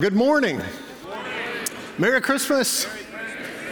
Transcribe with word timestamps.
Good 0.00 0.14
morning. 0.14 0.62
Merry 1.98 2.20
Christmas. 2.20 2.86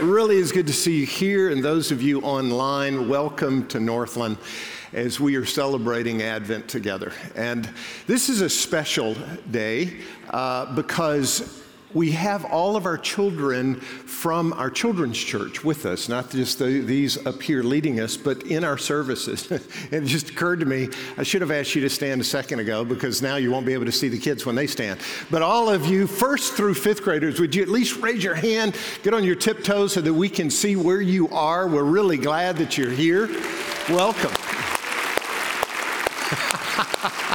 Really 0.00 0.38
is 0.38 0.50
good 0.50 0.66
to 0.66 0.72
see 0.72 0.98
you 0.98 1.06
here, 1.06 1.52
and 1.52 1.62
those 1.62 1.92
of 1.92 2.02
you 2.02 2.20
online, 2.22 3.08
welcome 3.08 3.64
to 3.68 3.78
Northland 3.78 4.36
as 4.92 5.20
we 5.20 5.36
are 5.36 5.44
celebrating 5.44 6.22
Advent 6.22 6.66
together. 6.66 7.12
And 7.36 7.70
this 8.08 8.28
is 8.28 8.40
a 8.40 8.50
special 8.50 9.14
day 9.52 9.98
uh, 10.30 10.74
because 10.74 11.64
we 11.96 12.12
have 12.12 12.44
all 12.44 12.76
of 12.76 12.84
our 12.84 12.98
children 12.98 13.76
from 13.80 14.52
our 14.52 14.68
children's 14.68 15.16
church 15.16 15.64
with 15.64 15.86
us, 15.86 16.10
not 16.10 16.28
just 16.30 16.58
the, 16.58 16.80
these 16.80 17.24
up 17.26 17.40
here 17.40 17.62
leading 17.62 18.00
us, 18.00 18.18
but 18.18 18.42
in 18.42 18.64
our 18.64 18.76
services. 18.76 19.50
it 19.90 20.04
just 20.04 20.28
occurred 20.28 20.60
to 20.60 20.66
me, 20.66 20.90
I 21.16 21.22
should 21.22 21.40
have 21.40 21.50
asked 21.50 21.74
you 21.74 21.80
to 21.80 21.88
stand 21.88 22.20
a 22.20 22.24
second 22.24 22.60
ago 22.60 22.84
because 22.84 23.22
now 23.22 23.36
you 23.36 23.50
won't 23.50 23.64
be 23.64 23.72
able 23.72 23.86
to 23.86 23.92
see 23.92 24.10
the 24.10 24.18
kids 24.18 24.44
when 24.44 24.54
they 24.54 24.66
stand. 24.66 25.00
But 25.30 25.40
all 25.40 25.70
of 25.70 25.86
you, 25.86 26.06
first 26.06 26.52
through 26.52 26.74
fifth 26.74 27.02
graders, 27.02 27.40
would 27.40 27.54
you 27.54 27.62
at 27.62 27.68
least 27.68 27.96
raise 28.02 28.22
your 28.22 28.34
hand, 28.34 28.76
get 29.02 29.14
on 29.14 29.24
your 29.24 29.34
tiptoes 29.34 29.94
so 29.94 30.02
that 30.02 30.12
we 30.12 30.28
can 30.28 30.50
see 30.50 30.76
where 30.76 31.00
you 31.00 31.30
are? 31.30 31.66
We're 31.66 31.84
really 31.84 32.18
glad 32.18 32.58
that 32.58 32.76
you're 32.76 32.90
here. 32.90 33.26
Welcome. 33.88 34.32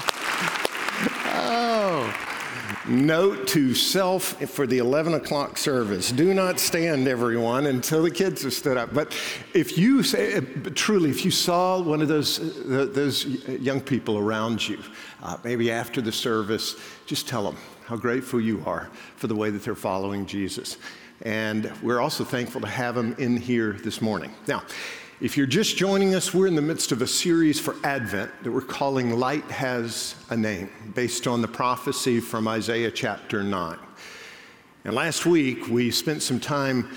Note 2.92 3.48
to 3.48 3.74
self 3.74 4.34
for 4.50 4.68
the 4.68 4.80
11 4.80 5.14
o'clock 5.14 5.58
service 5.58 6.12
do 6.12 6.34
not 6.34 6.60
stand, 6.60 7.08
everyone, 7.08 7.68
until 7.68 8.04
the 8.04 8.12
kids 8.12 8.44
have 8.44 8.52
stood 8.52 8.76
up. 8.76 8.94
But 8.94 9.18
if 9.54 9.78
you 9.78 10.04
say, 10.04 10.36
uh, 10.36 10.42
truly, 10.76 11.10
if 11.10 11.24
you 11.24 11.32
saw 11.32 11.82
one 11.82 12.02
of 12.02 12.10
those, 12.10 12.40
uh, 12.70 12.90
those 12.92 13.26
young 13.26 13.80
people 13.80 14.18
around 14.18 14.68
you, 14.68 14.78
uh, 15.24 15.38
maybe 15.42 15.72
after 15.72 16.02
the 16.02 16.12
service, 16.12 16.76
just 17.06 17.30
tell 17.30 17.46
them 17.46 17.56
how 17.86 17.96
grateful 17.96 18.42
you 18.42 18.62
are 18.66 18.90
for 19.16 19.28
the 19.28 19.36
way 19.36 19.50
that 19.52 19.64
they're 19.64 19.74
following 19.74 20.26
Jesus. 20.26 20.76
And 21.22 21.72
we're 21.82 22.02
also 22.02 22.26
thankful 22.26 22.60
to 22.60 22.68
have 22.68 22.96
them 22.96 23.16
in 23.18 23.38
here 23.38 23.72
this 23.72 24.02
morning. 24.02 24.34
Now, 24.50 24.64
if 25.22 25.38
you're 25.38 25.46
just 25.46 25.78
joining 25.78 26.16
us, 26.16 26.34
we're 26.34 26.48
in 26.48 26.56
the 26.56 26.64
midst 26.64 26.92
of 26.92 27.04
a 27.04 27.08
series 27.08 27.60
for 27.60 27.76
Advent 27.84 28.32
that 28.44 28.52
we're 28.52 28.60
calling 28.60 29.12
Light 29.20 29.44
Has 29.52 30.16
a 30.32 30.36
Name, 30.36 30.72
based 30.96 31.28
on 31.28 31.44
the 31.44 31.48
prophecy 31.48 32.20
from 32.20 32.48
Isaiah 32.48 32.90
chapter 32.90 33.44
9. 33.44 33.78
And 34.84 34.96
last 34.96 35.28
week, 35.28 35.68
we 35.68 35.92
spent 35.92 36.24
some 36.24 36.40
time 36.40 36.90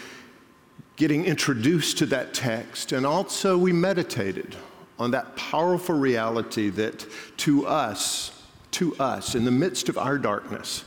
getting 0.97 1.27
introduced 1.27 1.99
to 1.99 2.07
that 2.07 2.33
text, 2.33 2.93
and 2.93 3.05
also 3.05 3.59
we 3.59 3.75
meditated 3.75 4.57
on 4.99 5.11
that 5.11 5.37
powerful 5.37 5.95
reality 5.95 6.71
that 6.71 7.07
to 7.39 7.67
us, 7.67 8.43
to 8.71 8.97
us, 8.97 9.35
in 9.35 9.45
the 9.45 9.51
midst 9.51 9.91
of 9.91 9.99
our 9.99 10.17
darkness, 10.17 10.87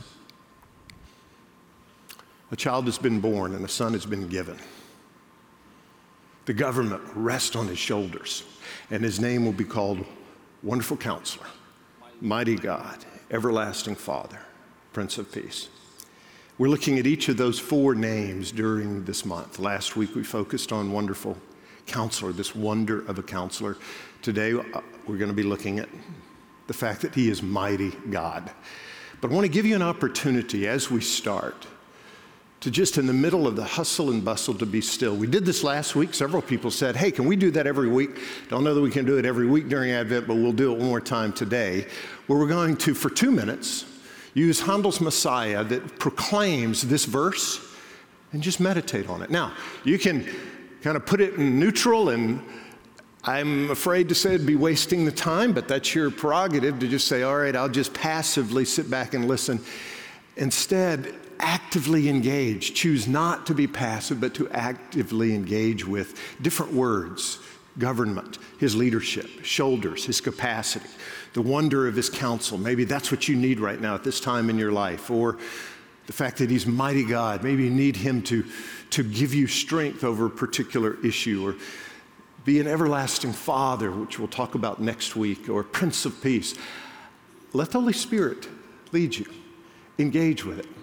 a 2.50 2.56
child 2.56 2.86
has 2.86 2.98
been 2.98 3.20
born 3.20 3.54
and 3.54 3.64
a 3.64 3.68
son 3.68 3.92
has 3.92 4.06
been 4.06 4.26
given. 4.26 4.58
The 6.48 6.54
government 6.54 7.02
rests 7.14 7.54
on 7.56 7.68
his 7.68 7.78
shoulders, 7.78 8.42
and 8.90 9.04
his 9.04 9.20
name 9.20 9.44
will 9.44 9.52
be 9.52 9.64
called 9.64 10.02
Wonderful 10.62 10.96
Counselor, 10.96 11.44
Mighty 12.22 12.56
God, 12.56 13.04
Everlasting 13.30 13.96
Father, 13.96 14.38
Prince 14.94 15.18
of 15.18 15.30
Peace. 15.30 15.68
We're 16.56 16.70
looking 16.70 16.98
at 16.98 17.06
each 17.06 17.28
of 17.28 17.36
those 17.36 17.58
four 17.58 17.94
names 17.94 18.50
during 18.50 19.04
this 19.04 19.26
month. 19.26 19.58
Last 19.58 19.94
week 19.94 20.14
we 20.14 20.24
focused 20.24 20.72
on 20.72 20.90
Wonderful 20.90 21.36
Counselor, 21.84 22.32
this 22.32 22.54
wonder 22.54 23.06
of 23.06 23.18
a 23.18 23.22
counselor. 23.22 23.76
Today 24.22 24.54
uh, 24.54 24.80
we're 25.06 25.18
going 25.18 25.28
to 25.28 25.36
be 25.36 25.42
looking 25.42 25.78
at 25.78 25.90
the 26.66 26.72
fact 26.72 27.02
that 27.02 27.14
he 27.14 27.28
is 27.28 27.42
Mighty 27.42 27.90
God. 28.08 28.50
But 29.20 29.30
I 29.30 29.34
want 29.34 29.44
to 29.44 29.52
give 29.52 29.66
you 29.66 29.76
an 29.76 29.82
opportunity 29.82 30.66
as 30.66 30.90
we 30.90 31.02
start 31.02 31.66
to 32.60 32.70
just 32.70 32.98
in 32.98 33.06
the 33.06 33.12
middle 33.12 33.46
of 33.46 33.54
the 33.54 33.64
hustle 33.64 34.10
and 34.10 34.24
bustle 34.24 34.54
to 34.54 34.66
be 34.66 34.80
still. 34.80 35.14
We 35.14 35.26
did 35.26 35.44
this 35.44 35.62
last 35.62 35.94
week. 35.94 36.12
Several 36.12 36.42
people 36.42 36.70
said, 36.70 36.96
Hey, 36.96 37.10
can 37.10 37.26
we 37.26 37.36
do 37.36 37.50
that 37.52 37.66
every 37.66 37.88
week? 37.88 38.18
Don't 38.48 38.64
know 38.64 38.74
that 38.74 38.80
we 38.80 38.90
can 38.90 39.04
do 39.04 39.16
it 39.18 39.24
every 39.24 39.46
week 39.46 39.68
during 39.68 39.92
Advent, 39.92 40.26
but 40.26 40.34
we'll 40.34 40.52
do 40.52 40.72
it 40.72 40.78
one 40.78 40.88
more 40.88 41.00
time 41.00 41.32
today, 41.32 41.86
where 42.26 42.38
we're 42.38 42.48
going 42.48 42.76
to, 42.78 42.94
for 42.94 43.10
two 43.10 43.30
minutes, 43.30 43.84
use 44.34 44.60
Handel's 44.60 45.00
Messiah 45.00 45.62
that 45.64 45.98
proclaims 45.98 46.82
this 46.82 47.04
verse 47.04 47.64
and 48.32 48.42
just 48.42 48.60
meditate 48.60 49.08
on 49.08 49.22
it. 49.22 49.30
Now, 49.30 49.52
you 49.84 49.98
can 49.98 50.26
kind 50.82 50.96
of 50.96 51.06
put 51.06 51.20
it 51.20 51.34
in 51.34 51.58
neutral 51.58 52.10
and 52.10 52.42
I'm 53.24 53.70
afraid 53.70 54.08
to 54.08 54.14
say 54.14 54.34
it'd 54.34 54.46
be 54.46 54.56
wasting 54.56 55.04
the 55.04 55.12
time, 55.12 55.52
but 55.52 55.68
that's 55.68 55.94
your 55.94 56.10
prerogative 56.10 56.78
to 56.78 56.88
just 56.88 57.08
say, 57.08 57.24
all 57.24 57.36
right, 57.36 57.54
I'll 57.54 57.68
just 57.68 57.92
passively 57.92 58.64
sit 58.64 58.88
back 58.88 59.12
and 59.12 59.26
listen. 59.28 59.60
Instead, 60.36 61.14
actively 61.40 62.08
engage. 62.08 62.74
Choose 62.74 63.06
not 63.06 63.46
to 63.46 63.54
be 63.54 63.66
passive, 63.66 64.20
but 64.20 64.34
to 64.34 64.48
actively 64.50 65.34
engage 65.34 65.86
with 65.86 66.18
different 66.42 66.72
words 66.72 67.38
government, 67.78 68.38
his 68.58 68.74
leadership, 68.74 69.28
shoulders, 69.44 70.04
his 70.04 70.20
capacity, 70.20 70.88
the 71.34 71.42
wonder 71.42 71.86
of 71.86 71.94
his 71.94 72.10
counsel. 72.10 72.58
Maybe 72.58 72.84
that's 72.84 73.12
what 73.12 73.28
you 73.28 73.36
need 73.36 73.60
right 73.60 73.80
now 73.80 73.94
at 73.94 74.02
this 74.02 74.20
time 74.20 74.50
in 74.50 74.58
your 74.58 74.72
life. 74.72 75.10
Or 75.10 75.38
the 76.06 76.12
fact 76.12 76.38
that 76.38 76.50
he's 76.50 76.66
mighty 76.66 77.04
God. 77.04 77.44
Maybe 77.44 77.64
you 77.64 77.70
need 77.70 77.94
him 77.94 78.22
to, 78.22 78.44
to 78.90 79.04
give 79.04 79.34
you 79.34 79.46
strength 79.46 80.02
over 80.02 80.26
a 80.26 80.30
particular 80.30 80.96
issue. 81.04 81.46
Or 81.46 81.54
be 82.44 82.60
an 82.60 82.66
everlasting 82.66 83.32
Father, 83.32 83.92
which 83.92 84.18
we'll 84.18 84.26
talk 84.26 84.54
about 84.54 84.80
next 84.80 85.16
week, 85.16 85.48
or 85.48 85.62
Prince 85.62 86.06
of 86.06 86.20
Peace. 86.22 86.54
Let 87.52 87.70
the 87.70 87.80
Holy 87.80 87.92
Spirit 87.92 88.48
lead 88.90 89.16
you. 89.16 89.26
Engage 89.98 90.44
with 90.44 90.58
it 90.58 90.77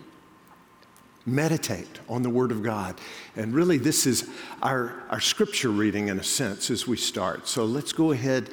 meditate 1.25 1.99
on 2.07 2.21
the 2.21 2.29
Word 2.29 2.51
of 2.51 2.61
God. 2.61 2.95
And 3.35 3.53
really, 3.53 3.77
this 3.77 4.05
is 4.05 4.29
our, 4.61 5.03
our 5.09 5.19
scripture 5.19 5.69
reading 5.69 6.09
in 6.09 6.19
a 6.19 6.23
sense 6.23 6.69
as 6.69 6.87
we 6.87 6.97
start. 6.97 7.47
So 7.47 7.65
let's 7.65 7.93
go 7.93 8.11
ahead 8.11 8.49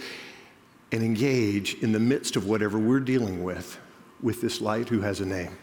and 0.91 1.03
engage 1.03 1.75
in 1.83 1.93
the 1.93 2.01
midst 2.01 2.37
of 2.37 2.47
whatever 2.47 2.79
we're 2.79 3.01
dealing 3.01 3.43
with 3.43 3.79
with 4.23 4.41
this 4.41 4.61
light 4.61 4.89
who 4.89 5.01
has 5.01 5.21
a 5.21 5.27
name. 5.27 5.57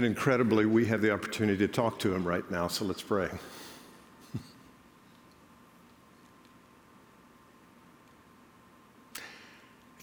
And 0.00 0.06
incredibly, 0.06 0.64
we 0.64 0.86
have 0.86 1.02
the 1.02 1.12
opportunity 1.12 1.58
to 1.58 1.68
talk 1.68 1.98
to 1.98 2.14
him 2.14 2.26
right 2.26 2.50
now, 2.50 2.68
so 2.68 2.86
let's 2.86 3.02
pray. 3.02 3.28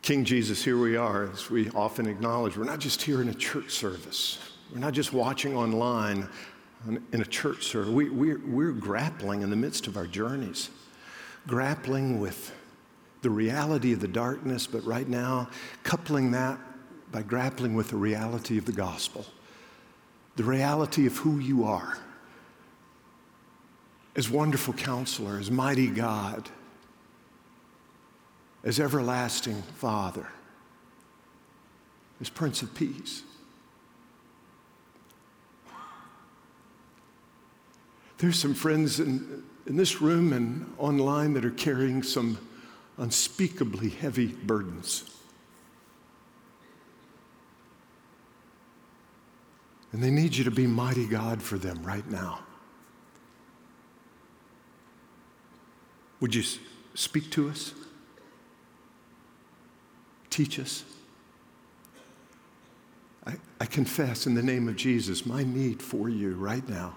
King 0.03 0.23
Jesus, 0.23 0.63
here 0.63 0.77
we 0.77 0.95
are, 0.95 1.31
as 1.31 1.49
we 1.49 1.71
often 1.71 2.05
acknowledge, 2.05 2.55
we're 2.57 2.63
not 2.63 2.77
just 2.77 3.01
here 3.01 3.23
in 3.23 3.29
a 3.29 3.33
church 3.33 3.71
service. 3.71 4.38
We're 4.71 4.81
not 4.81 4.94
just 4.94 5.13
watching 5.13 5.57
online 5.57 6.29
in 6.85 7.19
a 7.19 7.25
church 7.25 7.65
service. 7.65 7.89
We, 7.89 8.11
we're, 8.11 8.41
we're 8.45 8.73
grappling 8.73 9.41
in 9.41 9.49
the 9.49 9.55
midst 9.55 9.88
of 9.88 9.97
our 9.97 10.05
journeys, 10.05 10.69
grappling 11.47 12.19
with 12.19 12.53
the 13.23 13.31
reality 13.31 13.94
of 13.94 13.99
the 13.99 14.07
darkness, 14.07 14.67
but 14.67 14.85
right 14.85 15.09
now, 15.09 15.49
coupling 15.81 16.29
that 16.33 16.59
by 17.11 17.23
grappling 17.23 17.73
with 17.73 17.89
the 17.89 17.95
reality 17.97 18.59
of 18.59 18.65
the 18.65 18.71
gospel, 18.71 19.25
the 20.37 20.43
reality 20.43 21.07
of 21.07 21.17
who 21.17 21.39
you 21.39 21.63
are 21.65 21.97
as 24.15 24.29
wonderful 24.29 24.73
counselor, 24.73 25.37
as 25.37 25.51
mighty 25.51 25.87
God, 25.87 26.49
as 28.63 28.79
everlasting 28.79 29.61
Father, 29.61 30.27
as 32.21 32.29
Prince 32.29 32.61
of 32.61 32.73
Peace. 32.73 33.23
There's 38.19 38.39
some 38.39 38.53
friends 38.53 38.99
in, 38.99 39.43
in 39.65 39.75
this 39.75 40.01
room 40.01 40.33
and 40.33 40.71
online 40.77 41.33
that 41.33 41.45
are 41.45 41.51
carrying 41.51 42.01
some 42.01 42.37
unspeakably 42.97 43.89
heavy 43.89 44.27
burdens. 44.27 45.16
And 49.91 50.03
they 50.03 50.11
need 50.11 50.35
you 50.35 50.43
to 50.43 50.51
be 50.51 50.67
mighty 50.67 51.05
God 51.05 51.41
for 51.41 51.57
them 51.57 51.81
right 51.83 52.09
now. 52.09 52.39
Would 56.19 56.35
you 56.35 56.43
speak 56.93 57.31
to 57.31 57.49
us? 57.49 57.73
Teach 60.29 60.59
us? 60.59 60.83
I, 63.25 63.35
I 63.61 63.65
confess 63.65 64.27
in 64.27 64.35
the 64.35 64.43
name 64.43 64.67
of 64.67 64.75
Jesus 64.75 65.25
my 65.25 65.43
need 65.43 65.81
for 65.81 66.09
you 66.09 66.35
right 66.35 66.67
now 66.67 66.95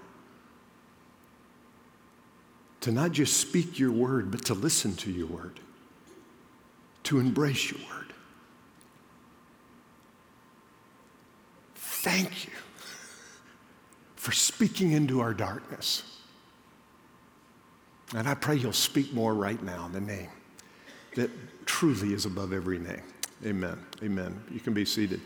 to 2.81 2.91
not 2.91 3.11
just 3.11 3.37
speak 3.37 3.77
your 3.77 3.91
word, 3.91 4.31
but 4.31 4.43
to 4.45 4.55
listen 4.55 4.95
to 4.95 5.11
your 5.11 5.27
word, 5.27 5.59
to 7.03 7.19
embrace 7.19 7.71
your 7.71 7.79
word. 7.81 8.13
Thank 11.75 12.47
you 12.47 12.60
for 14.21 14.31
speaking 14.31 14.91
into 14.91 15.19
our 15.19 15.33
darkness. 15.33 16.03
And 18.15 18.29
I 18.29 18.35
pray 18.35 18.55
you'll 18.55 18.71
speak 18.71 19.11
more 19.13 19.33
right 19.33 19.59
now 19.63 19.87
in 19.87 19.93
the 19.93 19.99
name 19.99 20.29
that 21.15 21.31
truly 21.65 22.13
is 22.13 22.27
above 22.27 22.53
every 22.53 22.77
name. 22.77 23.01
Amen. 23.43 23.83
Amen. 24.03 24.39
You 24.51 24.59
can 24.59 24.75
be 24.75 24.85
seated. 24.85 25.21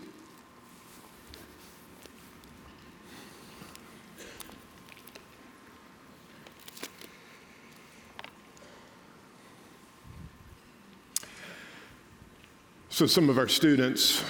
So, 12.88 13.06
some 13.06 13.30
of 13.30 13.38
our 13.38 13.50
students 13.50 14.24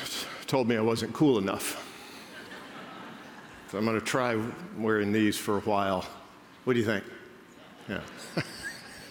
told 0.47 0.67
me 0.67 0.75
I 0.75 0.81
wasn't 0.81 1.13
cool 1.13 1.37
enough. 1.37 1.94
So, 3.71 3.77
I'm 3.77 3.85
going 3.85 3.99
to 3.99 4.05
try 4.05 4.39
wearing 4.77 5.11
these 5.11 5.37
for 5.37 5.57
a 5.57 5.61
while. 5.61 6.05
What 6.65 6.73
do 6.73 6.79
you 6.79 6.85
think? 6.85 7.03
Yeah. 7.89 8.01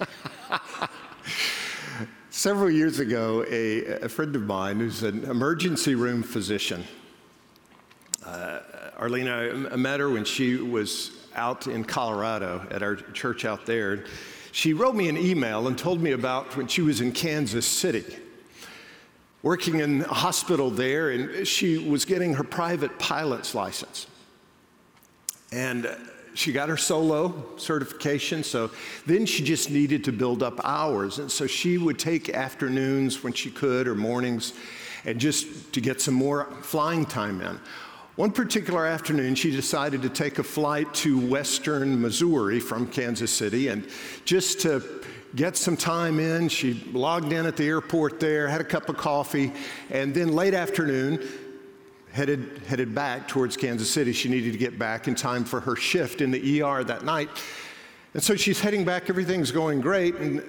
Several 2.30 2.70
years 2.70 2.98
ago, 2.98 3.44
a, 3.48 4.02
a, 4.02 4.08
friend 4.08 4.34
of 4.36 4.42
mine 4.42 4.80
who's 4.80 5.02
an 5.02 5.24
emergency 5.24 5.94
room 5.94 6.22
physician, 6.22 6.84
uh, 8.24 8.60
I 8.98 9.76
met 9.76 10.00
her 10.00 10.10
when 10.10 10.24
she 10.24 10.56
was 10.56 11.10
out 11.34 11.66
in 11.66 11.84
Colorado 11.84 12.66
at 12.70 12.82
our 12.82 12.96
church 12.96 13.44
out 13.44 13.66
there. 13.66 14.04
She 14.52 14.72
wrote 14.72 14.94
me 14.94 15.08
an 15.08 15.16
email 15.16 15.66
and 15.68 15.76
told 15.76 16.00
me 16.00 16.12
about 16.12 16.56
when 16.56 16.68
she 16.68 16.82
was 16.82 17.00
in 17.00 17.12
Kansas 17.12 17.66
City 17.66 18.04
working 19.44 19.80
in 19.80 20.00
a 20.00 20.14
hospital 20.14 20.70
there, 20.70 21.10
and 21.10 21.46
she 21.46 21.76
was 21.76 22.06
getting 22.06 22.32
her 22.32 22.42
private 22.42 22.98
pilot's 22.98 23.54
license. 23.54 24.06
And 25.54 25.96
she 26.34 26.52
got 26.52 26.68
her 26.68 26.76
solo 26.76 27.56
certification, 27.56 28.42
so 28.42 28.70
then 29.06 29.24
she 29.24 29.44
just 29.44 29.70
needed 29.70 30.02
to 30.04 30.12
build 30.12 30.42
up 30.42 30.60
hours. 30.64 31.20
And 31.20 31.30
so 31.30 31.46
she 31.46 31.78
would 31.78 31.98
take 31.98 32.28
afternoons 32.28 33.22
when 33.22 33.32
she 33.32 33.50
could 33.50 33.86
or 33.86 33.94
mornings 33.94 34.52
and 35.04 35.20
just 35.20 35.72
to 35.72 35.80
get 35.80 36.00
some 36.00 36.14
more 36.14 36.46
flying 36.62 37.06
time 37.06 37.40
in. 37.40 37.60
One 38.16 38.32
particular 38.32 38.84
afternoon, 38.84 39.36
she 39.36 39.50
decided 39.50 40.02
to 40.02 40.08
take 40.08 40.38
a 40.38 40.42
flight 40.42 40.92
to 40.94 41.18
western 41.18 42.00
Missouri 42.00 42.58
from 42.58 42.86
Kansas 42.88 43.30
City 43.30 43.68
and 43.68 43.88
just 44.24 44.60
to 44.60 44.82
get 45.36 45.56
some 45.56 45.76
time 45.76 46.18
in. 46.20 46.48
She 46.48 46.74
logged 46.92 47.32
in 47.32 47.46
at 47.46 47.56
the 47.56 47.66
airport 47.66 48.20
there, 48.20 48.48
had 48.48 48.60
a 48.60 48.64
cup 48.64 48.88
of 48.88 48.96
coffee, 48.96 49.52
and 49.90 50.14
then 50.14 50.32
late 50.32 50.54
afternoon, 50.54 51.26
headed, 52.14 52.62
headed 52.69 52.94
back 52.94 53.26
towards 53.26 53.56
Kansas 53.56 53.90
City. 53.90 54.12
She 54.12 54.28
needed 54.28 54.52
to 54.52 54.58
get 54.58 54.78
back 54.78 55.08
in 55.08 55.16
time 55.16 55.44
for 55.44 55.58
her 55.61 55.75
shift 55.75 56.20
in 56.20 56.31
the 56.31 56.62
ER 56.62 56.84
that 56.84 57.05
night. 57.05 57.28
And 58.14 58.22
so 58.22 58.37
she's 58.37 58.61
heading 58.61 58.84
back, 58.84 59.11
everything's 59.11 59.50
going 59.50 59.81
great, 59.81 60.14
and 60.14 60.40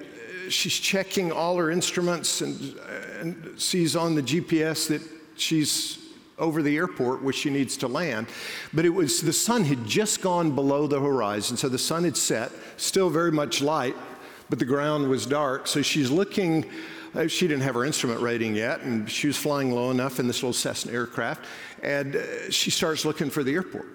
she's 0.48 0.74
checking 0.78 1.32
all 1.32 1.56
her 1.56 1.72
instruments 1.72 2.40
and, 2.40 2.78
and 3.20 3.60
sees 3.60 3.96
on 3.96 4.14
the 4.14 4.22
GPS 4.22 4.86
that 4.88 5.02
she's 5.36 5.98
over 6.38 6.62
the 6.62 6.76
airport 6.76 7.20
where 7.20 7.32
she 7.32 7.50
needs 7.50 7.76
to 7.78 7.88
land. 7.88 8.28
But 8.72 8.84
it 8.84 8.90
was 8.90 9.20
the 9.20 9.32
sun 9.32 9.64
had 9.64 9.84
just 9.84 10.22
gone 10.22 10.54
below 10.54 10.86
the 10.86 11.00
horizon, 11.00 11.56
so 11.56 11.68
the 11.68 11.78
sun 11.78 12.04
had 12.04 12.16
set, 12.16 12.52
still 12.76 13.10
very 13.10 13.32
much 13.32 13.60
light, 13.60 13.96
but 14.48 14.60
the 14.60 14.64
ground 14.64 15.08
was 15.08 15.26
dark. 15.26 15.66
So 15.66 15.82
she's 15.82 16.12
looking, 16.12 16.64
she 17.28 17.48
didn't 17.48 17.62
have 17.62 17.74
her 17.74 17.84
instrument 17.84 18.20
rating 18.20 18.54
yet, 18.54 18.80
and 18.80 19.10
she 19.10 19.26
was 19.26 19.36
flying 19.36 19.72
low 19.72 19.90
enough 19.90 20.20
in 20.20 20.26
this 20.26 20.42
little 20.42 20.52
Cessna 20.52 20.92
aircraft. 20.92 21.44
And 21.82 22.16
uh, 22.16 22.50
she 22.50 22.70
starts 22.70 23.04
looking 23.04 23.30
for 23.30 23.42
the 23.42 23.54
airport 23.54 23.86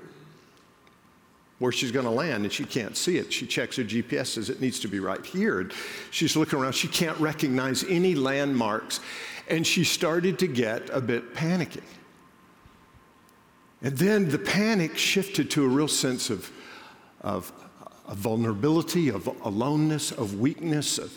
where 1.60 1.72
she's 1.72 1.92
going 1.92 2.06
to 2.06 2.12
land, 2.12 2.44
and 2.44 2.52
she 2.52 2.66
can't 2.66 2.98
see 2.98 3.18
it. 3.18 3.32
She 3.32 3.46
checks 3.46 3.78
her 3.78 3.84
GPS, 3.84 4.28
says 4.28 4.50
it 4.50 4.62
needs 4.62 4.80
to 4.80 4.88
be 4.88 5.00
right 5.00 5.24
here. 5.24 5.60
And 5.60 5.72
she's 6.10 6.36
looking 6.36 6.58
around, 6.58 6.74
she 6.74 6.88
can't 6.88 7.18
recognize 7.20 7.84
any 7.84 8.16
landmarks. 8.16 9.00
And 9.48 9.66
she 9.66 9.84
started 9.84 10.40
to 10.40 10.48
get 10.48 10.90
a 10.90 11.00
bit 11.00 11.36
panicky. 11.36 11.84
And 13.84 13.96
then 13.98 14.30
the 14.30 14.40
panic 14.40 14.98
shifted 14.98 15.52
to 15.52 15.64
a 15.64 15.68
real 15.68 15.88
sense 15.88 16.30
of, 16.30 16.52
of 17.22 17.52
of 18.12 18.18
vulnerability, 18.18 19.10
of 19.10 19.28
aloneness, 19.44 20.12
of 20.12 20.40
weakness, 20.40 20.98
of, 20.98 21.14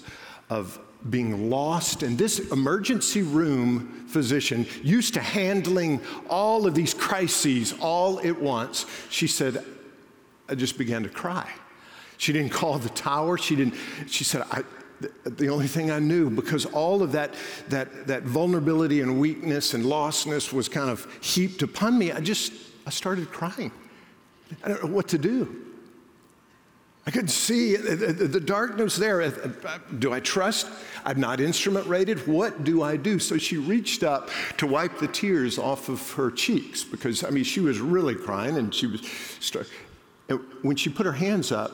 of 0.48 0.78
being 1.10 1.50
lost. 1.50 2.02
And 2.02 2.16
this 2.16 2.38
emergency 2.50 3.22
room 3.22 4.06
physician, 4.08 4.66
used 4.82 5.14
to 5.14 5.20
handling 5.20 6.00
all 6.28 6.66
of 6.66 6.74
these 6.74 6.94
crises 6.94 7.74
all 7.80 8.20
at 8.20 8.40
once, 8.40 8.86
she 9.10 9.26
said, 9.26 9.64
I 10.48 10.54
just 10.54 10.78
began 10.78 11.02
to 11.02 11.08
cry. 11.08 11.50
She 12.16 12.32
didn't 12.32 12.52
call 12.52 12.78
the 12.78 12.90
tower. 12.90 13.36
She 13.36 13.56
didn't, 13.56 13.74
she 14.06 14.24
said, 14.24 14.44
I, 14.50 14.62
the 15.24 15.48
only 15.48 15.66
thing 15.66 15.90
I 15.90 15.98
knew, 15.98 16.30
because 16.30 16.64
all 16.66 17.02
of 17.02 17.12
that, 17.12 17.34
that, 17.68 18.06
that 18.06 18.22
vulnerability 18.22 19.00
and 19.00 19.18
weakness 19.18 19.74
and 19.74 19.84
lostness 19.84 20.52
was 20.52 20.68
kind 20.68 20.88
of 20.88 21.06
heaped 21.22 21.62
upon 21.62 21.98
me, 21.98 22.12
I 22.12 22.20
just, 22.20 22.52
I 22.86 22.90
started 22.90 23.30
crying. 23.30 23.72
I 24.62 24.68
don't 24.68 24.84
know 24.84 24.90
what 24.90 25.08
to 25.08 25.18
do. 25.18 25.73
I 27.06 27.10
could 27.10 27.28
see 27.28 27.76
the 27.76 28.40
darkness 28.40 28.96
there. 28.96 29.20
Uh, 29.20 29.30
uh, 29.66 29.78
do 29.98 30.14
I 30.14 30.20
trust? 30.20 30.68
I'm 31.04 31.20
not 31.20 31.38
instrument 31.38 31.86
rated. 31.86 32.26
What 32.26 32.64
do 32.64 32.82
I 32.82 32.96
do? 32.96 33.18
So 33.18 33.36
she 33.36 33.58
reached 33.58 34.02
up 34.02 34.30
to 34.56 34.66
wipe 34.66 34.98
the 34.98 35.08
tears 35.08 35.58
off 35.58 35.90
of 35.90 36.12
her 36.12 36.30
cheeks 36.30 36.82
because, 36.82 37.22
I 37.22 37.28
mean, 37.28 37.44
she 37.44 37.60
was 37.60 37.78
really 37.78 38.14
crying 38.14 38.56
and 38.56 38.74
she 38.74 38.86
was. 38.86 39.02
And 40.30 40.40
when 40.62 40.76
she 40.76 40.88
put 40.88 41.04
her 41.04 41.12
hands 41.12 41.52
up, 41.52 41.72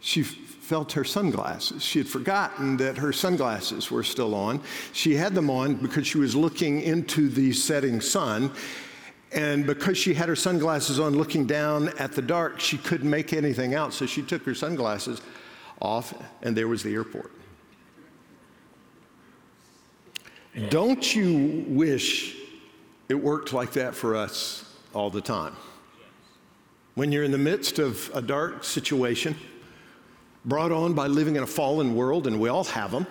she 0.00 0.22
felt 0.22 0.92
her 0.92 1.04
sunglasses. 1.04 1.84
She 1.84 1.98
had 1.98 2.08
forgotten 2.08 2.78
that 2.78 2.96
her 2.96 3.12
sunglasses 3.12 3.90
were 3.90 4.02
still 4.02 4.34
on. 4.34 4.62
She 4.94 5.14
had 5.14 5.34
them 5.34 5.50
on 5.50 5.74
because 5.74 6.06
she 6.06 6.16
was 6.16 6.34
looking 6.34 6.80
into 6.80 7.28
the 7.28 7.52
setting 7.52 8.00
sun 8.00 8.50
and 9.32 9.66
because 9.66 9.96
she 9.96 10.14
had 10.14 10.28
her 10.28 10.36
sunglasses 10.36 11.00
on 11.00 11.16
looking 11.16 11.46
down 11.46 11.88
at 11.98 12.12
the 12.12 12.22
dark, 12.22 12.60
she 12.60 12.76
couldn't 12.78 13.08
make 13.08 13.32
anything 13.32 13.74
out. 13.74 13.94
So 13.94 14.06
she 14.06 14.22
took 14.22 14.44
her 14.44 14.54
sunglasses 14.54 15.22
off, 15.80 16.14
and 16.42 16.56
there 16.56 16.68
was 16.68 16.82
the 16.82 16.92
airport. 16.94 17.32
Don't 20.68 21.14
you 21.14 21.64
wish 21.66 22.36
it 23.08 23.14
worked 23.14 23.52
like 23.52 23.72
that 23.72 23.94
for 23.94 24.14
us 24.14 24.64
all 24.92 25.08
the 25.08 25.20
time. 25.20 25.56
When 26.94 27.10
you're 27.10 27.24
in 27.24 27.32
the 27.32 27.38
midst 27.38 27.78
of 27.78 28.10
a 28.12 28.20
dark 28.20 28.64
situation, 28.64 29.34
brought 30.44 30.72
on 30.72 30.92
by 30.92 31.06
living 31.06 31.36
in 31.36 31.42
a 31.42 31.46
fallen 31.46 31.94
world, 31.94 32.26
and 32.26 32.38
we 32.38 32.50
all 32.50 32.64
have 32.64 32.90
them, 32.90 33.06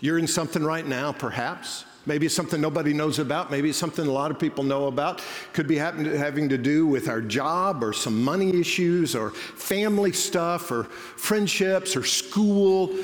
you're 0.00 0.18
in 0.18 0.26
something 0.26 0.64
right 0.64 0.86
now, 0.86 1.12
perhaps. 1.12 1.84
Maybe 2.06 2.26
it's 2.26 2.34
something 2.34 2.60
nobody 2.60 2.94
knows 2.94 3.18
about. 3.18 3.50
Maybe 3.50 3.68
it's 3.68 3.78
something 3.78 4.06
a 4.06 4.10
lot 4.10 4.30
of 4.30 4.38
people 4.38 4.64
know 4.64 4.86
about. 4.86 5.22
Could 5.52 5.66
be 5.66 5.76
having 5.76 6.48
to 6.48 6.58
do 6.58 6.86
with 6.86 7.08
our 7.08 7.20
job 7.20 7.84
or 7.84 7.92
some 7.92 8.24
money 8.24 8.58
issues 8.58 9.14
or 9.14 9.30
family 9.30 10.12
stuff 10.12 10.70
or 10.70 10.84
friendships 10.84 11.96
or 11.96 12.04
school. 12.04 12.96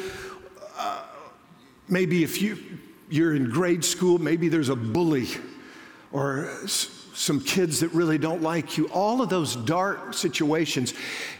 Uh, 0.78 1.02
maybe 1.88 2.24
if 2.24 2.40
you, 2.40 2.58
you're 3.10 3.34
in 3.34 3.50
grade 3.50 3.84
school, 3.84 4.18
maybe 4.18 4.48
there's 4.48 4.70
a 4.70 4.76
bully 4.76 5.28
or 6.10 6.50
some 7.16 7.40
kids 7.40 7.80
that 7.80 7.88
really 7.92 8.18
don't 8.18 8.42
like 8.42 8.76
you, 8.76 8.86
all 8.88 9.22
of 9.22 9.30
those 9.30 9.56
dark 9.56 10.12
situations. 10.12 10.92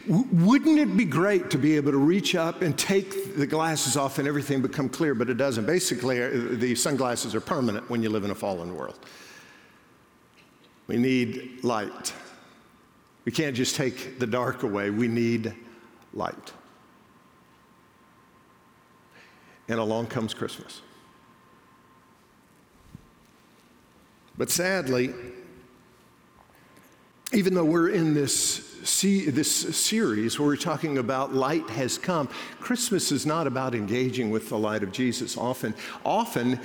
W- 0.09 0.27
wouldn't 0.33 0.79
it 0.79 0.97
be 0.97 1.05
great 1.05 1.51
to 1.51 1.59
be 1.59 1.77
able 1.77 1.93
to 1.93 1.99
reach 1.99 2.35
up 2.35 2.63
and 2.63 2.79
take 2.79 3.37
the 3.37 3.47
glasses 3.47 3.95
off 3.95 4.19
and 4.19 4.27
everything 4.27 4.63
become 4.63 4.89
clear? 4.89 5.15
But 5.15 5.29
it 5.29 5.37
doesn't. 5.37 5.67
Basically, 5.67 6.23
uh, 6.23 6.31
the 6.53 6.75
sunglasses 6.75 7.35
are 7.35 7.43
permanent 7.43 7.91
when 7.91 8.03
you 8.03 8.09
live 8.09 8.25
in 8.25 8.31
a 8.31 8.35
fallen 8.35 8.75
world. 8.75 8.99
We 10.87 10.97
need 10.97 11.63
light. 11.63 12.15
We 13.27 13.33
can't 13.33 13.55
just 13.55 13.77
take 13.77 14.19
the 14.19 14.27
dark 14.27 14.63
away, 14.63 14.89
we 14.89 15.09
need 15.09 15.55
light. 16.15 16.53
And 19.69 19.79
along 19.79 20.07
comes 20.07 20.33
Christmas. 20.33 20.81
But 24.39 24.51
sadly, 24.51 25.13
even 27.33 27.55
though 27.55 27.65
we're 27.65 27.89
in 27.89 28.15
this, 28.15 28.59
this 29.03 29.77
series 29.77 30.39
where 30.39 30.47
we're 30.47 30.57
talking 30.57 30.99
about 30.99 31.35
light 31.35 31.69
has 31.71 31.99
come, 31.99 32.29
Christmas 32.61 33.11
is 33.11 33.27
not 33.27 33.47
about 33.47 33.75
engaging 33.75 34.31
with 34.31 34.49
the 34.49 34.59
light 34.59 34.83
of 34.83 34.93
Jesus. 34.93 35.37
Often, 35.37 35.75
often 36.05 36.61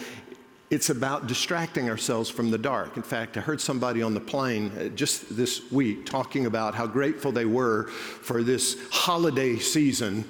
it's 0.70 0.90
about 0.90 1.28
distracting 1.28 1.90
ourselves 1.90 2.30
from 2.30 2.52
the 2.52 2.58
dark. 2.58 2.96
In 2.96 3.04
fact, 3.04 3.38
I 3.38 3.42
heard 3.42 3.60
somebody 3.60 4.02
on 4.02 4.14
the 4.14 4.22
plane 4.22 4.72
uh, 4.78 4.88
just 4.90 5.36
this 5.36 5.70
week 5.72 6.06
talking 6.06 6.46
about 6.46 6.76
how 6.76 6.88
grateful 6.88 7.32
they 7.32 7.46
were 7.46 7.88
for 7.88 8.42
this 8.44 8.78
holiday 8.90 9.58
season 9.58 10.24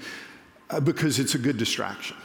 uh, 0.69 0.79
because 0.79 1.19
it's 1.19 1.35
a 1.35 1.39
good 1.39 1.57
distraction. 1.57 2.17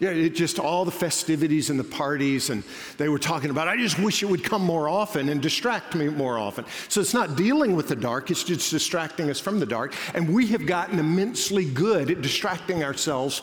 Yeah, 0.00 0.10
it 0.10 0.30
just 0.30 0.58
all 0.58 0.86
the 0.86 0.90
festivities 0.90 1.68
and 1.68 1.78
the 1.78 1.84
parties, 1.84 2.48
and 2.48 2.64
they 2.96 3.10
were 3.10 3.18
talking 3.18 3.50
about, 3.50 3.68
I 3.68 3.76
just 3.76 3.98
wish 3.98 4.22
it 4.22 4.26
would 4.26 4.42
come 4.42 4.62
more 4.62 4.88
often 4.88 5.28
and 5.28 5.42
distract 5.42 5.94
me 5.94 6.08
more 6.08 6.38
often. 6.38 6.64
So 6.88 7.02
it's 7.02 7.12
not 7.12 7.36
dealing 7.36 7.76
with 7.76 7.88
the 7.88 7.96
dark, 7.96 8.30
it's 8.30 8.42
just 8.42 8.70
distracting 8.70 9.28
us 9.28 9.38
from 9.38 9.60
the 9.60 9.66
dark. 9.66 9.94
And 10.14 10.32
we 10.32 10.46
have 10.48 10.64
gotten 10.64 10.98
immensely 10.98 11.66
good 11.66 12.10
at 12.10 12.22
distracting 12.22 12.82
ourselves 12.82 13.42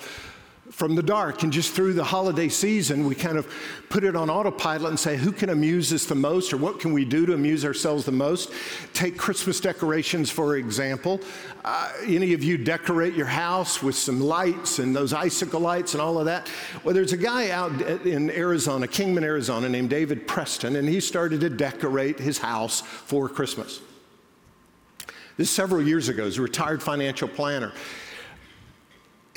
from 0.72 0.96
the 0.96 1.04
dark. 1.04 1.44
And 1.44 1.52
just 1.52 1.74
through 1.74 1.94
the 1.94 2.04
holiday 2.04 2.50
season, 2.50 3.06
we 3.06 3.16
kind 3.16 3.38
of 3.38 3.52
put 3.90 4.04
it 4.04 4.16
on 4.16 4.30
autopilot 4.30 4.90
and 4.90 5.00
say, 5.00 5.16
who 5.16 5.32
can 5.32 5.50
amuse 5.50 5.94
us 5.94 6.06
the 6.06 6.16
most 6.16 6.52
or 6.52 6.58
what 6.58 6.80
can 6.80 6.94
we 6.94 7.06
do 7.06 7.26
to 7.26 7.34
amuse 7.34 7.64
ourselves 7.64 8.06
the 8.06 8.12
most? 8.12 8.52
Take 8.94 9.18
Christmas 9.18 9.60
decorations, 9.60 10.30
for 10.30 10.58
example. 10.58 11.22
Uh, 11.64 11.92
any 12.06 12.34
of 12.34 12.44
you 12.44 12.58
decorate 12.58 13.14
your 13.14 13.28
house 13.28 13.82
with 13.82 13.96
some 13.96 14.20
lights 14.20 14.80
and 14.80 14.96
those 14.96 15.14
icicle 15.14 15.62
lights 15.62 15.94
and 15.94 16.02
all 16.02 16.20
of 16.20 16.26
that? 16.26 16.50
Well, 16.84 16.94
there's 16.94 17.14
a 17.14 17.18
guy 17.18 17.50
out 17.50 17.82
in 18.06 18.30
Arizona, 18.32 18.88
Kingman, 18.88 19.24
Arizona, 19.24 19.70
named 19.70 19.90
David 19.90 20.28
Preston, 20.28 20.76
and 20.76 20.88
he 20.88 21.00
started 21.00 21.42
to 21.42 21.50
decorate 21.50 22.20
his 22.20 22.38
house 22.38 22.82
for 22.82 23.30
Christmas. 23.30 23.80
This 25.38 25.52
several 25.52 25.82
years 25.82 26.10
ago, 26.10 26.26
he's 26.26 26.40
a 26.40 26.42
retired 26.42 26.82
financial 26.82 27.28
planner. 27.28 27.72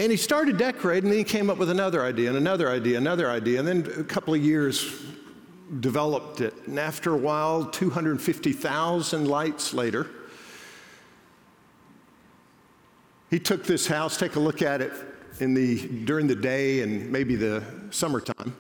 And 0.01 0.11
he 0.11 0.17
started 0.17 0.57
decorating, 0.57 1.05
and 1.05 1.13
then 1.13 1.19
he 1.19 1.25
came 1.25 1.51
up 1.51 1.59
with 1.59 1.69
another 1.69 2.03
idea, 2.03 2.29
and 2.29 2.39
another 2.39 2.71
idea, 2.71 2.97
another 2.97 3.29
idea, 3.29 3.59
and 3.59 3.69
then 3.69 3.87
a 3.99 4.03
couple 4.03 4.33
of 4.33 4.43
years 4.43 5.03
developed 5.81 6.41
it. 6.41 6.55
And 6.67 6.81
after 6.81 7.13
a 7.13 7.19
while, 7.19 7.67
250,000 7.67 9.29
lights 9.29 9.75
later, 9.75 10.07
he 13.29 13.39
took 13.39 13.65
this 13.65 13.87
house, 13.87 14.17
take 14.17 14.37
a 14.37 14.41
look 14.41 14.63
at 14.63 14.81
it 14.81 14.91
in 15.39 15.53
the, 15.53 15.87
during 16.07 16.27
the 16.27 16.35
day 16.35 16.81
and 16.81 17.13
maybe 17.13 17.37
the 17.37 17.63
summertime. 17.91 18.57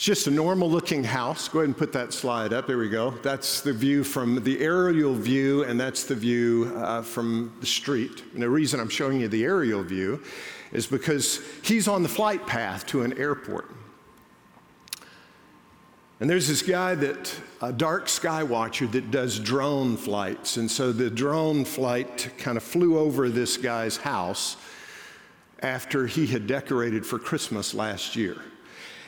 It's 0.00 0.06
just 0.06 0.26
a 0.28 0.30
normal 0.30 0.70
looking 0.70 1.04
house. 1.04 1.46
Go 1.46 1.58
ahead 1.58 1.68
and 1.68 1.76
put 1.76 1.92
that 1.92 2.14
slide 2.14 2.54
up. 2.54 2.66
There 2.66 2.78
we 2.78 2.88
go. 2.88 3.10
That's 3.22 3.60
the 3.60 3.74
view 3.74 4.02
from 4.02 4.42
the 4.42 4.58
aerial 4.58 5.14
view, 5.14 5.64
and 5.64 5.78
that's 5.78 6.04
the 6.04 6.14
view 6.14 6.72
uh, 6.74 7.02
from 7.02 7.54
the 7.60 7.66
street. 7.66 8.24
And 8.32 8.42
the 8.42 8.48
reason 8.48 8.80
I'm 8.80 8.88
showing 8.88 9.20
you 9.20 9.28
the 9.28 9.44
aerial 9.44 9.82
view 9.82 10.22
is 10.72 10.86
because 10.86 11.42
he's 11.62 11.86
on 11.86 12.02
the 12.02 12.08
flight 12.08 12.46
path 12.46 12.86
to 12.86 13.02
an 13.02 13.18
airport. 13.18 13.74
And 16.18 16.30
there's 16.30 16.48
this 16.48 16.62
guy 16.62 16.94
that, 16.94 17.38
a 17.60 17.70
dark 17.70 18.08
sky 18.08 18.42
watcher 18.42 18.86
that 18.86 19.10
does 19.10 19.38
drone 19.38 19.98
flights. 19.98 20.56
And 20.56 20.70
so 20.70 20.92
the 20.92 21.10
drone 21.10 21.66
flight 21.66 22.30
kind 22.38 22.56
of 22.56 22.62
flew 22.62 22.98
over 22.98 23.28
this 23.28 23.58
guy's 23.58 23.98
house 23.98 24.56
after 25.62 26.06
he 26.06 26.26
had 26.26 26.46
decorated 26.46 27.04
for 27.04 27.18
Christmas 27.18 27.74
last 27.74 28.16
year. 28.16 28.38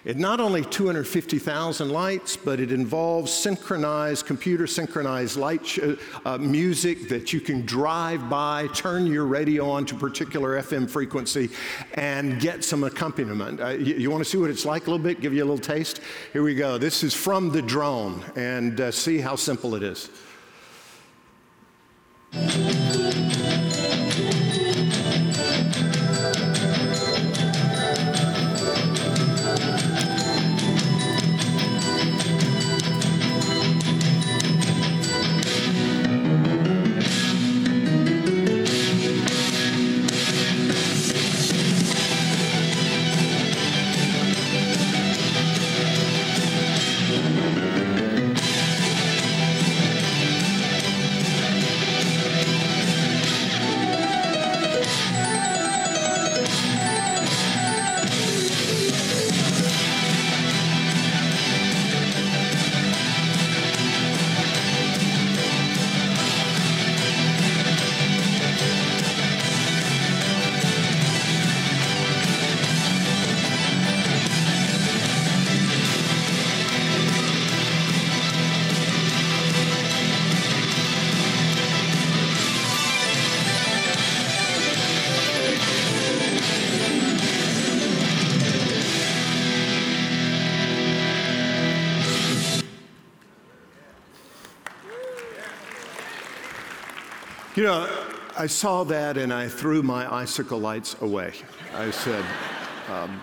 It 0.05 0.17
not 0.17 0.41
only 0.41 0.65
250,000 0.65 1.89
lights, 1.89 2.37
but 2.37 2.59
it 2.59 2.73
involves 2.73 3.33
synchronized, 3.33 4.27
computer 4.27 4.67
synchronized 4.67 5.37
light 5.37 5.65
sh- 5.65 5.79
uh, 6.25 6.39
music 6.39 7.09
that 7.09 7.33
you 7.33 7.41
can 7.41 7.65
drive 7.65 8.29
by, 8.29 8.67
turn 8.75 9.07
your 9.07 9.27
radio 9.27 9.71
on 9.71 9.87
to 9.87 9.95
particular 9.95 10.61
FM 10.61 10.91
frequency, 10.91 11.51
and 11.95 12.41
get 12.41 12.65
some 12.65 12.83
accompaniment. 12.83 13.61
Uh, 13.61 13.69
you, 13.69 13.95
you 13.95 14.11
want 14.11 14.25
to 14.25 14.29
see 14.29 14.39
what 14.39 14.51
it's 14.51 14.65
like 14.65 14.89
a 14.89 14.91
little 14.91 15.05
bit? 15.05 15.21
Give 15.21 15.33
you 15.33 15.45
a 15.45 15.47
little 15.47 15.57
taste? 15.57 16.01
Here 16.33 16.43
we 16.43 16.57
go. 16.57 16.79
This 16.79 17.05
is 17.05 17.15
from 17.15 17.51
the 17.51 17.63
drone, 17.63 18.25
and 18.35 18.81
uh, 18.81 18.91
see 18.91 19.19
how 19.19 19.37
simple 19.37 19.77
it 19.77 19.85
is. 19.85 20.11
You 97.63 97.69
know, 97.69 97.89
I 98.37 98.49
saw 98.49 98.83
that 98.83 99.17
and 99.17 99.33
I 99.33 99.47
threw 99.47 99.85
my 99.85 100.13
icicle 100.13 100.59
lights 100.59 100.97
away. 101.01 101.33
I 101.73 101.93
said, 101.93 102.25
um, 102.91 103.21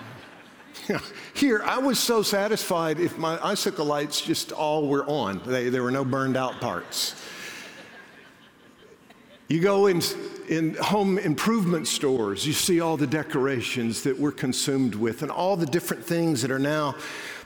here, 1.33 1.61
I 1.65 1.77
was 1.77 1.99
so 1.99 2.21
satisfied 2.21 3.01
if 3.01 3.17
my 3.17 3.37
icicle 3.45 3.85
lights 3.85 4.21
just 4.21 4.53
all 4.53 4.87
were 4.87 5.03
on, 5.07 5.41
they, 5.45 5.67
there 5.67 5.83
were 5.83 5.91
no 5.91 6.05
burned 6.05 6.37
out 6.37 6.61
parts. 6.61 7.21
You 9.49 9.59
go 9.59 9.87
in, 9.87 10.01
in 10.47 10.75
home 10.75 11.17
improvement 11.17 11.85
stores, 11.89 12.47
you 12.47 12.53
see 12.53 12.79
all 12.79 12.95
the 12.95 13.07
decorations 13.07 14.03
that 14.03 14.17
we're 14.17 14.31
consumed 14.31 14.95
with 14.95 15.21
and 15.21 15.29
all 15.29 15.57
the 15.57 15.65
different 15.65 16.05
things 16.05 16.41
that 16.43 16.51
are 16.51 16.59
now 16.59 16.95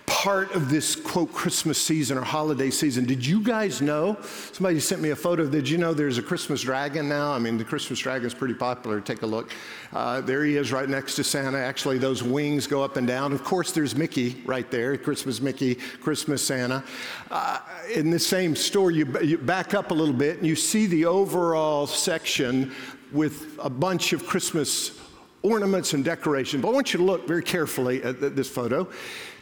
part 0.05 0.53
of 0.53 0.69
this 0.69 0.95
quote 0.95 1.31
Christmas 1.33 1.77
season 1.77 2.17
or 2.17 2.21
holiday 2.21 2.69
season. 2.69 3.05
Did 3.05 3.25
you 3.25 3.41
guys 3.41 3.81
know? 3.81 4.17
Somebody 4.51 4.79
sent 4.79 5.01
me 5.01 5.11
a 5.11 5.15
photo. 5.15 5.45
Did 5.45 5.67
you 5.67 5.77
know 5.77 5.93
there's 5.93 6.17
a 6.17 6.21
Christmas 6.21 6.61
dragon 6.61 7.07
now? 7.07 7.31
I 7.31 7.39
mean, 7.39 7.57
the 7.57 7.63
Christmas 7.63 7.99
dragon 7.99 8.25
is 8.27 8.33
pretty 8.33 8.53
popular. 8.53 8.99
Take 9.01 9.21
a 9.21 9.25
look. 9.25 9.51
Uh, 9.91 10.21
there 10.21 10.43
he 10.43 10.57
is 10.57 10.71
right 10.71 10.87
next 10.89 11.15
to 11.15 11.23
Santa. 11.23 11.57
Actually, 11.57 11.97
those 11.97 12.23
wings 12.23 12.67
go 12.67 12.83
up 12.83 12.97
and 12.97 13.07
down. 13.07 13.33
Of 13.33 13.43
course, 13.43 13.71
there's 13.71 13.95
Mickey 13.95 14.41
right 14.45 14.69
there 14.71 14.97
Christmas 14.97 15.41
Mickey, 15.41 15.75
Christmas 15.75 16.41
Santa. 16.41 16.83
Uh, 17.29 17.59
in 17.93 18.09
the 18.09 18.19
same 18.19 18.55
store, 18.55 18.91
you, 18.91 19.05
you 19.21 19.37
back 19.37 19.73
up 19.73 19.91
a 19.91 19.93
little 19.93 20.13
bit 20.13 20.37
and 20.37 20.47
you 20.47 20.55
see 20.55 20.85
the 20.85 21.05
overall 21.05 21.87
section 21.87 22.71
with 23.11 23.57
a 23.61 23.69
bunch 23.69 24.13
of 24.13 24.25
Christmas 24.25 24.99
ornaments 25.43 25.93
and 25.93 26.03
decoration. 26.03 26.61
But 26.61 26.69
I 26.69 26.71
want 26.71 26.93
you 26.93 26.99
to 26.99 27.05
look 27.05 27.27
very 27.27 27.43
carefully 27.43 28.01
at 28.03 28.35
this 28.35 28.49
photo. 28.49 28.87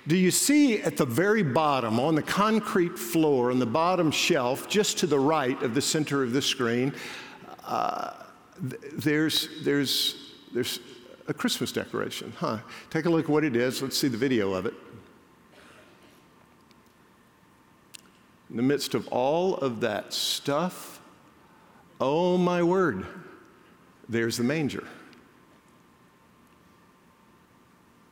Do 0.08 0.18
you 0.18 0.32
see 0.32 0.82
at 0.82 0.98
the 0.98 1.06
very 1.06 1.44
bottom, 1.44 2.00
on 2.00 2.16
the 2.16 2.24
concrete 2.24 2.98
floor, 2.98 3.52
on 3.52 3.60
the 3.60 3.68
bottom 3.68 4.10
shelf, 4.10 4.68
just 4.68 4.98
to 5.00 5.08
the 5.08 5.20
right 5.20 5.62
of 5.62 5.76
the 5.76 5.82
center 5.82 6.24
of 6.24 6.34
the 6.34 6.42
screen, 6.42 6.94
uh, 7.66 8.14
there's, 8.60 9.64
there's, 9.64 10.34
there's 10.54 10.80
a 11.28 11.34
Christmas 11.34 11.72
decoration. 11.72 12.34
Huh. 12.38 12.60
Take 12.90 13.06
a 13.06 13.10
look 13.10 13.26
at 13.26 13.30
what 13.30 13.44
it 13.44 13.56
is. 13.56 13.82
Let's 13.82 13.98
see 13.98 14.08
the 14.08 14.18
video 14.18 14.54
of 14.54 14.66
it. 14.66 14.74
In 18.50 18.58
the 18.58 18.64
midst 18.64 18.96
of 18.96 19.08
all 19.08 19.56
of 19.56 19.80
that 19.82 20.14
stuff, 20.14 21.00
oh 22.02 22.38
my 22.38 22.62
word, 22.64 23.06
there's 24.10 24.36
the 24.38 24.44
manger. 24.44 24.86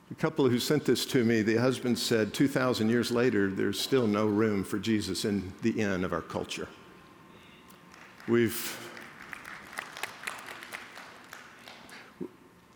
The 0.08 0.09
couple 0.20 0.50
who 0.50 0.60
sent 0.60 0.84
this 0.84 1.06
to 1.06 1.24
me, 1.24 1.42
the 1.42 1.56
husband 1.56 1.98
said, 1.98 2.34
2,000 2.34 2.90
years 2.90 3.10
later, 3.10 3.50
there's 3.50 3.80
still 3.80 4.06
no 4.06 4.26
room 4.28 4.66
for 4.66 4.78
Jesus 4.78 5.24
in 5.24 5.54
the 5.62 5.72
inn 5.72 6.04
of 6.04 6.12
our 6.12 6.22
culture. 6.22 6.68
We've, 8.28 8.92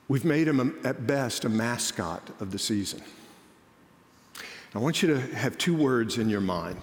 we've 0.08 0.24
made 0.24 0.48
him, 0.48 0.80
at 0.86 1.06
best, 1.06 1.44
a 1.44 1.50
mascot 1.50 2.30
of 2.40 2.52
the 2.52 2.60
season. 2.60 3.04
I 4.74 4.80
want 4.80 5.04
you 5.04 5.14
to 5.14 5.20
have 5.36 5.58
two 5.58 5.76
words 5.76 6.18
in 6.18 6.30
your 6.30 6.42
mind 6.42 6.80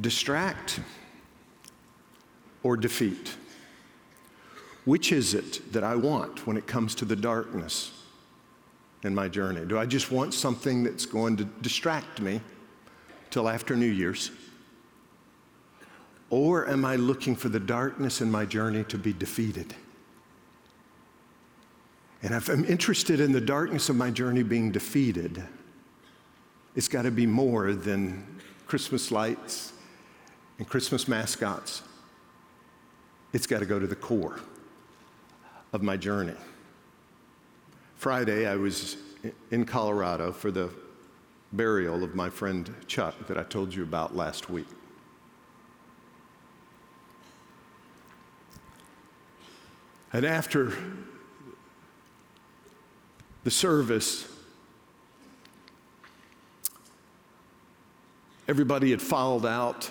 distract 0.00 0.80
or 2.62 2.78
defeat. 2.78 3.36
Which 4.86 5.12
is 5.12 5.34
it 5.34 5.72
that 5.72 5.84
I 5.84 5.94
want 5.96 6.46
when 6.46 6.56
it 6.56 6.66
comes 6.66 6.94
to 6.96 7.04
the 7.04 7.14
darkness 7.14 8.01
in 9.02 9.14
my 9.14 9.28
journey? 9.28 9.64
Do 9.64 9.78
I 9.78 9.86
just 9.86 10.10
want 10.10 10.34
something 10.34 10.82
that's 10.82 11.06
going 11.06 11.36
to 11.38 11.44
distract 11.44 12.20
me 12.20 12.40
till 13.30 13.48
after 13.48 13.76
New 13.76 13.86
Year's? 13.86 14.30
Or 16.30 16.68
am 16.68 16.84
I 16.84 16.96
looking 16.96 17.36
for 17.36 17.48
the 17.48 17.60
darkness 17.60 18.20
in 18.20 18.30
my 18.30 18.44
journey 18.44 18.84
to 18.84 18.98
be 18.98 19.12
defeated? 19.12 19.74
And 22.22 22.34
if 22.34 22.48
I'm 22.48 22.64
interested 22.64 23.20
in 23.20 23.32
the 23.32 23.40
darkness 23.40 23.88
of 23.88 23.96
my 23.96 24.10
journey 24.10 24.42
being 24.42 24.70
defeated, 24.70 25.42
it's 26.76 26.88
got 26.88 27.02
to 27.02 27.10
be 27.10 27.26
more 27.26 27.74
than 27.74 28.24
Christmas 28.66 29.10
lights 29.10 29.72
and 30.58 30.68
Christmas 30.68 31.08
mascots. 31.08 31.82
It's 33.32 33.46
got 33.46 33.58
to 33.58 33.66
go 33.66 33.78
to 33.78 33.86
the 33.86 33.96
core 33.96 34.40
of 35.72 35.82
my 35.82 35.96
journey. 35.96 36.36
Friday, 38.02 38.48
I 38.48 38.56
was 38.56 38.96
in 39.52 39.64
Colorado 39.64 40.32
for 40.32 40.50
the 40.50 40.70
burial 41.52 42.02
of 42.02 42.16
my 42.16 42.28
friend 42.28 42.74
Chuck 42.88 43.14
that 43.28 43.38
I 43.38 43.44
told 43.44 43.72
you 43.72 43.84
about 43.84 44.16
last 44.16 44.50
week. 44.50 44.66
And 50.12 50.26
after 50.26 50.72
the 53.44 53.52
service, 53.52 54.26
everybody 58.48 58.90
had 58.90 59.00
filed 59.00 59.46
out. 59.46 59.88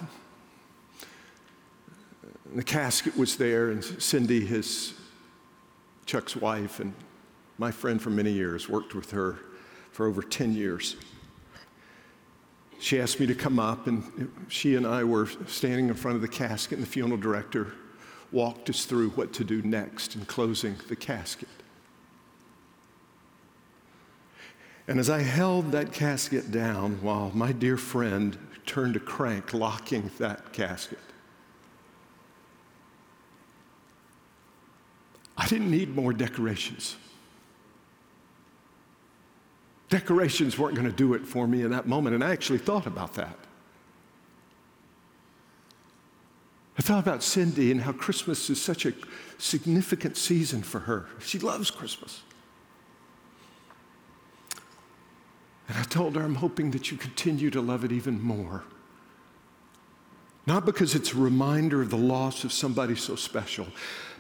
The 2.54 2.64
casket 2.64 3.16
was 3.18 3.38
there, 3.38 3.72
and 3.72 3.82
Cindy, 3.82 4.46
his 4.46 4.96
Chuck's 6.06 6.36
wife, 6.36 6.82
and 6.82 6.94
my 7.62 7.70
friend 7.70 8.02
for 8.02 8.10
many 8.10 8.32
years, 8.32 8.68
worked 8.68 8.96
with 8.96 9.12
her 9.12 9.38
for 9.92 10.08
over 10.08 10.24
10 10.24 10.56
years. 10.56 10.96
She 12.80 13.00
asked 13.00 13.20
me 13.20 13.28
to 13.28 13.36
come 13.36 13.60
up, 13.60 13.86
and 13.86 14.32
she 14.48 14.76
and 14.76 14.88
I 14.88 15.04
were 15.04 15.28
standing 15.46 15.88
in 15.88 15.94
front 15.94 16.16
of 16.16 16.24
the 16.24 16.28
casket, 16.28 16.80
and 16.80 16.88
the 16.88 16.90
funeral 16.90 17.20
director 17.20 17.74
walked 18.32 18.72
us 18.72 18.86
through 18.86 19.12
what 19.12 19.32
to 19.34 19.44
do 19.44 19.62
next 19.62 20.16
in 20.16 20.26
closing 20.26 20.76
the 20.88 20.96
casket. 20.96 21.50
And 24.88 25.00
as 25.00 25.12
I 25.12 25.20
held 25.20 25.72
that 25.74 25.94
casket 25.94 26.52
down 26.52 27.00
while 27.04 27.30
my 27.36 27.52
dear 27.52 27.78
friend 27.78 28.40
turned 28.66 28.96
a 28.96 29.00
crank 29.00 29.54
locking 29.54 30.10
that 30.18 30.52
casket, 30.52 30.98
I 35.38 35.48
didn't 35.48 35.70
need 35.70 35.96
more 35.96 36.12
decorations. 36.12 36.96
Decorations 39.92 40.58
weren't 40.58 40.74
going 40.74 40.90
to 40.90 40.96
do 40.96 41.14
it 41.16 41.28
for 41.28 41.46
me 41.46 41.64
in 41.64 41.72
that 41.72 41.86
moment, 41.86 42.16
and 42.16 42.24
I 42.24 42.32
actually 42.32 42.60
thought 42.60 42.88
about 42.88 43.14
that. 43.16 43.38
I 46.80 46.82
thought 46.82 47.00
about 47.00 47.22
Cindy 47.22 47.72
and 47.72 47.82
how 47.82 47.92
Christmas 47.92 48.50
is 48.50 48.60
such 48.60 48.86
a 48.86 48.94
significant 49.38 50.16
season 50.16 50.64
for 50.64 50.80
her. 50.80 51.08
She 51.20 51.40
loves 51.40 51.70
Christmas. 51.70 52.22
And 55.68 55.78
I 55.78 55.84
told 55.84 56.16
her, 56.16 56.24
I'm 56.24 56.36
hoping 56.36 56.72
that 56.72 56.90
you 56.90 56.96
continue 56.96 57.50
to 57.50 57.60
love 57.60 57.84
it 57.84 57.92
even 57.92 58.22
more. 58.22 58.64
Not 60.48 60.66
because 60.66 60.96
it's 60.96 61.12
a 61.12 61.18
reminder 61.18 61.82
of 61.82 61.90
the 61.90 61.98
loss 61.98 62.46
of 62.46 62.54
somebody 62.54 62.96
so 62.96 63.18
special, 63.18 63.68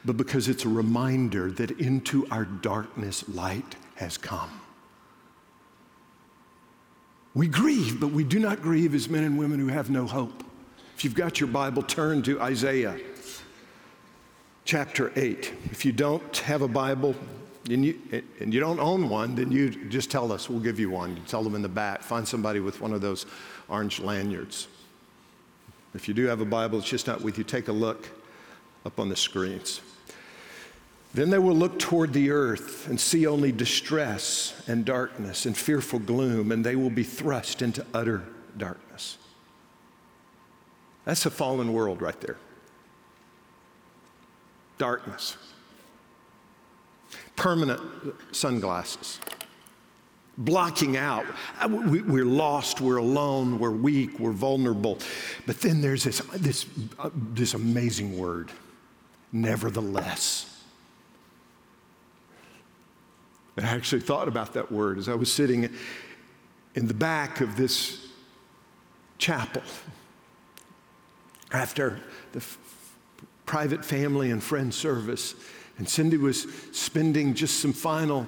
but 0.03 0.17
because 0.17 0.49
it's 0.49 0.65
a 0.65 0.69
reminder 0.69 1.49
that 1.51 1.71
into 1.79 2.27
our 2.29 2.43
darkness, 2.43 3.27
light 3.29 3.77
has 3.95 4.17
come. 4.17 4.60
We 7.33 7.47
grieve, 7.47 7.99
but 7.99 8.11
we 8.11 8.23
do 8.23 8.39
not 8.39 8.61
grieve 8.61 8.93
as 8.93 9.07
men 9.07 9.23
and 9.23 9.37
women 9.37 9.59
who 9.59 9.67
have 9.67 9.89
no 9.89 10.05
hope. 10.05 10.43
If 10.95 11.05
you've 11.05 11.15
got 11.15 11.39
your 11.39 11.47
Bible, 11.47 11.81
turn 11.81 12.21
to 12.23 12.41
Isaiah 12.41 12.99
chapter 14.65 15.11
8. 15.15 15.53
If 15.65 15.85
you 15.85 15.91
don't 15.91 16.37
have 16.37 16.61
a 16.61 16.67
Bible 16.67 17.15
and 17.69 17.85
you, 17.85 17.99
and 18.39 18.53
you 18.53 18.59
don't 18.59 18.79
own 18.79 19.07
one, 19.07 19.35
then 19.35 19.51
you 19.51 19.69
just 19.89 20.11
tell 20.11 20.31
us. 20.31 20.49
We'll 20.49 20.59
give 20.59 20.79
you 20.79 20.89
one. 20.89 21.15
You 21.15 21.23
tell 21.23 21.43
them 21.43 21.55
in 21.55 21.61
the 21.61 21.69
back. 21.69 22.01
Find 22.01 22.27
somebody 22.27 22.59
with 22.59 22.81
one 22.81 22.91
of 22.93 23.01
those 23.01 23.25
orange 23.69 23.99
lanyards. 23.99 24.67
If 25.93 26.07
you 26.07 26.13
do 26.13 26.25
have 26.25 26.41
a 26.41 26.45
Bible, 26.45 26.79
it's 26.79 26.87
just 26.87 27.07
not 27.07 27.21
with 27.21 27.37
you. 27.37 27.43
Take 27.43 27.67
a 27.67 27.73
look 27.73 28.09
up 28.85 28.99
on 28.99 29.09
the 29.09 29.15
screens. 29.15 29.81
Then 31.13 31.29
they 31.29 31.39
will 31.39 31.55
look 31.55 31.77
toward 31.77 32.13
the 32.13 32.31
earth 32.31 32.87
and 32.87 32.99
see 32.99 33.27
only 33.27 33.51
distress 33.51 34.61
and 34.67 34.85
darkness 34.85 35.45
and 35.45 35.57
fearful 35.57 35.99
gloom, 35.99 36.51
and 36.51 36.65
they 36.65 36.75
will 36.75 36.89
be 36.89 37.03
thrust 37.03 37.61
into 37.61 37.85
utter 37.93 38.23
darkness. 38.57 39.17
That's 41.03 41.25
a 41.25 41.31
fallen 41.31 41.73
world 41.73 42.01
right 42.01 42.19
there. 42.21 42.37
Darkness. 44.77 45.35
Permanent 47.35 47.81
sunglasses. 48.31 49.19
Blocking 50.37 50.95
out. 50.95 51.25
We're 51.67 52.25
lost, 52.25 52.79
we're 52.79 52.97
alone, 52.97 53.59
we're 53.59 53.69
weak, 53.69 54.17
we're 54.17 54.31
vulnerable. 54.31 54.97
But 55.45 55.59
then 55.59 55.81
there's 55.81 56.05
this, 56.05 56.19
this, 56.35 56.65
uh, 56.97 57.09
this 57.13 57.53
amazing 57.53 58.17
word 58.17 58.51
nevertheless. 59.33 60.50
I 63.57 63.61
actually 63.63 64.01
thought 64.01 64.27
about 64.27 64.53
that 64.53 64.71
word 64.71 64.97
as 64.97 65.09
I 65.09 65.15
was 65.15 65.31
sitting 65.31 65.69
in 66.75 66.87
the 66.87 66.93
back 66.93 67.41
of 67.41 67.57
this 67.57 68.07
chapel 69.17 69.61
after 71.51 71.99
the 72.31 72.39
f- 72.39 72.57
private 73.45 73.83
family 73.83 74.31
and 74.31 74.41
friend 74.41 74.73
service. 74.73 75.35
And 75.77 75.87
Cindy 75.87 76.17
was 76.17 76.47
spending 76.71 77.33
just 77.33 77.59
some 77.59 77.73
final, 77.73 78.25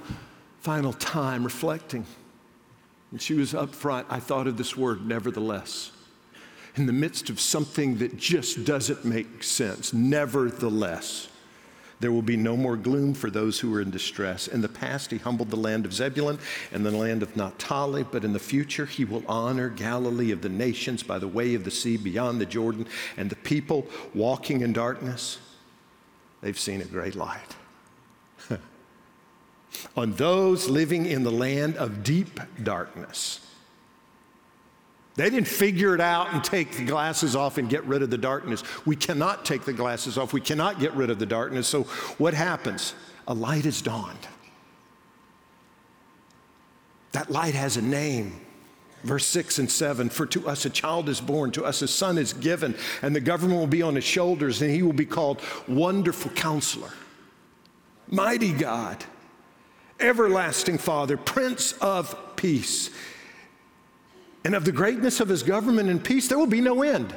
final 0.60 0.92
time 0.94 1.44
reflecting. 1.44 2.06
And 3.12 3.22
she 3.22 3.34
was 3.34 3.56
up 3.56 3.74
front. 3.74 4.08
I 4.10 4.20
thought 4.20 4.48
of 4.48 4.58
this 4.58 4.76
word, 4.76 5.06
nevertheless. 5.06 5.92
In 6.76 6.86
the 6.86 6.94
midst 6.94 7.30
of 7.30 7.40
something 7.40 8.00
that 8.00 8.18
just 8.18 8.66
doesn't 8.66 9.06
make 9.06 9.44
sense, 9.44 9.94
nevertheless 9.94 11.30
There 12.04 12.12
will 12.12 12.22
be 12.22 12.36
no 12.36 12.58
more 12.58 12.76
gloom 12.76 13.14
for 13.14 13.30
those 13.30 13.62
who 13.62 13.74
are 13.74 13.80
in 13.80 13.90
distress. 13.90 14.50
In 14.50 14.60
the 14.60 14.68
past, 14.68 15.10
he 15.10 15.18
humbled 15.20 15.50
the 15.50 15.56
land 15.56 15.86
of 15.86 15.94
Zebulun 15.94 16.38
and 16.74 16.86
the 16.86 16.92
land 16.92 17.24
of 17.24 17.38
Naphtali, 17.38 18.04
but 18.04 18.26
in 18.26 18.34
the 18.34 18.40
future, 18.40 18.86
he 18.86 19.06
will 19.06 19.24
honor 19.26 19.70
Galilee 19.70 20.32
of 20.32 20.42
the 20.42 20.50
nations 20.50 21.02
by 21.02 21.18
the 21.18 21.30
way 21.30 21.56
of 21.56 21.64
the 21.64 21.72
sea 21.72 21.96
beyond 21.96 22.42
the 22.42 22.46
Jordan. 22.46 22.88
And 23.16 23.30
the 23.30 23.38
people 23.38 23.88
walking 24.14 24.60
in 24.60 24.74
darkness, 24.74 25.38
they've 26.42 26.60
seen 26.60 26.82
a 26.82 26.84
great 26.84 27.16
light. 27.16 27.56
On 29.96 30.12
those 30.16 30.68
living 30.68 31.06
in 31.06 31.24
the 31.24 31.32
land 31.32 31.78
of 31.78 32.04
deep 32.04 32.38
darkness, 32.62 33.40
they 35.16 35.30
didn't 35.30 35.48
figure 35.48 35.94
it 35.94 36.02
out 36.02 36.34
and 36.34 36.44
take 36.44 36.76
the 36.78 36.86
glasses 36.86 37.36
off 37.36 37.58
and 37.58 37.70
get 37.70 37.84
rid 37.86 38.02
of 38.02 38.10
the 38.10 38.18
darkness. 38.18 38.64
We 38.86 38.96
cannot 38.96 39.46
take 39.46 39.64
the 39.64 39.74
glasses 39.74 40.18
off. 40.18 40.34
We 40.34 40.42
cannot 40.42 40.80
get 40.80 40.94
rid 40.94 41.10
of 41.10 41.20
the 41.20 41.26
darkness. 41.26 41.68
So, 41.68 41.84
what 42.18 42.34
happens? 42.34 42.96
A 43.28 43.34
light 43.34 43.66
is 43.66 43.82
dawned. 43.82 44.28
That 47.12 47.30
light 47.30 47.54
has 47.54 47.78
a 47.78 47.82
name. 47.82 48.42
Verse 49.04 49.26
6 49.28 49.60
and 49.60 49.70
7 49.70 50.10
For 50.10 50.26
to 50.28 50.48
us 50.48 50.66
a 50.66 50.70
child 50.70 51.10
is 51.10 51.22
born, 51.22 51.52
to 51.52 51.64
us 51.64 51.82
a 51.82 51.88
son 51.88 52.18
is 52.18 52.34
given, 52.34 52.76
and 53.02 53.16
the 53.16 53.22
government 53.22 53.60
will 53.60 53.68
be 53.68 53.82
on 53.82 53.96
his 53.96 54.04
shoulders, 54.04 54.62
and 54.62 54.72
he 54.72 54.82
will 54.82 54.94
be 54.94 55.06
called 55.06 55.42
Wonderful 55.68 56.32
Counselor, 56.32 56.92
Mighty 58.08 58.52
God, 58.52 59.04
Everlasting 60.00 60.80
Father, 60.80 61.18
Prince 61.18 61.74
of 61.74 62.16
Peace. 62.36 62.90
And 64.46 64.56
of 64.56 64.66
the 64.66 64.72
greatness 64.72 65.20
of 65.20 65.30
his 65.30 65.44
government 65.44 65.90
and 65.90 66.04
peace, 66.04 66.28
there 66.28 66.38
will 66.38 66.48
be 66.48 66.62
no 66.62 66.84
end. 66.84 67.16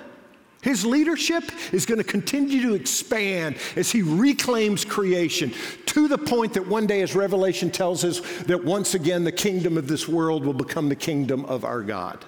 His 0.63 0.85
leadership 0.85 1.45
is 1.73 1.87
going 1.87 1.99
to 1.99 2.05
continue 2.05 2.63
to 2.63 2.75
expand 2.75 3.57
as 3.77 3.91
he 3.91 4.03
reclaims 4.03 4.85
creation 4.85 5.53
to 5.87 6.09
the 6.09 6.19
point 6.19 6.55
that 6.55 6.67
one 6.67 6.87
day, 6.87 7.03
as 7.03 7.15
Revelation 7.15 7.71
tells 7.71 8.05
us, 8.05 8.21
that 8.45 8.65
once 8.65 8.95
again 8.95 9.23
the 9.23 9.33
kingdom 9.33 9.79
of 9.79 9.87
this 9.87 10.09
world 10.09 10.45
will 10.45 10.53
become 10.53 10.89
the 10.89 10.97
kingdom 10.97 11.45
of 11.45 11.65
our 11.65 11.83
God. 11.83 12.25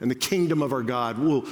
And 0.00 0.10
the 0.10 0.14
kingdom 0.14 0.62
of 0.62 0.72
our 0.72 0.82
God 0.82 1.18
will, 1.18 1.46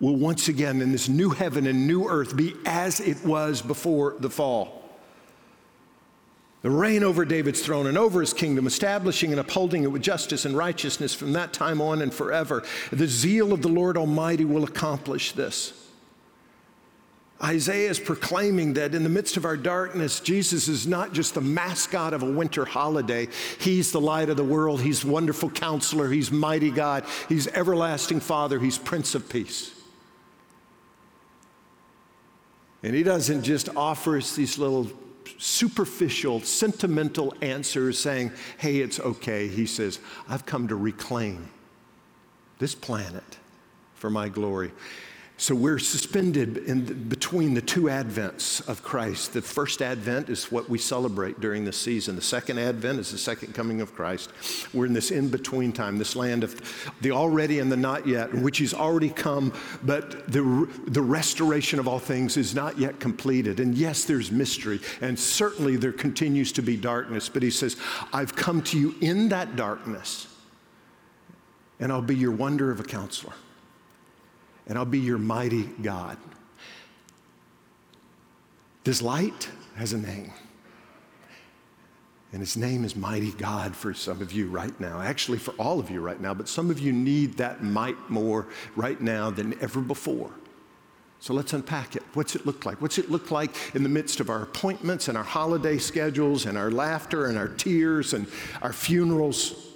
will 0.00 0.16
once 0.16 0.48
again, 0.48 0.80
in 0.80 0.90
this 0.90 1.08
new 1.08 1.30
heaven 1.30 1.66
and 1.66 1.86
new 1.86 2.08
earth, 2.08 2.36
be 2.36 2.54
as 2.66 3.00
it 3.00 3.24
was 3.24 3.62
before 3.62 4.16
the 4.18 4.30
fall 4.30 4.83
the 6.64 6.70
reign 6.70 7.04
over 7.04 7.26
David's 7.26 7.60
throne 7.60 7.86
and 7.86 7.98
over 7.98 8.20
his 8.20 8.32
kingdom, 8.32 8.66
establishing 8.66 9.32
and 9.32 9.38
upholding 9.38 9.82
it 9.82 9.92
with 9.92 10.00
justice 10.00 10.46
and 10.46 10.56
righteousness 10.56 11.12
from 11.12 11.34
that 11.34 11.52
time 11.52 11.78
on 11.82 12.00
and 12.00 12.12
forever. 12.12 12.64
The 12.90 13.06
zeal 13.06 13.52
of 13.52 13.60
the 13.60 13.68
Lord 13.68 13.98
Almighty 13.98 14.46
will 14.46 14.64
accomplish 14.64 15.32
this. 15.32 15.74
Isaiah 17.42 17.90
is 17.90 18.00
proclaiming 18.00 18.72
that 18.74 18.94
in 18.94 19.02
the 19.02 19.10
midst 19.10 19.36
of 19.36 19.44
our 19.44 19.58
darkness, 19.58 20.20
Jesus 20.20 20.66
is 20.66 20.86
not 20.86 21.12
just 21.12 21.34
the 21.34 21.42
mascot 21.42 22.14
of 22.14 22.22
a 22.22 22.32
winter 22.32 22.64
holiday. 22.64 23.28
He's 23.60 23.92
the 23.92 24.00
light 24.00 24.30
of 24.30 24.38
the 24.38 24.42
world. 24.42 24.80
He's 24.80 25.04
wonderful 25.04 25.50
counselor. 25.50 26.08
He's 26.08 26.32
mighty 26.32 26.70
God. 26.70 27.04
He's 27.28 27.46
everlasting 27.48 28.20
Father. 28.20 28.58
He's 28.58 28.78
Prince 28.78 29.14
of 29.14 29.28
Peace. 29.28 29.70
And 32.82 32.94
he 32.94 33.02
doesn't 33.02 33.42
just 33.42 33.68
offer 33.76 34.16
us 34.16 34.34
these 34.34 34.56
little 34.56 34.90
superficial, 35.38 36.40
sentimental 36.40 37.34
answers 37.40 37.98
saying, 37.98 38.32
hey, 38.58 38.78
it's 38.78 39.00
okay. 39.00 39.48
He 39.48 39.66
says, 39.66 40.00
I've 40.28 40.46
come 40.46 40.68
to 40.68 40.76
reclaim 40.76 41.48
this 42.58 42.74
planet 42.74 43.38
for 43.94 44.10
my 44.10 44.28
glory. 44.28 44.72
So 45.36 45.52
we're 45.52 45.80
suspended 45.80 46.58
in 46.58 47.08
between 47.08 47.54
the 47.54 47.60
two 47.60 47.82
advents 47.82 48.66
of 48.68 48.84
Christ. 48.84 49.32
The 49.32 49.42
first 49.42 49.82
advent 49.82 50.28
is 50.28 50.52
what 50.52 50.70
we 50.70 50.78
celebrate 50.78 51.40
during 51.40 51.64
the 51.64 51.72
season. 51.72 52.14
The 52.14 52.22
second 52.22 52.58
advent 52.58 53.00
is 53.00 53.10
the 53.10 53.18
second 53.18 53.52
coming 53.52 53.80
of 53.80 53.94
Christ. 53.94 54.30
We're 54.72 54.86
in 54.86 54.92
this 54.92 55.10
in 55.10 55.28
between 55.30 55.72
time, 55.72 55.98
this 55.98 56.14
land 56.14 56.44
of 56.44 56.54
the 57.00 57.10
already 57.10 57.58
and 57.58 57.70
the 57.70 57.76
not 57.76 58.06
yet, 58.06 58.32
which 58.32 58.58
He's 58.58 58.74
already 58.74 59.10
come, 59.10 59.52
but 59.82 60.30
the, 60.30 60.68
the 60.86 61.02
restoration 61.02 61.80
of 61.80 61.88
all 61.88 61.98
things 61.98 62.36
is 62.36 62.54
not 62.54 62.78
yet 62.78 63.00
completed. 63.00 63.58
And 63.58 63.74
yes, 63.74 64.04
there's 64.04 64.30
mystery, 64.30 64.80
and 65.00 65.18
certainly 65.18 65.74
there 65.74 65.92
continues 65.92 66.52
to 66.52 66.62
be 66.62 66.76
darkness, 66.76 67.28
but 67.28 67.42
He 67.42 67.50
says, 67.50 67.76
I've 68.12 68.36
come 68.36 68.62
to 68.62 68.78
you 68.78 68.94
in 69.00 69.30
that 69.30 69.56
darkness, 69.56 70.28
and 71.80 71.90
I'll 71.90 72.02
be 72.02 72.16
your 72.16 72.30
wonder 72.30 72.70
of 72.70 72.78
a 72.78 72.84
counselor 72.84 73.34
and 74.66 74.78
I'll 74.78 74.84
be 74.84 74.98
your 74.98 75.18
mighty 75.18 75.64
God. 75.82 76.16
This 78.84 79.00
light 79.02 79.48
has 79.76 79.92
a 79.92 79.98
name. 79.98 80.32
And 82.32 82.40
his 82.40 82.56
name 82.56 82.84
is 82.84 82.96
Mighty 82.96 83.30
God 83.30 83.76
for 83.76 83.94
some 83.94 84.20
of 84.20 84.32
you 84.32 84.48
right 84.48 84.78
now. 84.80 85.00
Actually, 85.00 85.38
for 85.38 85.52
all 85.52 85.78
of 85.78 85.88
you 85.88 86.00
right 86.00 86.20
now, 86.20 86.34
but 86.34 86.48
some 86.48 86.68
of 86.68 86.80
you 86.80 86.92
need 86.92 87.34
that 87.36 87.62
might 87.62 88.10
more 88.10 88.48
right 88.74 89.00
now 89.00 89.30
than 89.30 89.54
ever 89.62 89.80
before. 89.80 90.32
So 91.20 91.32
let's 91.32 91.52
unpack 91.52 91.94
it. 91.94 92.02
What's 92.14 92.34
it 92.34 92.44
look 92.44 92.66
like? 92.66 92.82
What's 92.82 92.98
it 92.98 93.08
look 93.08 93.30
like 93.30 93.54
in 93.74 93.84
the 93.84 93.88
midst 93.88 94.18
of 94.18 94.30
our 94.30 94.42
appointments 94.42 95.06
and 95.06 95.16
our 95.16 95.24
holiday 95.24 95.78
schedules 95.78 96.44
and 96.44 96.58
our 96.58 96.72
laughter 96.72 97.26
and 97.26 97.38
our 97.38 97.48
tears 97.48 98.12
and 98.12 98.26
our 98.62 98.72
funerals? 98.72 99.70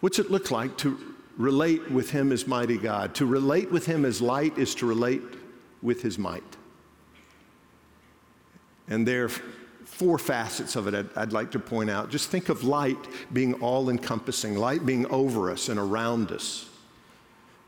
What's 0.00 0.18
it 0.18 0.30
look 0.30 0.50
like 0.50 0.76
to 0.78 1.09
relate 1.36 1.90
with 1.90 2.10
him 2.10 2.32
as 2.32 2.46
mighty 2.46 2.78
God. 2.78 3.14
To 3.16 3.26
relate 3.26 3.70
with 3.70 3.86
him 3.86 4.04
as 4.04 4.20
light 4.20 4.56
is 4.58 4.74
to 4.76 4.86
relate 4.86 5.22
with 5.82 6.02
his 6.02 6.18
might. 6.18 6.42
And 8.88 9.06
there 9.06 9.24
are 9.24 9.30
four 9.84 10.18
facets 10.18 10.76
of 10.76 10.86
it 10.86 10.94
I'd, 10.94 11.08
I'd 11.16 11.32
like 11.32 11.50
to 11.52 11.58
point 11.58 11.90
out. 11.90 12.10
Just 12.10 12.30
think 12.30 12.48
of 12.48 12.64
light 12.64 12.98
being 13.32 13.54
all 13.54 13.90
encompassing, 13.90 14.56
light 14.56 14.84
being 14.84 15.06
over 15.06 15.50
us 15.50 15.68
and 15.68 15.78
around 15.78 16.32
us 16.32 16.68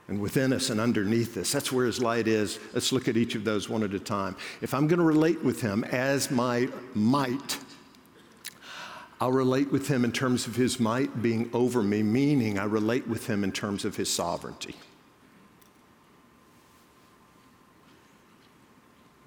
and 0.09 0.21
within 0.21 0.53
us 0.53 0.71
and 0.71 0.81
underneath 0.81 1.37
us. 1.37 1.53
That's 1.53 1.73
where 1.73 1.87
his 1.87 2.01
light 2.01 2.29
is. 2.29 2.59
Let's 2.75 2.93
look 2.93 3.09
at 3.09 3.17
each 3.17 3.35
of 3.35 3.45
those 3.45 3.69
one 3.69 3.83
at 3.83 3.95
a 3.95 4.01
time. 4.01 4.37
If 4.61 4.75
I'm 4.75 4.87
going 4.87 4.99
to 4.99 5.05
relate 5.05 5.43
with 5.43 5.61
him 5.61 5.85
as 5.85 6.31
my 6.31 6.69
might, 6.95 7.59
I'll 9.23 9.31
relate 9.31 9.71
with 9.71 9.87
him 9.87 10.05
in 10.05 10.11
terms 10.11 10.49
of 10.49 10.57
his 10.57 10.81
might 10.81 11.23
being 11.23 11.49
over 11.53 11.81
me, 11.81 12.03
meaning 12.03 12.59
I 12.59 12.65
relate 12.65 13.07
with 13.07 13.29
him 13.29 13.45
in 13.45 13.53
terms 13.53 13.85
of 13.85 13.95
his 13.95 14.11
sovereignty. 14.11 14.75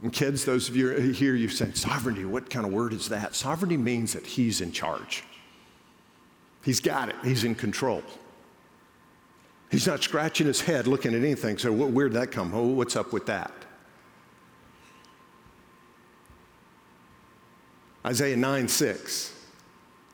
And 0.03 0.11
kids, 0.11 0.43
those 0.43 0.67
of 0.67 0.75
you 0.75 0.89
here, 0.89 1.33
you 1.33 1.47
said, 1.47 1.77
sovereignty, 1.77 2.25
what 2.25 2.49
kind 2.49 2.65
of 2.65 2.73
word 2.73 2.91
is 2.91 3.07
that? 3.07 3.35
Sovereignty 3.35 3.77
means 3.77 4.11
that 4.11 4.25
he's 4.25 4.59
in 4.59 4.73
charge. 4.73 5.23
He's 6.61 6.81
got 6.81 7.07
it, 7.07 7.15
he's 7.23 7.45
in 7.45 7.55
control. 7.55 8.03
He's 9.71 9.87
not 9.87 10.03
scratching 10.03 10.47
his 10.47 10.59
head 10.59 10.87
looking 10.87 11.13
at 11.13 11.21
anything. 11.21 11.57
So, 11.57 11.71
where'd 11.71 12.11
that 12.11 12.33
come? 12.33 12.53
Oh, 12.53 12.67
what's 12.67 12.97
up 12.97 13.13
with 13.13 13.27
that? 13.27 13.53
Isaiah 18.05 18.35
9 18.35 18.67
6. 18.67 19.34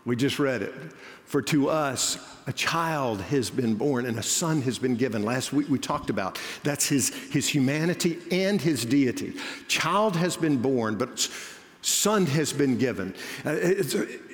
We 0.05 0.15
just 0.15 0.39
read 0.39 0.61
it. 0.61 0.73
For 1.25 1.41
to 1.43 1.69
us 1.69 2.17
a 2.47 2.53
child 2.53 3.21
has 3.21 3.49
been 3.49 3.75
born 3.75 4.05
and 4.05 4.17
a 4.17 4.23
son 4.23 4.61
has 4.63 4.79
been 4.79 4.95
given. 4.95 5.23
Last 5.23 5.53
week 5.53 5.69
we 5.69 5.77
talked 5.79 6.09
about 6.09 6.39
that's 6.63 6.87
his, 6.87 7.09
his 7.31 7.47
humanity 7.47 8.17
and 8.31 8.59
his 8.59 8.83
deity. 8.83 9.35
Child 9.67 10.15
has 10.15 10.35
been 10.35 10.57
born, 10.57 10.97
but 10.97 11.29
son 11.81 12.25
has 12.25 12.51
been 12.51 12.77
given. 12.77 13.13
Uh, 13.45 13.51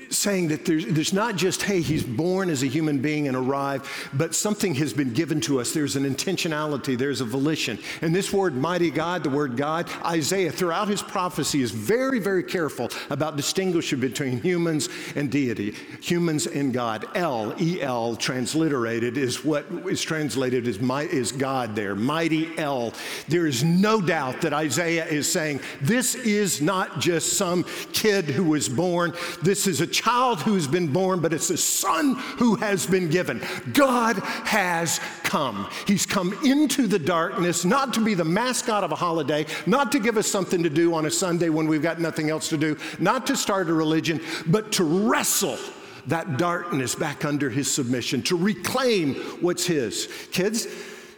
saying 0.09 0.47
that 0.49 0.65
there's, 0.65 0.85
there's 0.85 1.13
not 1.13 1.35
just, 1.35 1.63
hey, 1.63 1.81
he's 1.81 2.03
born 2.03 2.49
as 2.49 2.63
a 2.63 2.67
human 2.67 2.99
being 2.99 3.27
and 3.27 3.35
arrived, 3.35 3.85
but 4.13 4.33
something 4.33 4.75
has 4.75 4.93
been 4.93 5.13
given 5.13 5.41
to 5.41 5.59
us. 5.59 5.73
There's 5.73 5.95
an 5.95 6.03
intentionality, 6.03 6.97
there's 6.97 7.21
a 7.21 7.25
volition. 7.25 7.77
And 8.01 8.15
this 8.15 8.31
word, 8.31 8.55
mighty 8.55 8.91
God, 8.91 9.23
the 9.23 9.29
word 9.29 9.57
God, 9.57 9.89
Isaiah, 10.05 10.51
throughout 10.51 10.87
his 10.87 11.01
prophecy, 11.01 11.61
is 11.61 11.71
very, 11.71 12.19
very 12.19 12.43
careful 12.43 12.89
about 13.09 13.35
distinguishing 13.35 13.99
between 13.99 14.41
humans 14.41 14.89
and 15.15 15.31
deity, 15.31 15.75
humans 16.01 16.47
and 16.47 16.73
God. 16.73 17.05
El, 17.15 17.53
E 17.61 17.81
L, 17.81 18.15
transliterated, 18.15 19.17
is 19.17 19.43
what 19.43 19.65
is 19.89 20.01
translated 20.01 20.67
as, 20.67 20.79
my, 20.79 21.03
is 21.03 21.31
God 21.31 21.75
there, 21.75 21.95
mighty 21.95 22.57
El. 22.57 22.93
There 23.27 23.47
is 23.47 23.63
no 23.63 24.01
doubt 24.01 24.41
that 24.41 24.53
Isaiah 24.53 25.05
is 25.05 25.31
saying, 25.31 25.61
this 25.81 26.15
is 26.15 26.61
not 26.61 26.99
just 26.99 27.33
some 27.33 27.65
kid 27.93 28.25
who 28.25 28.43
was 28.43 28.69
born, 28.69 29.13
this 29.41 29.67
is 29.67 29.81
a 29.81 29.87
child 29.97 30.39
who's 30.41 30.67
been 30.67 30.87
born, 30.93 31.19
but 31.19 31.33
it's 31.33 31.49
a 31.49 31.57
son 31.57 32.15
who 32.37 32.55
has 32.55 32.85
been 32.85 33.09
given. 33.09 33.41
God 33.73 34.17
has 34.45 34.99
come. 35.23 35.67
He's 35.87 36.05
come 36.05 36.37
into 36.45 36.85
the 36.85 36.99
darkness, 36.99 37.65
not 37.65 37.93
to 37.95 38.03
be 38.03 38.13
the 38.13 38.23
mascot 38.23 38.83
of 38.83 38.91
a 38.91 38.95
holiday, 38.95 39.45
not 39.65 39.91
to 39.93 39.99
give 39.99 40.17
us 40.17 40.27
something 40.27 40.61
to 40.61 40.69
do 40.69 40.93
on 40.93 41.07
a 41.07 41.11
Sunday 41.11 41.49
when 41.49 41.67
we've 41.67 41.81
got 41.81 41.99
nothing 41.99 42.29
else 42.29 42.47
to 42.49 42.57
do, 42.57 42.77
not 42.99 43.25
to 43.27 43.35
start 43.35 43.69
a 43.69 43.73
religion, 43.73 44.21
but 44.45 44.71
to 44.73 44.83
wrestle 44.83 45.57
that 46.05 46.37
darkness 46.37 46.93
back 46.93 47.25
under 47.25 47.49
his 47.49 47.69
submission, 47.69 48.21
to 48.21 48.37
reclaim 48.37 49.15
what's 49.41 49.65
his. 49.65 50.07
Kids, 50.31 50.67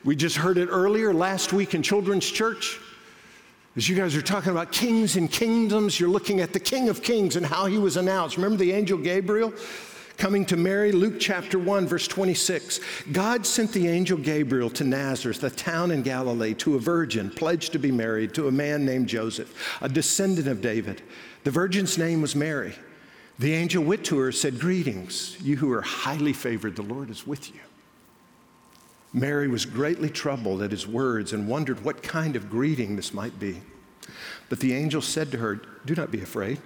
we 0.06 0.16
just 0.16 0.38
heard 0.38 0.58
it 0.58 0.68
earlier 0.68 1.14
last 1.14 1.52
week 1.52 1.76
in 1.76 1.84
children's 1.84 2.26
church. 2.26 2.80
As 3.80 3.88
you 3.88 3.96
guys 3.96 4.14
are 4.14 4.22
talking 4.22 4.52
about 4.52 4.74
kings 4.74 5.16
and 5.16 5.32
kingdoms, 5.32 6.02
you're 6.02 6.10
looking 6.10 6.42
at 6.42 6.52
the 6.52 6.60
King 6.60 6.90
of 6.90 7.02
Kings 7.02 7.38
and 7.38 7.46
how 7.46 7.66
he 7.66 7.78
was 7.78 7.96
announced. 7.96 8.36
Remember 8.36 8.58
the 8.58 8.74
angel 8.74 8.98
Gabriel 8.98 9.54
coming 10.18 10.44
to 10.48 10.58
Mary? 10.58 10.92
Luke 10.92 11.14
chapter 11.18 11.58
1, 11.58 11.88
verse 11.88 12.06
26. 12.06 12.82
God 13.14 13.46
sent 13.46 13.72
the 13.72 13.88
angel 13.88 14.18
Gabriel 14.18 14.70
to 14.72 14.84
Nazareth, 14.84 15.42
a 15.46 15.50
town 15.50 15.92
in 15.92 16.02
Galilee, 16.02 16.54
to 16.56 16.76
a 16.76 16.80
virgin 16.80 17.30
pledged 17.30 17.72
to 17.72 17.80
be 17.80 17.90
married 17.90 18.34
to 18.34 18.50
a 18.50 18.52
man 18.52 18.84
named 18.84 19.08
Joseph, 19.08 19.78
a 19.80 19.88
descendant 19.88 20.50
of 20.50 20.60
David. 20.60 21.02
The 21.46 21.52
virgin's 21.52 21.98
name 21.98 22.22
was 22.22 22.36
Mary. 22.36 22.76
The 23.40 23.54
angel 23.54 23.82
went 23.82 24.04
to 24.08 24.18
her, 24.18 24.34
said, 24.34 24.60
Greetings, 24.60 25.38
you 25.42 25.56
who 25.56 25.72
are 25.72 25.84
highly 25.84 26.34
favored, 26.34 26.76
the 26.76 26.82
Lord 26.82 27.10
is 27.10 27.26
with 27.26 27.56
you. 27.56 27.62
Mary 29.12 29.48
was 29.48 29.66
greatly 29.66 30.10
troubled 30.10 30.62
at 30.62 30.72
his 30.72 30.86
words 30.86 31.34
and 31.34 31.48
wondered 31.48 31.84
what 31.84 32.04
kind 32.04 32.36
of 32.36 32.50
greeting 32.50 32.96
this 32.96 33.14
might 33.14 33.40
be. 33.40 33.62
But 34.50 34.60
the 34.60 34.74
angel 34.74 35.02
said 35.02 35.32
to 35.32 35.38
her, 35.38 35.62
Do 35.86 35.96
not 35.96 36.12
be 36.12 36.22
afraid. 36.22 36.60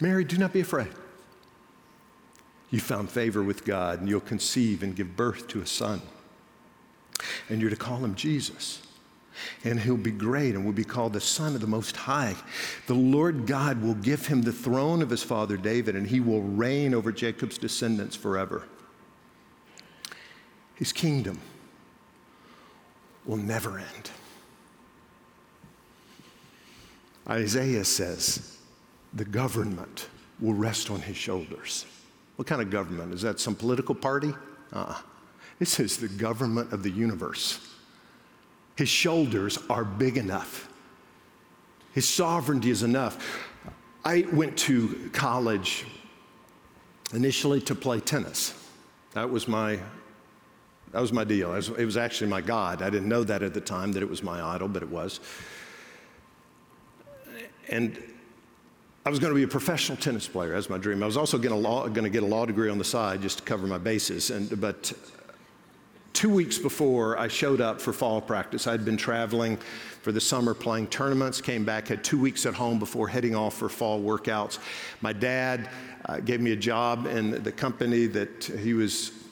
Mary, 0.00 0.24
do 0.24 0.38
not 0.38 0.52
be 0.52 0.60
afraid. 0.60 0.90
You 2.70 2.80
found 2.80 3.10
favor 3.10 3.42
with 3.42 3.64
God, 3.64 4.00
and 4.00 4.08
you'll 4.08 4.20
conceive 4.20 4.82
and 4.82 4.96
give 4.96 5.16
birth 5.16 5.46
to 5.48 5.60
a 5.60 5.66
son. 5.66 6.02
And 7.48 7.60
you're 7.60 7.70
to 7.70 7.76
call 7.76 7.98
him 7.98 8.14
Jesus. 8.14 8.82
And 9.64 9.80
he'll 9.80 9.96
be 9.96 10.10
great 10.10 10.54
and 10.54 10.64
will 10.64 10.72
be 10.72 10.84
called 10.84 11.12
the 11.12 11.20
Son 11.20 11.54
of 11.54 11.60
the 11.60 11.66
Most 11.66 11.96
High. 11.96 12.36
The 12.86 12.94
Lord 12.94 13.46
God 13.46 13.82
will 13.82 13.94
give 13.94 14.26
him 14.26 14.42
the 14.42 14.52
throne 14.52 15.02
of 15.02 15.10
his 15.10 15.22
father 15.22 15.56
David, 15.56 15.96
and 15.96 16.06
he 16.06 16.20
will 16.20 16.42
reign 16.42 16.94
over 16.94 17.12
Jacob's 17.12 17.58
descendants 17.58 18.16
forever. 18.16 18.64
His 20.74 20.92
kingdom 20.92 21.38
will 23.24 23.36
never 23.36 23.78
end. 23.78 24.10
Isaiah 27.28 27.84
says 27.84 28.58
the 29.14 29.24
government 29.24 30.08
will 30.40 30.52
rest 30.52 30.90
on 30.90 31.00
his 31.00 31.16
shoulders. 31.16 31.86
What 32.36 32.48
kind 32.48 32.60
of 32.60 32.70
government? 32.70 33.14
Is 33.14 33.22
that 33.22 33.40
some 33.40 33.54
political 33.54 33.94
party? 33.94 34.34
Uh-uh. 34.72 34.96
This 35.58 35.78
is 35.78 35.98
the 35.98 36.08
government 36.08 36.72
of 36.72 36.82
the 36.82 36.90
universe. 36.90 37.60
His 38.76 38.88
shoulders 38.88 39.58
are 39.70 39.84
big 39.84 40.16
enough. 40.16 40.68
His 41.92 42.08
sovereignty 42.08 42.70
is 42.70 42.82
enough. 42.82 43.48
I 44.04 44.26
went 44.32 44.58
to 44.58 45.10
college 45.12 45.86
initially 47.12 47.60
to 47.62 47.74
play 47.74 48.00
tennis. 48.00 48.52
That 49.12 49.30
was 49.30 49.46
my 49.46 49.78
that 50.94 51.00
was 51.00 51.12
my 51.12 51.24
deal. 51.24 51.52
It 51.54 51.84
was, 51.84 51.96
actually 51.96 52.30
my 52.30 52.40
God. 52.40 52.80
I 52.80 52.88
didn't 52.88 53.08
know 53.08 53.24
that 53.24 53.42
at 53.42 53.52
the 53.52 53.60
time 53.60 53.90
that 53.92 54.02
it 54.04 54.08
was 54.08 54.22
my 54.22 54.40
idol, 54.40 54.68
but 54.68 54.80
it 54.80 54.88
was. 54.88 55.18
And 57.68 58.00
I 59.04 59.10
was 59.10 59.18
going 59.18 59.32
to 59.32 59.34
be 59.34 59.42
a 59.42 59.48
professional 59.48 59.98
tennis 59.98 60.28
player. 60.28 60.52
That's 60.52 60.70
my 60.70 60.78
dream. 60.78 61.02
I 61.02 61.06
was 61.06 61.16
also 61.16 61.36
going 61.36 61.60
to, 61.60 61.90
going 61.90 62.04
to 62.04 62.10
get 62.10 62.22
a 62.22 62.26
law 62.26 62.46
degree 62.46 62.70
on 62.70 62.78
the 62.78 62.84
side 62.84 63.22
just 63.22 63.38
to 63.38 63.44
cover 63.44 63.66
my 63.66 63.76
bases. 63.76 64.30
And, 64.30 64.60
but 64.60 64.92
two 66.12 66.30
weeks 66.30 66.58
before 66.58 67.18
I 67.18 67.26
showed 67.26 67.60
up 67.60 67.80
for 67.80 67.92
fall 67.92 68.20
practice, 68.20 68.68
I'd 68.68 68.84
been 68.84 68.96
traveling 68.96 69.58
for 70.00 70.12
the 70.12 70.20
summer 70.20 70.54
playing 70.54 70.86
tournaments, 70.86 71.40
came 71.40 71.64
back, 71.64 71.88
had 71.88 72.04
two 72.04 72.20
weeks 72.20 72.46
at 72.46 72.54
home 72.54 72.78
before 72.78 73.08
heading 73.08 73.34
off 73.34 73.54
for 73.54 73.68
fall 73.68 74.00
workouts. 74.00 74.60
My 75.00 75.12
dad 75.12 75.68
uh, 76.04 76.20
gave 76.20 76.40
me 76.40 76.52
a 76.52 76.56
job 76.56 77.06
in 77.06 77.42
the 77.42 77.50
company 77.50 78.06
that 78.06 78.44
he 78.44 78.74
was 78.74 79.23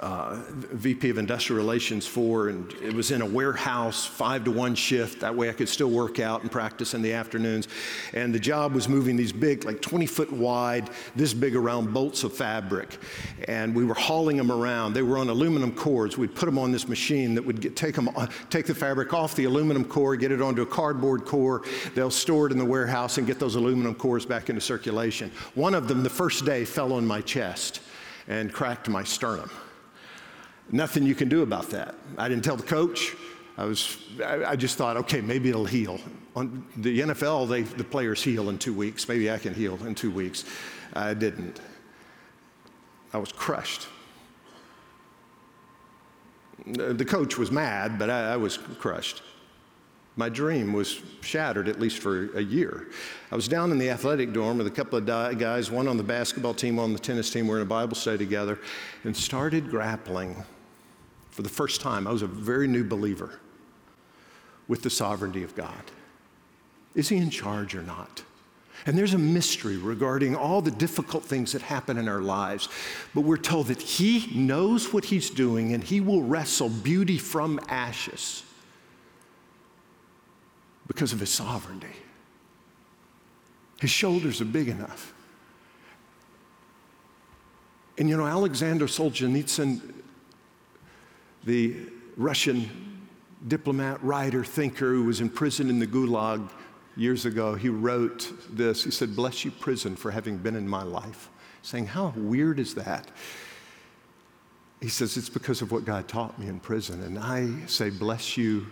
uh, 0.00 0.40
VP 0.50 1.10
of 1.10 1.18
Industrial 1.18 1.56
Relations 1.56 2.06
for, 2.06 2.48
and 2.48 2.72
it 2.74 2.92
was 2.92 3.10
in 3.10 3.22
a 3.22 3.26
warehouse, 3.26 4.06
five 4.06 4.44
to 4.44 4.50
one 4.50 4.74
shift. 4.74 5.20
That 5.20 5.34
way 5.34 5.50
I 5.50 5.52
could 5.52 5.68
still 5.68 5.90
work 5.90 6.20
out 6.20 6.42
and 6.42 6.50
practice 6.50 6.94
in 6.94 7.02
the 7.02 7.12
afternoons. 7.12 7.68
And 8.12 8.34
the 8.34 8.38
job 8.38 8.72
was 8.72 8.88
moving 8.88 9.16
these 9.16 9.32
big, 9.32 9.64
like 9.64 9.80
20 9.80 10.06
foot 10.06 10.32
wide, 10.32 10.90
this 11.16 11.34
big 11.34 11.56
around 11.56 11.92
bolts 11.92 12.24
of 12.24 12.32
fabric. 12.32 12.98
And 13.46 13.74
we 13.74 13.84
were 13.84 13.94
hauling 13.94 14.36
them 14.36 14.52
around. 14.52 14.92
They 14.94 15.02
were 15.02 15.18
on 15.18 15.28
aluminum 15.28 15.74
cores. 15.74 16.16
We'd 16.16 16.34
put 16.34 16.46
them 16.46 16.58
on 16.58 16.72
this 16.72 16.88
machine 16.88 17.34
that 17.34 17.44
would 17.44 17.60
get, 17.60 17.76
take, 17.76 17.94
them, 17.94 18.08
uh, 18.16 18.26
take 18.50 18.66
the 18.66 18.74
fabric 18.74 19.12
off 19.12 19.34
the 19.34 19.44
aluminum 19.44 19.84
core, 19.84 20.16
get 20.16 20.32
it 20.32 20.40
onto 20.40 20.62
a 20.62 20.66
cardboard 20.66 21.24
core. 21.24 21.62
They'll 21.94 22.10
store 22.10 22.46
it 22.46 22.52
in 22.52 22.58
the 22.58 22.64
warehouse 22.64 23.18
and 23.18 23.26
get 23.26 23.38
those 23.38 23.54
aluminum 23.56 23.94
cores 23.94 24.26
back 24.26 24.48
into 24.50 24.60
circulation. 24.60 25.30
One 25.54 25.74
of 25.74 25.88
them, 25.88 26.02
the 26.02 26.10
first 26.10 26.44
day, 26.44 26.64
fell 26.64 26.92
on 26.92 27.06
my 27.06 27.20
chest 27.20 27.80
and 28.28 28.52
cracked 28.52 28.88
my 28.88 29.02
sternum. 29.02 29.50
Nothing 30.70 31.04
you 31.04 31.14
can 31.14 31.28
do 31.28 31.42
about 31.42 31.70
that. 31.70 31.94
I 32.18 32.28
didn't 32.28 32.44
tell 32.44 32.56
the 32.56 32.62
coach. 32.62 33.14
I, 33.56 33.64
was, 33.64 33.98
I, 34.24 34.44
I 34.44 34.56
just 34.56 34.76
thought, 34.76 34.96
okay, 34.98 35.20
maybe 35.20 35.48
it'll 35.48 35.64
heal. 35.64 35.98
On 36.36 36.64
the 36.76 37.00
NFL, 37.00 37.48
they, 37.48 37.62
the 37.62 37.84
players 37.84 38.22
heal 38.22 38.50
in 38.50 38.58
two 38.58 38.74
weeks. 38.74 39.08
Maybe 39.08 39.30
I 39.30 39.38
can 39.38 39.54
heal 39.54 39.74
in 39.86 39.94
two 39.94 40.10
weeks. 40.10 40.44
I 40.92 41.14
didn't. 41.14 41.60
I 43.12 43.18
was 43.18 43.32
crushed. 43.32 43.88
The 46.66 47.04
coach 47.04 47.38
was 47.38 47.50
mad, 47.50 47.98
but 47.98 48.10
I, 48.10 48.34
I 48.34 48.36
was 48.36 48.58
crushed. 48.58 49.22
My 50.16 50.28
dream 50.28 50.72
was 50.72 51.00
shattered, 51.20 51.68
at 51.68 51.80
least 51.80 51.98
for 51.98 52.36
a 52.36 52.42
year. 52.42 52.88
I 53.30 53.36
was 53.36 53.48
down 53.48 53.70
in 53.70 53.78
the 53.78 53.88
athletic 53.88 54.32
dorm 54.32 54.58
with 54.58 54.66
a 54.66 54.70
couple 54.70 54.98
of 54.98 55.06
guys, 55.38 55.70
one 55.70 55.88
on 55.88 55.96
the 55.96 56.02
basketball 56.02 56.54
team, 56.54 56.76
one 56.76 56.84
on 56.84 56.92
the 56.92 56.98
tennis 56.98 57.30
team. 57.30 57.46
We 57.46 57.54
are 57.54 57.58
in 57.58 57.62
a 57.62 57.66
Bible 57.66 57.94
study 57.94 58.18
together, 58.18 58.58
and 59.04 59.16
started 59.16 59.70
grappling 59.70 60.44
for 61.38 61.42
the 61.42 61.48
first 61.48 61.80
time, 61.80 62.08
I 62.08 62.10
was 62.10 62.22
a 62.22 62.26
very 62.26 62.66
new 62.66 62.82
believer 62.82 63.38
with 64.66 64.82
the 64.82 64.90
sovereignty 64.90 65.44
of 65.44 65.54
God. 65.54 65.84
Is 66.96 67.10
he 67.10 67.16
in 67.16 67.30
charge 67.30 67.76
or 67.76 67.82
not? 67.82 68.24
And 68.86 68.98
there's 68.98 69.14
a 69.14 69.18
mystery 69.18 69.76
regarding 69.76 70.34
all 70.34 70.60
the 70.60 70.72
difficult 70.72 71.24
things 71.24 71.52
that 71.52 71.62
happen 71.62 71.96
in 71.96 72.08
our 72.08 72.22
lives. 72.22 72.68
But 73.14 73.20
we're 73.20 73.36
told 73.36 73.68
that 73.68 73.80
he 73.80 74.28
knows 74.34 74.92
what 74.92 75.04
he's 75.04 75.30
doing 75.30 75.74
and 75.74 75.84
he 75.84 76.00
will 76.00 76.22
wrestle 76.22 76.70
beauty 76.70 77.18
from 77.18 77.60
ashes 77.68 78.42
because 80.88 81.12
of 81.12 81.20
his 81.20 81.30
sovereignty. 81.30 81.86
His 83.80 83.90
shoulders 83.90 84.40
are 84.40 84.44
big 84.44 84.66
enough. 84.66 85.14
And 87.96 88.08
you 88.08 88.16
know, 88.16 88.26
Alexander 88.26 88.88
Solzhenitsyn 88.88 89.94
the 91.44 91.76
Russian 92.16 92.98
diplomat, 93.46 94.02
writer, 94.02 94.44
thinker 94.44 94.92
who 94.92 95.04
was 95.04 95.20
in 95.20 95.28
prison 95.28 95.70
in 95.70 95.78
the 95.78 95.86
Gulag 95.86 96.48
years 96.96 97.24
ago, 97.24 97.54
he 97.54 97.68
wrote 97.68 98.32
this. 98.50 98.84
He 98.84 98.90
said, 98.90 99.14
Bless 99.14 99.44
you, 99.44 99.50
prison, 99.50 99.96
for 99.96 100.10
having 100.10 100.36
been 100.38 100.56
in 100.56 100.68
my 100.68 100.82
life. 100.82 101.30
Saying, 101.62 101.86
How 101.86 102.12
weird 102.16 102.58
is 102.58 102.74
that? 102.74 103.10
He 104.80 104.88
says, 104.88 105.16
It's 105.16 105.28
because 105.28 105.62
of 105.62 105.70
what 105.70 105.84
God 105.84 106.08
taught 106.08 106.38
me 106.38 106.48
in 106.48 106.60
prison. 106.60 107.02
And 107.02 107.18
I 107.18 107.66
say, 107.66 107.90
Bless 107.90 108.36
you, 108.36 108.66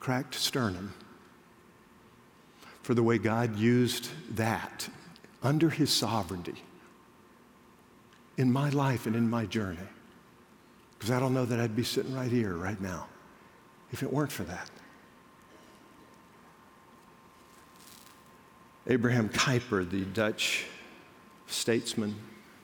cracked 0.00 0.34
sternum, 0.34 0.92
for 2.82 2.94
the 2.94 3.02
way 3.02 3.18
God 3.18 3.56
used 3.56 4.10
that 4.36 4.88
under 5.42 5.70
his 5.70 5.92
sovereignty 5.92 6.62
in 8.36 8.52
my 8.52 8.68
life 8.70 9.06
and 9.06 9.14
in 9.14 9.30
my 9.30 9.46
journey. 9.46 9.78
Because 11.04 11.16
I 11.18 11.20
don't 11.20 11.34
know 11.34 11.44
that 11.44 11.60
I'd 11.60 11.76
be 11.76 11.84
sitting 11.84 12.14
right 12.14 12.30
here, 12.30 12.54
right 12.54 12.80
now, 12.80 13.06
if 13.92 14.02
it 14.02 14.10
weren't 14.10 14.32
for 14.32 14.44
that. 14.44 14.70
Abraham 18.86 19.28
Kuyper, 19.28 19.86
the 19.90 20.06
Dutch 20.06 20.64
statesman, 21.46 22.16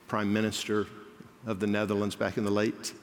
prime 0.07 0.33
minister 0.33 0.87
of 1.45 1.59
the 1.59 1.67
Netherlands 1.67 2.15
back 2.15 2.37
in 2.37 2.43
the 2.43 2.49
late 2.49 2.93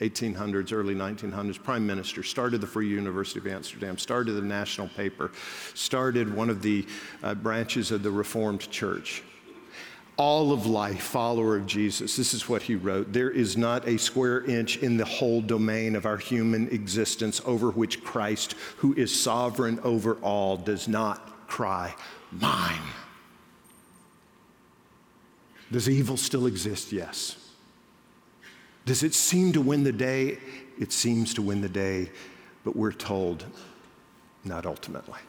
1800s, 0.00 0.72
early 0.72 0.94
1900s, 0.94 1.60
prime 1.60 1.84
minister, 1.84 2.22
started 2.22 2.60
the 2.60 2.66
Free 2.68 2.88
University 2.88 3.40
of 3.40 3.48
Amsterdam, 3.48 3.98
started 3.98 4.34
the 4.34 4.42
national 4.42 4.86
paper, 4.90 5.32
started 5.74 6.32
one 6.32 6.48
of 6.48 6.62
the 6.62 6.86
uh, 7.24 7.34
branches 7.34 7.90
of 7.90 8.04
the 8.04 8.12
Reformed 8.12 8.70
Church 8.70 9.24
all 10.16 10.52
of 10.52 10.66
life, 10.66 11.02
follower 11.02 11.56
of 11.56 11.66
Jesus. 11.66 12.16
This 12.16 12.34
is 12.34 12.48
what 12.48 12.62
he 12.62 12.76
wrote 12.76 13.12
There 13.12 13.30
is 13.30 13.56
not 13.56 13.86
a 13.88 13.98
square 13.98 14.44
inch 14.44 14.78
in 14.78 14.96
the 14.96 15.04
whole 15.04 15.40
domain 15.40 15.96
of 15.96 16.06
our 16.06 16.16
human 16.16 16.68
existence 16.68 17.40
over 17.44 17.70
which 17.70 18.04
Christ, 18.04 18.54
who 18.76 18.94
is 18.94 19.18
sovereign 19.18 19.80
over 19.82 20.14
all, 20.16 20.56
does 20.56 20.88
not 20.88 21.48
cry, 21.48 21.94
Mine. 22.30 22.80
Does 25.70 25.88
evil 25.88 26.16
still 26.16 26.46
exist? 26.46 26.92
Yes. 26.92 27.36
Does 28.86 29.02
it 29.02 29.14
seem 29.14 29.52
to 29.52 29.60
win 29.60 29.82
the 29.82 29.92
day? 29.92 30.38
It 30.78 30.92
seems 30.92 31.34
to 31.34 31.42
win 31.42 31.60
the 31.60 31.68
day, 31.68 32.10
but 32.64 32.76
we're 32.76 32.92
told 32.92 33.44
not 34.44 34.66
ultimately. 34.66 35.20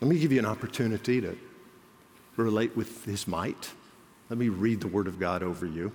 Let 0.00 0.08
me 0.08 0.18
give 0.18 0.32
you 0.32 0.38
an 0.38 0.46
opportunity 0.46 1.20
to 1.20 1.36
relate 2.42 2.76
with 2.76 3.04
his 3.04 3.26
might. 3.26 3.70
Let 4.30 4.38
me 4.38 4.48
read 4.48 4.80
the 4.80 4.88
word 4.88 5.06
of 5.06 5.18
God 5.18 5.42
over 5.42 5.66
you. 5.66 5.92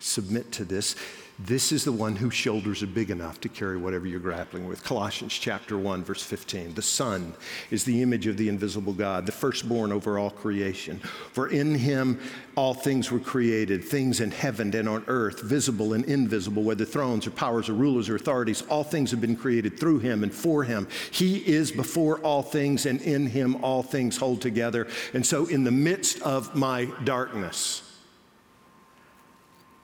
Submit 0.00 0.50
to 0.52 0.64
this. 0.64 0.96
This 1.42 1.72
is 1.72 1.84
the 1.84 1.92
one 1.92 2.16
whose 2.16 2.34
shoulders 2.34 2.82
are 2.82 2.86
big 2.86 3.10
enough 3.10 3.40
to 3.40 3.48
carry 3.48 3.78
whatever 3.78 4.06
you're 4.06 4.20
grappling 4.20 4.68
with. 4.68 4.84
Colossians 4.84 5.32
chapter 5.32 5.78
1 5.78 6.04
verse 6.04 6.22
15. 6.22 6.74
The 6.74 6.82
Son 6.82 7.32
is 7.70 7.82
the 7.84 8.02
image 8.02 8.26
of 8.26 8.36
the 8.36 8.50
invisible 8.50 8.92
God, 8.92 9.24
the 9.24 9.32
firstborn 9.32 9.90
over 9.90 10.18
all 10.18 10.28
creation. 10.28 10.98
For 11.32 11.48
in 11.48 11.74
him 11.74 12.20
all 12.56 12.74
things 12.74 13.10
were 13.10 13.20
created, 13.20 13.82
things 13.82 14.20
in 14.20 14.30
heaven 14.30 14.74
and 14.76 14.86
on 14.86 15.02
earth, 15.06 15.40
visible 15.40 15.94
and 15.94 16.04
invisible, 16.04 16.62
whether 16.62 16.84
thrones 16.84 17.26
or 17.26 17.30
powers 17.30 17.70
or 17.70 17.74
rulers 17.74 18.10
or 18.10 18.16
authorities, 18.16 18.62
all 18.68 18.84
things 18.84 19.10
have 19.10 19.22
been 19.22 19.36
created 19.36 19.80
through 19.80 20.00
him 20.00 20.22
and 20.22 20.34
for 20.34 20.62
him. 20.62 20.88
He 21.10 21.38
is 21.38 21.72
before 21.72 22.18
all 22.18 22.42
things 22.42 22.84
and 22.84 23.00
in 23.00 23.26
him 23.26 23.64
all 23.64 23.82
things 23.82 24.18
hold 24.18 24.42
together. 24.42 24.88
And 25.14 25.24
so 25.24 25.46
in 25.46 25.64
the 25.64 25.70
midst 25.70 26.20
of 26.20 26.54
my 26.54 26.84
darkness, 27.04 27.89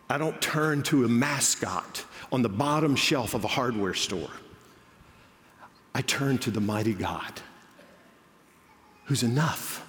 I 0.08 0.18
don't 0.18 0.40
turn 0.40 0.82
to 0.84 1.04
a 1.04 1.08
mascot 1.08 2.04
on 2.30 2.42
the 2.42 2.48
bottom 2.48 2.94
shelf 2.94 3.34
of 3.34 3.44
a 3.44 3.48
hardware 3.48 3.94
store. 3.94 4.30
I 5.94 6.02
turn 6.02 6.38
to 6.38 6.50
the 6.50 6.60
mighty 6.60 6.94
God 6.94 7.40
who's 9.06 9.22
enough, 9.22 9.86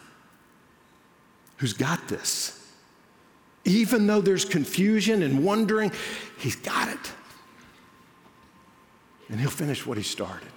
who's 1.57 1.73
got 1.73 2.07
this. 2.07 2.53
Even 3.65 4.07
though 4.07 4.21
there's 4.21 4.45
confusion 4.45 5.23
and 5.23 5.43
wondering, 5.43 5.91
he's 6.37 6.55
got 6.55 6.87
it. 6.87 7.11
And 9.29 9.39
he'll 9.39 9.49
finish 9.49 9.85
what 9.85 9.97
he 9.97 10.03
started. 10.03 10.51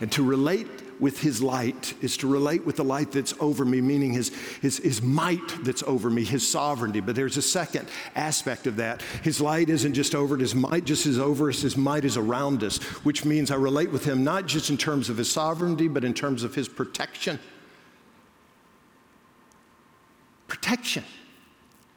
And 0.00 0.12
to 0.12 0.22
relate 0.22 0.68
with 1.02 1.20
his 1.20 1.42
light 1.42 1.94
is 2.00 2.16
to 2.16 2.28
relate 2.28 2.64
with 2.64 2.76
the 2.76 2.84
light 2.84 3.10
that's 3.10 3.34
over 3.40 3.64
me, 3.64 3.80
meaning 3.80 4.12
his, 4.12 4.28
his, 4.60 4.78
his 4.78 5.02
might 5.02 5.64
that's 5.64 5.82
over 5.82 6.08
me, 6.08 6.22
his 6.22 6.48
sovereignty. 6.48 7.00
But 7.00 7.16
there's 7.16 7.36
a 7.36 7.42
second 7.42 7.88
aspect 8.14 8.68
of 8.68 8.76
that. 8.76 9.02
His 9.24 9.40
light 9.40 9.68
isn't 9.68 9.94
just 9.94 10.14
over 10.14 10.36
it, 10.36 10.40
his 10.40 10.54
might 10.54 10.84
just 10.84 11.04
is 11.04 11.18
over 11.18 11.48
us, 11.48 11.62
his 11.62 11.76
might 11.76 12.04
is 12.04 12.16
around 12.16 12.62
us, 12.62 12.78
which 13.02 13.24
means 13.24 13.50
I 13.50 13.56
relate 13.56 13.90
with 13.90 14.04
him 14.04 14.22
not 14.22 14.46
just 14.46 14.70
in 14.70 14.76
terms 14.76 15.10
of 15.10 15.16
his 15.16 15.28
sovereignty, 15.28 15.88
but 15.88 16.04
in 16.04 16.14
terms 16.14 16.44
of 16.44 16.54
his 16.54 16.68
protection. 16.68 17.40
Protection. 20.46 21.02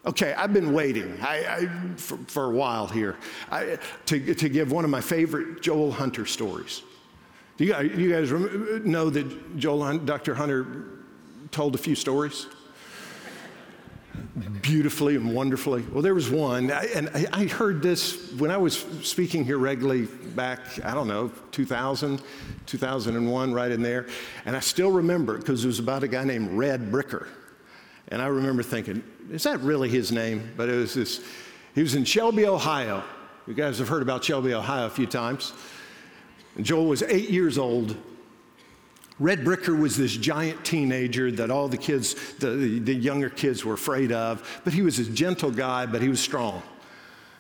Okay, 0.08 0.34
I've 0.34 0.54
been 0.54 0.74
waiting 0.74 1.16
I, 1.22 1.46
I, 1.46 1.68
for, 1.96 2.18
for, 2.26 2.46
a 2.46 2.52
while 2.52 2.88
here 2.88 3.18
I, 3.52 3.78
to, 4.08 4.34
to 4.34 4.50
give 4.50 4.72
one 4.72 4.84
of 4.84 4.90
my 4.90 5.02
favorite 5.02 5.62
Joel 5.62 5.92
Hunter 5.92 6.26
stories. 6.26 6.82
Do 7.58 7.64
you 7.64 7.72
guys, 8.10 8.32
know 8.86 9.10
that 9.10 9.58
Joel, 9.58 9.98
Dr. 10.00 10.36
Hunter 10.36 10.66
told 11.52 11.74
a 11.76 11.78
few 11.78 11.96
stories? 11.96 12.48
Beautifully 14.62 15.16
and 15.16 15.34
wonderfully. 15.34 15.86
Well, 15.92 16.02
there 16.02 16.14
was 16.14 16.30
one, 16.30 16.70
and 16.70 17.10
I 17.32 17.46
heard 17.46 17.82
this 17.82 18.34
when 18.34 18.52
I 18.52 18.58
was 18.58 18.86
speaking 19.04 19.46
here 19.46 19.58
regularly 19.58 20.08
back, 20.36 20.60
I 20.84 20.94
don't 20.94 21.08
know, 21.08 21.32
2000, 21.52 22.22
2001, 22.66 23.54
right 23.54 23.72
in 23.72 23.82
there. 23.82 24.08
And 24.46 24.56
I 24.56 24.60
still 24.60 24.92
remember 24.92 25.38
because 25.38 25.64
it 25.64 25.68
was 25.68 25.80
about 25.80 26.04
a 26.04 26.10
guy 26.10 26.26
named 26.26 26.52
Red 26.52 26.92
Bricker. 26.92 27.28
And 28.10 28.22
I 28.22 28.28
remember 28.28 28.64
thinking, 28.64 29.02
is 29.32 29.44
that 29.44 29.62
really 29.62 29.88
his 29.88 30.12
name? 30.12 30.52
But 30.58 30.68
it 30.68 30.76
was 30.76 30.94
this, 30.94 31.22
he 31.74 31.82
was 31.82 31.96
in 31.96 32.04
Shelby, 32.04 32.48
Ohio. 32.48 33.04
You 33.48 33.54
guys 33.54 33.80
have 33.80 33.88
heard 33.88 34.02
about 34.02 34.24
Shelby, 34.26 34.54
Ohio 34.54 34.88
a 34.88 34.90
few 34.90 35.08
times. 35.08 35.54
Joel 36.62 36.88
was 36.88 37.04
eight 37.04 37.30
years 37.30 37.58
old. 37.58 37.96
Red 39.20 39.46
Bricker 39.46 39.80
was 39.80 39.96
this 39.96 40.16
giant 40.16 40.66
teenager 40.66 41.32
that 41.32 41.50
all 41.50 41.68
the 41.68 41.78
kids, 41.78 42.34
the, 42.36 42.80
the 42.80 42.94
younger 42.94 43.30
kids, 43.30 43.64
were 43.64 43.74
afraid 43.74 44.12
of. 44.12 44.62
But 44.64 44.74
he 44.74 44.82
was 44.82 45.00
a 45.00 45.06
gentle 45.06 45.52
guy, 45.52 45.86
but 45.86 46.02
he 46.02 46.10
was 46.10 46.20
strong. 46.20 46.62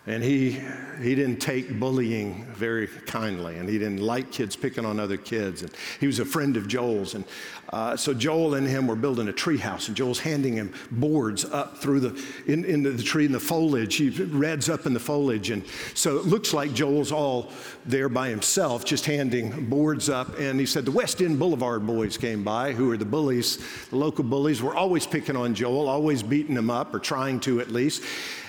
And 0.07 0.23
he, 0.23 0.61
he 1.01 1.15
didn't 1.15 1.37
take 1.37 1.79
bullying 1.79 2.45
very 2.53 2.85
kindly, 2.85 3.57
and 3.57 3.67
he 3.67 3.79
didn't 3.79 4.01
like 4.01 4.31
kids 4.31 4.55
picking 4.55 4.85
on 4.85 4.99
other 4.99 5.17
kids. 5.17 5.63
And 5.63 5.71
he 5.99 6.05
was 6.05 6.19
a 6.19 6.25
friend 6.25 6.57
of 6.57 6.67
Joel's. 6.67 7.15
And 7.15 7.25
uh, 7.73 7.97
so 7.97 8.13
Joel 8.13 8.53
and 8.53 8.67
him 8.67 8.85
were 8.85 8.95
building 8.95 9.27
a 9.29 9.33
tree 9.33 9.57
house, 9.57 9.87
and 9.87 9.97
Joel's 9.97 10.19
handing 10.19 10.53
him 10.53 10.71
boards 10.91 11.43
up 11.43 11.79
through 11.79 12.01
the, 12.01 12.25
in, 12.45 12.65
into 12.65 12.91
the 12.91 13.01
tree 13.01 13.25
in 13.25 13.31
the 13.31 13.39
foliage. 13.39 13.95
He 13.95 14.09
reds 14.09 14.69
up 14.69 14.85
in 14.85 14.93
the 14.93 14.99
foliage. 14.99 15.49
And 15.49 15.63
so 15.95 16.17
it 16.17 16.25
looks 16.25 16.53
like 16.53 16.75
Joel's 16.75 17.11
all 17.11 17.51
there 17.83 18.07
by 18.07 18.29
himself, 18.29 18.85
just 18.85 19.07
handing 19.07 19.67
boards 19.67 20.07
up. 20.07 20.37
And 20.37 20.59
he 20.59 20.67
said 20.67 20.85
the 20.85 20.91
West 20.91 21.19
End 21.19 21.39
Boulevard 21.39 21.87
boys 21.87 22.15
came 22.15 22.43
by, 22.43 22.73
who 22.73 22.91
are 22.91 22.97
the 22.97 23.05
bullies, 23.05 23.57
the 23.89 23.95
local 23.95 24.23
bullies, 24.23 24.61
were 24.61 24.75
always 24.75 25.07
picking 25.07 25.35
on 25.35 25.55
Joel, 25.55 25.89
always 25.89 26.21
beating 26.21 26.55
him 26.55 26.69
up, 26.69 26.93
or 26.93 26.99
trying 26.99 27.39
to 27.39 27.59
at 27.59 27.71
least 27.71 28.03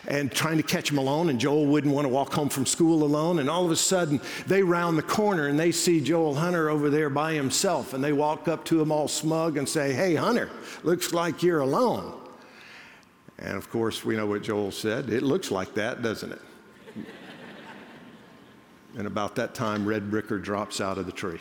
and 0.09 0.31
trying 0.31 0.57
to 0.57 0.62
catch 0.62 0.90
him 0.90 0.99
alone, 0.99 1.29
and 1.29 1.38
Joel 1.38 1.66
wouldn't 1.66 1.92
want 1.92 2.05
to 2.05 2.09
walk 2.09 2.33
home 2.33 2.49
from 2.49 2.64
school 2.64 3.03
alone. 3.03 3.40
And 3.40 3.51
all 3.51 3.64
of 3.64 3.71
a 3.71 3.77
sudden, 3.77 4.21
they 4.47 4.62
round 4.62 4.97
the 4.97 5.03
corner 5.03 5.49
and 5.49 5.59
they 5.59 5.73
see 5.73 6.01
Joel 6.01 6.35
Hunter 6.35 6.71
over 6.71 6.90
there 6.90 7.11
by 7.11 7.35
himself, 7.35 7.92
and 7.92 8.03
they 8.03 8.12
walk 8.12 8.49
up 8.49 8.64
to 8.66 8.81
him 8.81 8.92
all 8.92 9.09
smug 9.09 9.57
and 9.57 9.69
say, 9.69 9.92
Hey, 9.92 10.14
Hunter, 10.14 10.51
looks 10.85 11.12
like 11.12 11.42
you're 11.42 11.61
alone. 11.61 12.21
And 13.38 13.57
of 13.57 13.69
course, 13.69 14.05
we 14.05 14.16
know 14.16 14.27
what 14.27 14.42
Joel 14.42 14.71
said. 14.71 15.11
It 15.11 15.23
looks 15.23 15.51
like 15.51 15.75
that, 15.75 16.03
doesn't 16.03 16.33
it? 16.33 16.42
and 18.97 19.07
about 19.07 19.35
that 19.37 19.55
time, 19.55 19.87
Red 19.87 20.11
Bricker 20.11 20.42
drops 20.42 20.81
out 20.81 20.99
of 20.99 21.07
the 21.07 21.12
tree. 21.12 21.40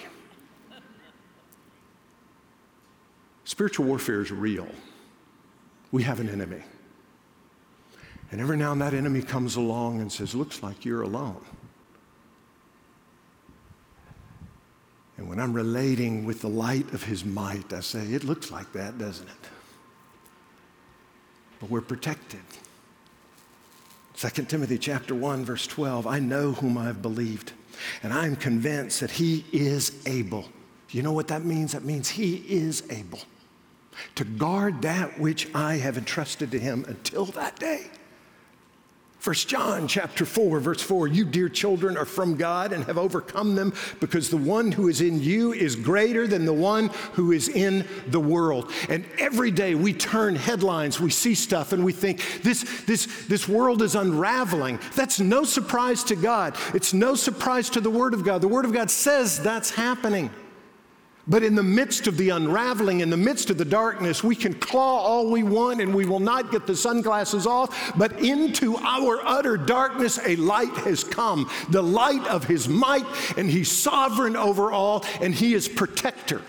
Spiritual 3.45 3.86
warfare 3.86 4.21
is 4.21 4.32
real. 4.32 4.67
We 5.91 6.01
have 6.04 6.19
an 6.19 6.30
enemy. 6.30 6.63
And 8.31 8.41
every 8.41 8.57
now 8.57 8.71
and 8.71 8.81
that 8.81 8.93
enemy 8.93 9.21
comes 9.21 9.55
along 9.55 10.01
and 10.01 10.11
says, 10.11 10.35
Looks 10.35 10.63
like 10.63 10.85
you're 10.85 11.03
alone. 11.03 11.43
And 15.17 15.29
when 15.29 15.39
I'm 15.39 15.53
relating 15.53 16.25
with 16.25 16.41
the 16.41 16.49
light 16.49 16.91
of 16.93 17.03
his 17.03 17.23
might, 17.23 17.71
I 17.71 17.79
say, 17.79 18.01
It 18.01 18.23
looks 18.23 18.51
like 18.51 18.71
that, 18.73 18.97
doesn't 18.97 19.27
it? 19.27 19.49
But 21.59 21.69
we're 21.69 21.81
protected. 21.81 22.41
2 24.17 24.43
Timothy 24.43 24.77
chapter 24.77 25.13
1 25.13 25.43
verse 25.43 25.67
12 25.67 26.07
I 26.07 26.19
know 26.19 26.53
whom 26.53 26.77
I 26.77 26.85
have 26.85 27.01
believed 27.01 27.51
and 28.01 28.13
I 28.13 28.25
am 28.25 28.38
convinced 28.38 29.01
that 29.01 29.11
he 29.11 29.43
is 29.51 30.01
able. 30.05 30.45
You 30.91 31.03
know 31.03 31.11
what 31.11 31.27
that 31.27 31.43
means? 31.43 31.73
That 31.73 31.83
means 31.83 32.09
he 32.09 32.35
is 32.47 32.83
able 32.89 33.19
to 34.15 34.23
guard 34.23 34.81
that 34.83 35.19
which 35.19 35.53
I 35.53 35.75
have 35.75 35.97
entrusted 35.97 36.51
to 36.51 36.59
him 36.59 36.85
until 36.88 37.25
that 37.25 37.59
day. 37.59 37.88
First 39.25 39.47
John 39.47 39.88
chapter 39.88 40.23
4 40.23 40.59
verse 40.59 40.83
4 40.83 41.07
you 41.07 41.25
dear 41.25 41.49
children 41.49 41.97
are 41.97 42.05
from 42.05 42.35
God 42.35 42.71
and 42.71 42.83
have 42.83 42.99
overcome 42.99 43.55
them 43.55 43.73
because 43.99 44.29
the 44.29 44.38
one 44.38 44.71
who 44.71 44.88
is 44.88 45.01
in 45.01 45.19
you 45.19 45.51
is 45.51 45.75
greater 45.75 46.27
than 46.27 46.45
the 46.45 46.53
one 46.53 46.89
who 47.13 47.31
is 47.31 47.49
in 47.49 47.88
the 48.09 48.19
world. 48.19 48.71
And 48.88 49.03
every 49.17 49.49
day 49.49 49.73
we 49.73 49.93
turn 49.93 50.35
headlines, 50.35 50.99
we 50.99 51.09
see 51.09 51.33
stuff 51.33 51.73
and 51.73 51.83
we 51.83 51.91
think 51.91 52.43
this 52.43 52.83
this 52.85 53.25
this 53.25 53.49
world 53.49 53.81
is 53.81 53.95
unraveling. 53.95 54.79
That's 54.95 55.19
no 55.19 55.43
surprise 55.43 56.03
to 56.03 56.15
God. 56.15 56.55
It's 56.75 56.93
no 56.93 57.15
surprise 57.15 57.71
to 57.71 57.81
the 57.81 57.89
word 57.89 58.13
of 58.13 58.23
God. 58.23 58.41
The 58.41 58.47
word 58.47 58.65
of 58.65 58.73
God 58.73 58.91
says 58.91 59.39
that's 59.39 59.71
happening. 59.71 60.29
But 61.27 61.43
in 61.43 61.55
the 61.55 61.63
midst 61.63 62.05
of 62.05 62.17
the 62.17 62.29
unraveling, 62.29 62.99
in 62.99 63.09
the 63.09 63.17
midst 63.17 63.49
of 63.49 63.57
the 63.57 63.65
darkness, 63.65 64.23
we 64.23 64.35
can 64.35 64.53
claw 64.53 64.99
all 64.99 65.31
we 65.31 65.41
want 65.41 65.81
and 65.81 65.93
we 65.93 66.05
will 66.05 66.19
not 66.19 66.51
get 66.51 66.67
the 66.67 66.75
sunglasses 66.75 67.47
off. 67.47 67.93
But 67.97 68.19
into 68.19 68.77
our 68.77 69.19
utter 69.25 69.57
darkness, 69.57 70.19
a 70.23 70.35
light 70.35 70.75
has 70.77 71.03
come 71.03 71.49
the 71.69 71.81
light 71.81 72.25
of 72.27 72.43
His 72.43 72.69
might, 72.69 73.05
and 73.38 73.49
He's 73.49 73.71
sovereign 73.71 74.35
over 74.35 74.71
all, 74.71 75.03
and 75.19 75.33
He 75.33 75.55
is 75.55 75.67
protector. 75.67 76.41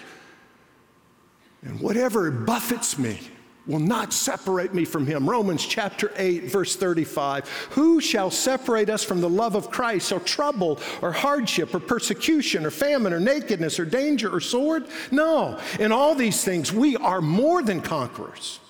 And 1.63 1.81
whatever 1.81 2.31
buffets 2.31 2.99
me, 2.99 3.19
will 3.67 3.81
not 3.81 4.13
separate 4.13 4.75
me 4.75 4.85
from 4.85 5.07
him. 5.07 5.29
Romans 5.29 5.65
chapter 5.65 6.13
8, 6.17 6.45
verse 6.45 6.77
35. 6.77 7.49
Who 7.71 8.01
shall 8.01 8.31
separate 8.31 8.89
us 8.89 9.03
from 9.03 9.21
the 9.21 9.29
love 9.29 9.55
of 9.55 9.71
Christ? 9.71 10.13
Or 10.13 10.21
trouble, 10.21 10.79
or 11.03 11.13
hardship, 11.13 11.75
or 11.75 11.81
persecution, 11.81 12.65
or 12.65 12.71
famine, 12.71 13.13
or 13.13 13.21
nakedness, 13.21 13.79
or 13.81 13.85
danger, 13.85 14.35
or 14.35 14.41
sword? 14.41 14.87
No. 15.11 15.59
In 15.81 15.93
all 15.93 16.15
these 16.15 16.45
things, 16.45 16.73
we 16.73 16.97
are 16.97 17.21
more 17.21 17.63
than 17.63 17.81
conquerors. 17.81 18.61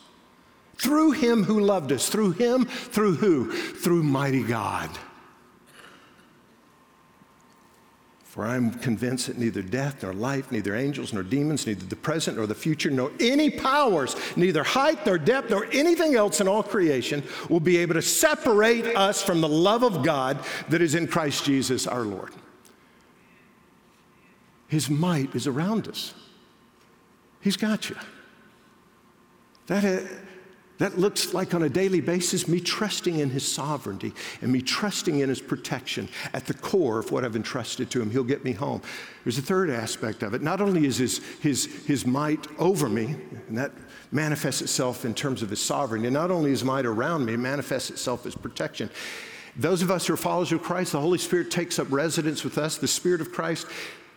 Through 0.77 1.13
him 1.13 1.45
who 1.45 1.61
loved 1.61 1.93
us. 1.93 2.09
Through 2.09 2.33
him, 2.33 2.67
through 2.67 3.17
who? 3.17 3.53
Through 3.53 4.03
mighty 4.03 4.43
God. 4.43 4.91
For 8.37 8.45
I 8.45 8.55
am 8.55 8.71
convinced 8.71 9.29
that 9.29 9.39
neither 9.39 9.63
death, 9.63 10.03
nor 10.03 10.13
life, 10.13 10.53
neither 10.53 10.77
angels, 10.77 11.15
nor 11.15 11.23
demons, 11.23 11.67
neither 11.67 11.87
the 11.87 11.97
present 11.97 12.37
nor 12.37 12.47
the 12.47 12.55
future, 12.55 12.91
nor 12.91 13.11
any 13.19 13.49
powers, 13.49 14.15
neither 14.37 14.63
height 14.63 15.07
nor 15.07 15.17
depth, 15.17 15.49
nor 15.49 15.65
anything 15.73 16.17
else 16.17 16.39
in 16.43 16.47
all 16.47 16.63
creation 16.63 17.23
will 17.49 17.61
be 17.61 17.79
able 17.79 17.95
to 17.95 18.03
separate 18.03 18.95
us 18.95 19.23
from 19.23 19.41
the 19.41 19.49
love 19.49 19.83
of 19.83 20.05
God 20.05 20.39
that 20.69 20.83
is 20.83 20.95
in 20.95 21.07
Christ 21.07 21.47
Jesus 21.47 21.87
our 21.87 22.03
Lord. 22.03 22.35
His 24.69 24.91
might 24.91 25.35
is 25.35 25.47
around 25.47 25.89
us. 25.89 26.13
He's 27.41 27.57
got 27.57 27.89
you. 27.89 27.97
That, 29.69 30.05
That 30.79 30.99
looks 30.99 31.33
like 31.33 31.55
on 31.55 31.63
a 31.63 31.71
daily 31.71 32.01
basis 32.01 32.47
me 32.47 32.61
trusting 32.61 33.19
in 33.19 33.31
his 33.31 33.51
sovereignty 33.51 34.13
and 34.43 34.53
me 34.53 34.61
trusting 34.61 35.21
in 35.21 35.31
his 35.31 35.41
protection 35.41 36.09
at 36.35 36.45
the 36.45 36.53
core 36.53 36.99
of 36.99 37.11
what 37.11 37.25
I've 37.25 37.37
entrusted 37.37 37.91
to 37.93 38.03
him. 38.03 38.11
He'll 38.11 38.25
get 38.25 38.45
me 38.45 38.53
home. 38.53 38.83
There's 39.25 39.39
a 39.39 39.43
third 39.43 39.71
aspect 39.71 40.23
of 40.23 40.35
it. 40.35 40.43
Not 40.43 40.61
only 40.61 40.85
is 40.85 40.99
his, 40.99 41.19
his, 41.41 41.65
his 41.87 42.07
might 42.07 42.47
over 42.59 42.91
me, 42.91 43.17
and 43.49 43.57
that 43.57 43.73
manifests 44.13 44.61
itself 44.61 45.07
in 45.07 45.15
terms 45.15 45.43
of 45.43 45.49
his 45.49 45.63
sovereignty, 45.63 46.11
not 46.11 46.31
only 46.31 46.51
his 46.51 46.63
might 46.63 46.85
around 46.85 47.25
me, 47.25 47.35
it 47.35 47.39
manifests 47.39 47.89
itself 47.89 48.27
as 48.27 48.35
protection. 48.35 48.91
Those 49.57 49.81
of 49.81 49.91
us 49.91 50.07
who 50.07 50.13
are 50.13 50.19
followers 50.19 50.53
of 50.53 50.63
Christ, 50.63 50.93
the 50.93 51.01
Holy 51.01 51.19
Spirit 51.19 51.51
takes 51.51 51.79
up 51.79 51.91
residence 51.91 52.45
with 52.45 52.59
us. 52.59 52.77
The 52.77 52.87
Spirit 52.87 53.23
of 53.23 53.33
Christ, 53.33 53.67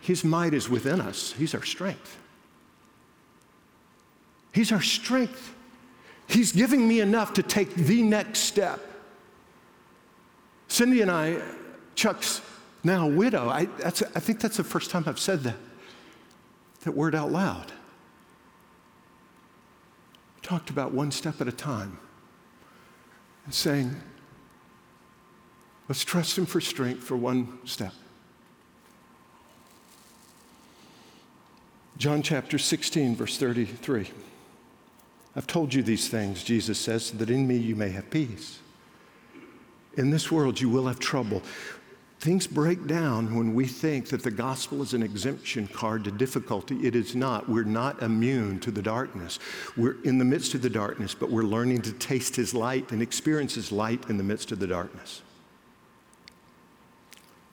his 0.02 0.24
might 0.24 0.52
is 0.52 0.68
within 0.68 1.00
us. 1.00 1.32
He's 1.32 1.54
our 1.54 1.62
strength. 1.62 2.18
He's 4.52 4.72
our 4.72 4.82
strength. 4.82 5.54
He's 6.30 6.52
giving 6.52 6.86
me 6.86 7.00
enough 7.00 7.32
to 7.34 7.42
take 7.42 7.74
the 7.74 8.02
next 8.02 8.40
step. 8.40 8.80
Cindy 10.68 11.02
and 11.02 11.10
I, 11.10 11.42
Chuck's 11.96 12.40
now 12.84 13.08
widow, 13.08 13.48
I, 13.48 13.66
I 13.84 13.90
think 13.90 14.38
that's 14.38 14.56
the 14.56 14.64
first 14.64 14.90
time 14.90 15.02
I've 15.06 15.18
said 15.18 15.40
that, 15.40 15.56
that 16.82 16.92
word 16.92 17.16
out 17.16 17.32
loud. 17.32 17.72
Talked 20.42 20.70
about 20.70 20.92
one 20.92 21.10
step 21.10 21.40
at 21.40 21.48
a 21.48 21.52
time 21.52 21.98
and 23.44 23.52
saying, 23.52 23.96
let's 25.88 26.04
trust 26.04 26.38
Him 26.38 26.46
for 26.46 26.60
strength 26.60 27.02
for 27.02 27.16
one 27.16 27.58
step. 27.64 27.92
John 31.98 32.22
chapter 32.22 32.56
16, 32.56 33.16
verse 33.16 33.36
33. 33.36 34.10
I've 35.36 35.46
told 35.46 35.72
you 35.72 35.82
these 35.82 36.08
things, 36.08 36.42
Jesus 36.42 36.78
says, 36.78 37.06
so 37.06 37.16
that 37.18 37.30
in 37.30 37.46
me 37.46 37.56
you 37.56 37.76
may 37.76 37.90
have 37.90 38.10
peace. 38.10 38.58
In 39.96 40.10
this 40.10 40.30
world 40.30 40.60
you 40.60 40.68
will 40.68 40.86
have 40.86 40.98
trouble. 40.98 41.42
Things 42.20 42.46
break 42.46 42.86
down 42.86 43.34
when 43.34 43.54
we 43.54 43.66
think 43.66 44.08
that 44.08 44.22
the 44.22 44.30
gospel 44.30 44.82
is 44.82 44.92
an 44.92 45.02
exemption 45.02 45.66
card 45.68 46.04
to 46.04 46.10
difficulty. 46.10 46.76
It 46.86 46.94
is 46.94 47.14
not. 47.14 47.48
We're 47.48 47.64
not 47.64 48.02
immune 48.02 48.60
to 48.60 48.70
the 48.70 48.82
darkness. 48.82 49.38
We're 49.74 49.96
in 50.02 50.18
the 50.18 50.24
midst 50.24 50.54
of 50.54 50.60
the 50.60 50.68
darkness, 50.68 51.14
but 51.14 51.30
we're 51.30 51.44
learning 51.44 51.80
to 51.82 51.92
taste 51.92 52.36
his 52.36 52.52
light 52.52 52.92
and 52.92 53.00
experience 53.00 53.54
his 53.54 53.72
light 53.72 54.10
in 54.10 54.18
the 54.18 54.22
midst 54.22 54.52
of 54.52 54.58
the 54.58 54.66
darkness. 54.66 55.22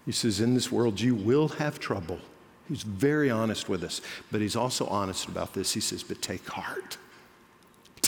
He 0.06 0.12
says, 0.12 0.42
In 0.42 0.54
this 0.54 0.70
world 0.70 1.00
you 1.00 1.16
will 1.16 1.48
have 1.48 1.80
trouble. 1.80 2.20
He's 2.68 2.84
very 2.84 3.30
honest 3.30 3.70
with 3.70 3.84
us, 3.84 4.02
but 4.32 4.42
he's 4.42 4.58
also 4.58 4.86
honest 4.88 5.30
about 5.30 5.54
this. 5.54 5.74
He 5.74 5.80
says, 5.80 6.04
But 6.04 6.22
take 6.22 6.46
heart. 6.46 6.98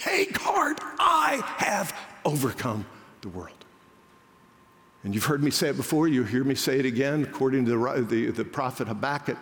Take 0.09 0.39
heart, 0.39 0.79
I 0.97 1.41
have 1.57 1.95
overcome 2.25 2.83
the 3.21 3.29
world. 3.29 3.63
And 5.03 5.13
you've 5.13 5.25
heard 5.25 5.43
me 5.43 5.51
say 5.51 5.69
it 5.69 5.77
before, 5.77 6.07
you 6.07 6.23
hear 6.23 6.43
me 6.43 6.55
say 6.55 6.79
it 6.79 6.85
again, 6.85 7.23
according 7.23 7.65
to 7.65 7.77
the, 7.77 8.01
the, 8.01 8.31
the 8.31 8.43
prophet 8.43 8.87
Habakkuk. 8.87 9.37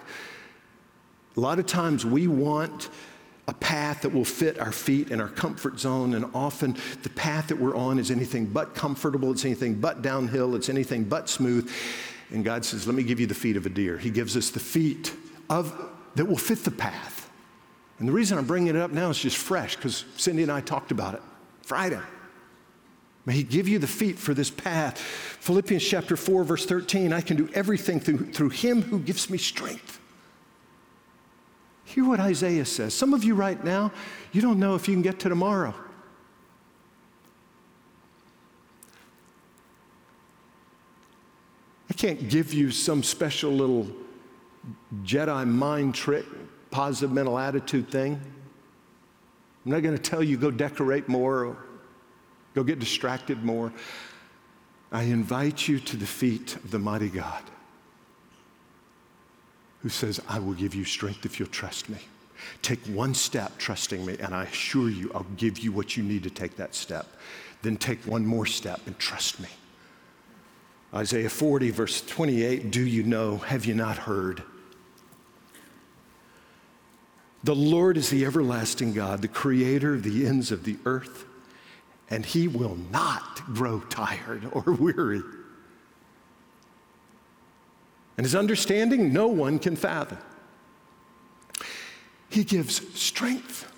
A 1.38 1.40
lot 1.40 1.58
of 1.58 1.68
times 1.68 2.06
we 2.06 2.28
want 2.28 2.90
a 3.48 3.54
path 3.54 4.02
that 4.02 4.10
will 4.10 4.26
fit 4.26 4.60
our 4.60 4.74
feet 4.74 5.10
and 5.10 5.22
our 5.22 5.30
comfort 5.30 5.80
zone, 5.80 6.14
and 6.16 6.26
often 6.36 6.76
the 7.02 7.10
path 7.12 7.48
that 7.48 7.58
we're 7.58 7.76
on 7.76 7.98
is 7.98 8.12
anything 8.12 8.46
but 8.46 8.76
comfortable, 8.76 9.32
it's 9.32 9.46
anything 9.46 9.76
but 9.76 10.02
downhill, 10.02 10.54
it's 10.54 10.68
anything 10.68 11.06
but 11.06 11.30
smooth. 11.30 11.72
And 12.30 12.44
God 12.44 12.66
says, 12.66 12.86
Let 12.86 12.96
me 12.96 13.04
give 13.04 13.22
you 13.22 13.26
the 13.26 13.34
feet 13.34 13.56
of 13.56 13.66
a 13.66 13.70
deer. 13.70 13.98
He 13.98 14.10
gives 14.10 14.36
us 14.36 14.50
the 14.50 14.60
feet 14.60 15.14
of, 15.50 15.74
that 16.16 16.26
will 16.26 16.36
fit 16.36 16.66
the 16.66 16.72
path. 16.72 17.27
And 18.00 18.08
the 18.08 18.12
reason 18.12 18.38
I'm 18.38 18.46
bringing 18.46 18.76
it 18.76 18.76
up 18.76 18.92
now 18.92 19.10
is 19.10 19.20
just 19.20 19.38
fresh 19.38 19.76
because 19.76 20.06
Cindy 20.18 20.44
and 20.44 20.52
I 20.52 20.62
talked 20.62 20.92
about 20.92 21.16
it 21.16 21.22
Friday. 21.62 22.02
May 23.26 23.34
He 23.34 23.44
give 23.44 23.68
you 23.68 23.80
the 23.80 23.88
feet 23.88 24.18
for 24.18 24.34
this 24.34 24.50
path. 24.50 25.00
Philippians 25.00 25.84
chapter 25.84 26.16
4, 26.16 26.44
verse 26.44 26.66
13 26.66 27.12
I 27.12 27.22
can 27.22 27.38
do 27.38 27.50
everything 27.54 28.00
through, 28.00 28.32
through 28.32 28.50
Him 28.50 28.84
who 28.84 29.00
gives 29.00 29.30
me 29.30 29.38
strength. 29.38 30.00
Hear 31.86 32.06
what 32.06 32.20
Isaiah 32.20 32.66
says. 32.66 32.94
Some 32.94 33.14
of 33.14 33.24
you 33.24 33.34
right 33.34 33.62
now, 33.64 33.92
you 34.32 34.42
don't 34.42 34.60
know 34.60 34.76
if 34.76 34.88
you 34.88 34.94
can 34.94 35.02
get 35.02 35.20
to 35.22 35.30
tomorrow. 35.30 35.74
I 41.90 41.94
can't 41.94 42.30
give 42.30 42.54
you 42.54 42.72
some 42.72 43.02
special 43.02 43.52
little 43.52 43.88
Jedi 45.04 45.48
mind 45.48 45.96
trick 45.96 46.26
positive 46.72 47.12
mental 47.12 47.38
attitude 47.38 47.90
thing. 47.90 48.20
I'm 49.66 49.72
not 49.72 49.82
going 49.82 49.96
to 49.96 50.02
tell 50.02 50.24
you 50.24 50.38
go 50.38 50.52
decorate 50.52 51.08
more 51.08 51.46
or 51.46 51.58
go 52.56 52.64
get 52.64 52.80
distracted 52.80 53.44
more. 53.44 53.74
I 54.92 55.04
invite 55.04 55.68
you 55.68 55.80
to 55.80 55.98
the 55.98 56.06
feet 56.06 56.56
of 56.56 56.72
the 56.72 56.80
mighty 56.80 57.10
God 57.10 57.44
who 59.82 59.90
says, 59.90 60.22
I 60.28 60.40
will 60.40 60.54
give 60.54 60.74
you 60.74 60.86
strength 60.86 61.26
if 61.26 61.40
you'll 61.40 61.50
trust 61.50 61.90
me. 61.90 61.98
Take 62.62 62.80
one 62.88 63.14
step 63.14 63.58
trusting 63.58 64.06
me, 64.06 64.18
and 64.20 64.34
I 64.34 64.44
assure 64.44 64.90
you, 64.90 65.12
I'll 65.14 65.26
give 65.38 65.60
you 65.60 65.72
what 65.72 65.98
you 65.98 66.04
need 66.04 66.24
to 66.24 66.30
take 66.30 66.56
that 66.58 66.76
step. 66.76 67.08
Then 67.62 67.78
take 67.78 68.00
one 68.06 68.26
more 68.26 68.46
step 68.46 68.82
and 68.86 68.98
trust 69.00 69.40
me. 69.40 69.50
Isaiah 70.94 71.30
40, 71.30 71.72
verse 71.72 72.02
28 72.02 72.72
Do 72.72 72.86
you 72.86 73.04
know? 73.04 73.38
Have 73.38 73.66
you 73.66 73.74
not 73.74 73.98
heard? 73.98 74.44
The 77.48 77.56
Lord 77.56 77.96
is 77.96 78.10
the 78.10 78.26
everlasting 78.26 78.92
God, 78.92 79.22
the 79.22 79.30
creator 79.30 79.94
of 79.94 80.04
the 80.04 80.28
ends 80.28 80.52
of 80.52 80.66
the 80.66 80.76
earth, 80.84 81.24
and 82.10 82.26
he 82.26 82.50
will 82.50 82.76
not 82.92 83.38
grow 83.54 83.80
tired 83.80 84.50
or 84.52 84.64
weary. 84.74 85.22
And 88.18 88.26
his 88.26 88.36
understanding, 88.36 89.14
no 89.14 89.28
one 89.28 89.60
can 89.60 89.78
fathom. 89.78 90.18
He 92.28 92.44
gives 92.44 92.82
strength 93.00 93.72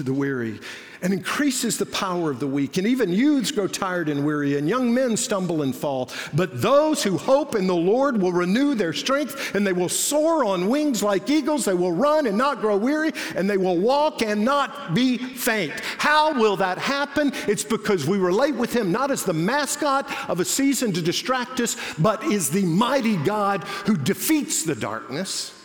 to 0.00 0.04
the 0.04 0.14
weary 0.14 0.58
and 1.02 1.12
increases 1.12 1.76
the 1.76 1.86
power 1.86 2.30
of 2.30 2.40
the 2.40 2.46
weak. 2.46 2.78
And 2.78 2.86
even 2.86 3.12
youths 3.12 3.50
grow 3.50 3.66
tired 3.66 4.08
and 4.08 4.24
weary, 4.24 4.56
and 4.56 4.68
young 4.68 4.92
men 4.92 5.16
stumble 5.16 5.62
and 5.62 5.74
fall. 5.74 6.10
But 6.32 6.62
those 6.62 7.02
who 7.02 7.18
hope 7.18 7.54
in 7.54 7.66
the 7.66 7.76
Lord 7.76 8.20
will 8.20 8.32
renew 8.32 8.74
their 8.74 8.92
strength, 8.92 9.54
and 9.54 9.66
they 9.66 9.72
will 9.72 9.88
soar 9.88 10.44
on 10.44 10.68
wings 10.68 11.02
like 11.02 11.28
eagles. 11.28 11.64
They 11.64 11.74
will 11.74 11.92
run 11.92 12.26
and 12.26 12.36
not 12.36 12.60
grow 12.60 12.76
weary, 12.76 13.12
and 13.34 13.48
they 13.48 13.56
will 13.56 13.78
walk 13.78 14.22
and 14.22 14.44
not 14.44 14.94
be 14.94 15.18
faint. 15.18 15.72
How 15.98 16.38
will 16.38 16.56
that 16.56 16.78
happen? 16.78 17.32
It's 17.46 17.64
because 17.64 18.06
we 18.06 18.18
relate 18.18 18.54
with 18.54 18.74
Him 18.74 18.90
not 18.92 19.10
as 19.10 19.24
the 19.24 19.32
mascot 19.34 20.10
of 20.28 20.40
a 20.40 20.44
season 20.44 20.92
to 20.92 21.02
distract 21.02 21.60
us, 21.60 21.76
but 21.98 22.22
is 22.24 22.50
the 22.50 22.64
mighty 22.64 23.16
God 23.18 23.64
who 23.86 23.96
defeats 23.96 24.64
the 24.64 24.74
darkness 24.74 25.59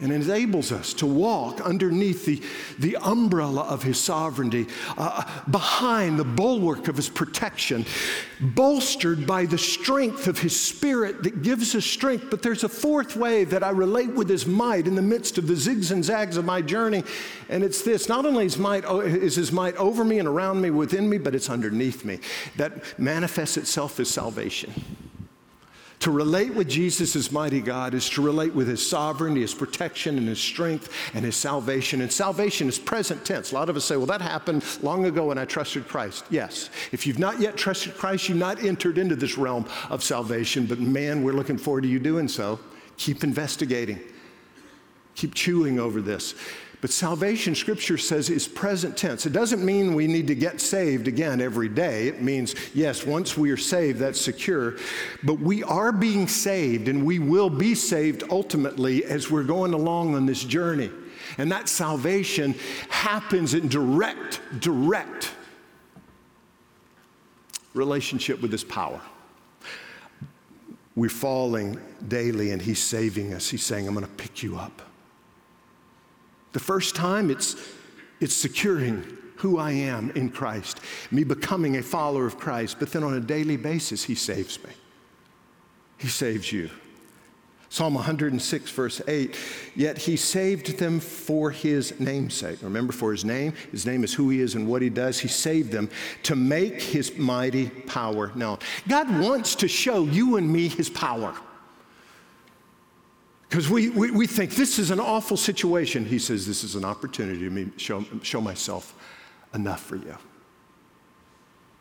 and 0.00 0.10
enables 0.12 0.72
us 0.72 0.92
to 0.94 1.06
walk 1.06 1.60
underneath 1.60 2.24
the, 2.24 2.42
the 2.80 2.96
umbrella 2.96 3.62
of 3.62 3.82
his 3.82 3.98
sovereignty, 3.98 4.66
uh, 4.98 5.22
behind 5.50 6.18
the 6.18 6.24
bulwark 6.24 6.88
of 6.88 6.96
his 6.96 7.08
protection, 7.08 7.86
bolstered 8.40 9.24
by 9.24 9.46
the 9.46 9.56
strength 9.56 10.26
of 10.26 10.38
his 10.38 10.58
spirit 10.58 11.22
that 11.22 11.42
gives 11.42 11.74
us 11.76 11.84
strength. 11.84 12.26
But 12.28 12.42
there's 12.42 12.64
a 12.64 12.68
fourth 12.68 13.14
way 13.14 13.44
that 13.44 13.62
I 13.62 13.70
relate 13.70 14.12
with 14.12 14.28
his 14.28 14.46
might 14.46 14.88
in 14.88 14.96
the 14.96 15.02
midst 15.02 15.38
of 15.38 15.46
the 15.46 15.54
zigs 15.54 15.92
and 15.92 16.04
zags 16.04 16.36
of 16.36 16.44
my 16.44 16.60
journey, 16.60 17.04
and 17.48 17.62
it's 17.62 17.82
this 17.82 18.08
not 18.08 18.26
only 18.26 18.46
is, 18.46 18.58
might, 18.58 18.84
is 18.84 19.36
his 19.36 19.52
might 19.52 19.76
over 19.76 20.04
me 20.04 20.18
and 20.18 20.26
around 20.26 20.60
me, 20.60 20.70
within 20.70 21.08
me, 21.08 21.18
but 21.18 21.36
it's 21.36 21.48
underneath 21.48 22.04
me. 22.04 22.18
That 22.56 22.98
manifests 22.98 23.56
itself 23.56 24.00
as 24.00 24.10
salvation. 24.10 24.72
To 26.00 26.10
relate 26.10 26.52
with 26.52 26.68
Jesus 26.68 27.16
as 27.16 27.32
mighty 27.32 27.60
God 27.62 27.94
is 27.94 28.10
to 28.10 28.22
relate 28.22 28.54
with 28.54 28.68
his 28.68 28.86
sovereignty, 28.86 29.40
his 29.40 29.54
protection, 29.54 30.18
and 30.18 30.28
his 30.28 30.38
strength, 30.38 30.92
and 31.14 31.24
his 31.24 31.34
salvation. 31.34 32.02
And 32.02 32.12
salvation 32.12 32.68
is 32.68 32.78
present 32.78 33.24
tense. 33.24 33.52
A 33.52 33.54
lot 33.54 33.70
of 33.70 33.76
us 33.76 33.86
say, 33.86 33.96
well, 33.96 34.06
that 34.06 34.20
happened 34.20 34.64
long 34.82 35.06
ago 35.06 35.28
when 35.28 35.38
I 35.38 35.46
trusted 35.46 35.88
Christ. 35.88 36.26
Yes. 36.28 36.68
If 36.92 37.06
you've 37.06 37.18
not 37.18 37.40
yet 37.40 37.56
trusted 37.56 37.94
Christ, 37.94 38.28
you've 38.28 38.36
not 38.36 38.62
entered 38.62 38.98
into 38.98 39.16
this 39.16 39.38
realm 39.38 39.64
of 39.88 40.04
salvation. 40.04 40.66
But 40.66 40.78
man, 40.78 41.22
we're 41.22 41.32
looking 41.32 41.56
forward 41.56 41.82
to 41.84 41.88
you 41.88 41.98
doing 41.98 42.28
so. 42.28 42.60
Keep 42.98 43.24
investigating, 43.24 43.98
keep 45.14 45.34
chewing 45.34 45.80
over 45.80 46.02
this. 46.02 46.34
But 46.84 46.90
salvation, 46.90 47.54
scripture 47.54 47.96
says, 47.96 48.28
is 48.28 48.46
present 48.46 48.94
tense. 48.94 49.24
It 49.24 49.32
doesn't 49.32 49.64
mean 49.64 49.94
we 49.94 50.06
need 50.06 50.26
to 50.26 50.34
get 50.34 50.60
saved 50.60 51.08
again 51.08 51.40
every 51.40 51.70
day. 51.70 52.08
It 52.08 52.20
means, 52.20 52.54
yes, 52.74 53.06
once 53.06 53.38
we 53.38 53.50
are 53.52 53.56
saved, 53.56 54.00
that's 54.00 54.20
secure. 54.20 54.76
But 55.22 55.40
we 55.40 55.62
are 55.62 55.92
being 55.92 56.28
saved, 56.28 56.88
and 56.88 57.06
we 57.06 57.18
will 57.18 57.48
be 57.48 57.74
saved 57.74 58.24
ultimately 58.28 59.02
as 59.02 59.30
we're 59.30 59.44
going 59.44 59.72
along 59.72 60.14
on 60.14 60.26
this 60.26 60.44
journey. 60.44 60.90
And 61.38 61.50
that 61.50 61.70
salvation 61.70 62.54
happens 62.90 63.54
in 63.54 63.68
direct, 63.68 64.42
direct 64.60 65.30
relationship 67.72 68.42
with 68.42 68.52
His 68.52 68.62
power. 68.62 69.00
We're 70.94 71.08
falling 71.08 71.80
daily, 72.08 72.50
and 72.50 72.60
He's 72.60 72.78
saving 72.78 73.32
us. 73.32 73.48
He's 73.48 73.64
saying, 73.64 73.88
I'm 73.88 73.94
going 73.94 74.04
to 74.04 74.12
pick 74.12 74.42
you 74.42 74.58
up. 74.58 74.82
The 76.54 76.60
first 76.60 76.94
time, 76.94 77.30
it's, 77.30 77.56
it's 78.20 78.34
securing 78.34 79.04
who 79.36 79.58
I 79.58 79.72
am 79.72 80.10
in 80.12 80.30
Christ, 80.30 80.80
me 81.10 81.24
becoming 81.24 81.76
a 81.76 81.82
follower 81.82 82.24
of 82.24 82.38
Christ, 82.38 82.76
but 82.78 82.90
then 82.92 83.02
on 83.02 83.14
a 83.14 83.20
daily 83.20 83.58
basis, 83.58 84.04
He 84.04 84.14
saves 84.14 84.62
me. 84.64 84.70
He 85.98 86.08
saves 86.08 86.50
you. 86.52 86.70
Psalm 87.74 87.94
106, 87.94 88.70
verse 88.70 89.02
8, 89.08 89.36
yet 89.74 89.98
he 89.98 90.16
saved 90.16 90.78
them 90.78 91.00
for 91.00 91.50
his 91.50 91.98
namesake. 91.98 92.62
Remember, 92.62 92.92
for 92.92 93.10
his 93.10 93.24
name, 93.24 93.52
his 93.72 93.84
name 93.84 94.04
is 94.04 94.14
who 94.14 94.30
he 94.30 94.40
is 94.40 94.54
and 94.54 94.68
what 94.68 94.80
he 94.80 94.88
does. 94.88 95.18
He 95.18 95.26
saved 95.26 95.72
them 95.72 95.90
to 96.22 96.36
make 96.36 96.80
his 96.80 97.18
mighty 97.18 97.70
power 97.70 98.30
known. 98.36 98.58
God 98.86 99.18
wants 99.18 99.56
to 99.56 99.66
show 99.66 100.04
you 100.04 100.36
and 100.36 100.52
me 100.52 100.68
his 100.68 100.88
power. 100.88 101.34
Because 103.54 103.70
we, 103.70 103.88
we, 103.90 104.10
we, 104.10 104.26
think 104.26 104.56
this 104.56 104.80
is 104.80 104.90
an 104.90 104.98
awful 104.98 105.36
situation. 105.36 106.04
He 106.04 106.18
says, 106.18 106.44
This 106.44 106.64
is 106.64 106.74
an 106.74 106.84
opportunity 106.84 107.48
to 107.48 107.78
show, 107.78 108.04
show 108.20 108.40
myself 108.40 108.96
enough 109.54 109.80
for 109.80 109.94
you. 109.94 110.16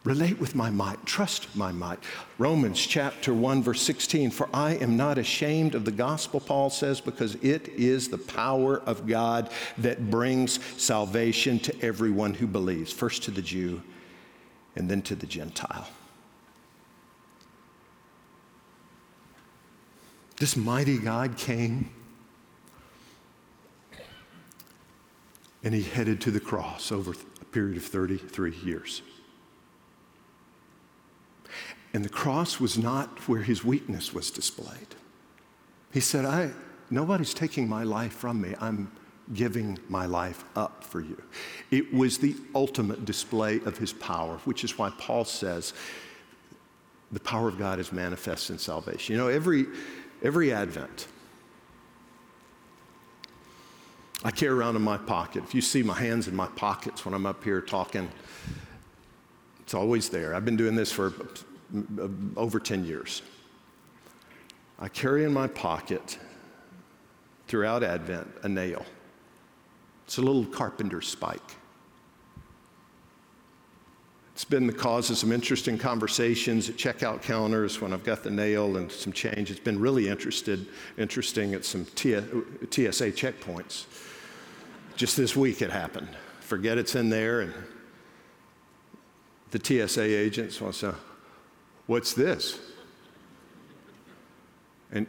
Relate 0.03 0.39
with 0.39 0.53
my 0.53 0.69
might, 0.69 1.03
trust 1.07 1.47
my 1.55 1.71
might. 1.71 1.97
Romans 2.37 2.79
chapter 2.79 3.33
1, 3.33 3.63
verse 3.63 3.81
16 3.81 4.29
For 4.29 4.47
I 4.53 4.75
am 4.75 4.95
not 4.95 5.17
ashamed 5.17 5.73
of 5.73 5.83
the 5.83 5.91
gospel, 5.91 6.39
Paul 6.39 6.69
says, 6.69 7.01
because 7.01 7.33
it 7.41 7.69
is 7.69 8.07
the 8.07 8.19
power 8.19 8.81
of 8.81 9.07
God 9.07 9.49
that 9.79 10.11
brings 10.11 10.59
salvation 10.79 11.57
to 11.57 11.75
everyone 11.83 12.35
who 12.35 12.45
believes, 12.45 12.93
first 12.93 13.23
to 13.23 13.31
the 13.31 13.41
Jew 13.41 13.81
and 14.75 14.91
then 14.91 15.01
to 15.01 15.15
the 15.15 15.25
Gentile. 15.25 15.87
This 20.43 20.57
mighty 20.57 20.97
God 20.97 21.37
came 21.37 21.89
and 25.63 25.73
he 25.73 25.81
headed 25.81 26.19
to 26.19 26.31
the 26.31 26.41
cross 26.41 26.91
over 26.91 27.15
a 27.39 27.45
period 27.45 27.77
of 27.77 27.85
33 27.85 28.53
years. 28.57 29.03
And 31.93 32.03
the 32.03 32.09
cross 32.09 32.59
was 32.59 32.77
not 32.77 33.25
where 33.29 33.43
his 33.43 33.63
weakness 33.63 34.13
was 34.13 34.31
displayed. 34.31 34.95
He 35.93 36.01
said, 36.01 36.25
I, 36.25 36.51
nobody's 36.89 37.33
taking 37.33 37.69
my 37.69 37.83
life 37.83 38.11
from 38.11 38.41
me. 38.41 38.53
I'm 38.59 38.91
giving 39.33 39.79
my 39.87 40.07
life 40.07 40.43
up 40.57 40.83
for 40.83 40.99
you. 40.99 41.23
It 41.71 41.93
was 41.93 42.17
the 42.17 42.35
ultimate 42.53 43.05
display 43.05 43.61
of 43.61 43.77
his 43.77 43.93
power, 43.93 44.39
which 44.43 44.65
is 44.65 44.77
why 44.77 44.91
Paul 44.97 45.23
says 45.23 45.73
the 47.13 47.19
power 47.21 47.47
of 47.47 47.57
God 47.57 47.79
is 47.79 47.93
manifest 47.93 48.49
in 48.49 48.57
salvation. 48.57 49.13
You 49.13 49.21
know, 49.21 49.27
every, 49.29 49.67
every 50.23 50.51
Advent, 50.53 51.07
I 54.23 54.31
carry 54.31 54.57
around 54.57 54.77
in 54.77 54.81
my 54.81 54.97
pocket. 54.97 55.43
If 55.43 55.53
you 55.53 55.61
see 55.61 55.83
my 55.83 55.99
hands 55.99 56.27
in 56.29 56.35
my 56.35 56.47
pockets 56.47 57.03
when 57.05 57.13
I'm 57.13 57.25
up 57.25 57.43
here 57.43 57.59
talking, 57.59 58.09
it's 59.59 59.73
always 59.73 60.09
there. 60.09 60.33
I've 60.33 60.45
been 60.45 60.55
doing 60.55 60.75
this 60.75 60.91
for 60.91 61.13
uh, 61.99 62.07
over 62.37 62.59
10 62.59 62.85
years. 62.85 63.21
I 64.79 64.87
carry 64.87 65.25
in 65.25 65.33
my 65.33 65.47
pocket 65.47 66.17
throughout 67.47 67.83
Advent 67.83 68.27
a 68.43 68.49
nail. 68.49 68.85
It's 70.05 70.17
a 70.17 70.21
little 70.21 70.45
carpenter's 70.45 71.07
spike. 71.07 71.57
It's 74.33 74.45
been 74.45 74.65
the 74.65 74.73
cause 74.73 75.11
of 75.11 75.17
some 75.17 75.31
interesting 75.31 75.77
conversations 75.77 76.67
at 76.67 76.75
checkout 76.75 77.21
counters 77.21 77.79
when 77.79 77.93
I've 77.93 78.03
got 78.03 78.23
the 78.23 78.31
nail 78.31 78.77
and 78.77 78.91
some 78.91 79.13
change. 79.13 79.51
It's 79.51 79.59
been 79.59 79.79
really 79.79 80.07
interested, 80.07 80.65
interesting 80.97 81.53
at 81.53 81.65
some 81.65 81.85
TSA 81.85 83.11
checkpoints. 83.11 83.85
Just 84.95 85.17
this 85.17 85.35
week 85.35 85.61
it 85.61 85.69
happened. 85.69 86.09
Forget 86.39 86.77
it's 86.77 86.95
in 86.95 87.09
there, 87.09 87.41
and 87.41 87.53
the 89.51 89.59
TSA 89.87 90.01
agents 90.01 90.59
want 90.59 90.75
to 90.75 90.95
What's 91.85 92.13
this? 92.13 92.59
And, 94.91 95.05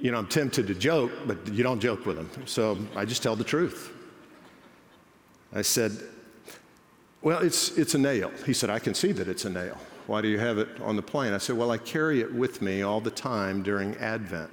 you 0.00 0.10
know, 0.10 0.18
I'm 0.18 0.26
tempted 0.26 0.66
to 0.68 0.74
joke, 0.74 1.12
but 1.26 1.46
you 1.48 1.62
don't 1.62 1.80
joke 1.80 2.06
with 2.06 2.16
them. 2.16 2.30
So 2.46 2.78
I 2.96 3.04
just 3.04 3.22
tell 3.22 3.36
the 3.36 3.44
truth. 3.44 3.92
I 5.52 5.62
said, 5.62 5.92
Well, 7.24 7.38
it's, 7.38 7.76
it's 7.78 7.94
a 7.94 7.98
nail. 7.98 8.30
He 8.44 8.52
said, 8.52 8.68
I 8.68 8.78
can 8.78 8.92
see 8.92 9.10
that 9.12 9.28
it's 9.28 9.46
a 9.46 9.50
nail. 9.50 9.78
Why 10.06 10.20
do 10.20 10.28
you 10.28 10.38
have 10.38 10.58
it 10.58 10.68
on 10.82 10.94
the 10.94 11.02
plane? 11.02 11.32
I 11.32 11.38
said, 11.38 11.56
Well, 11.56 11.70
I 11.70 11.78
carry 11.78 12.20
it 12.20 12.32
with 12.32 12.60
me 12.60 12.82
all 12.82 13.00
the 13.00 13.10
time 13.10 13.62
during 13.62 13.96
Advent 13.96 14.50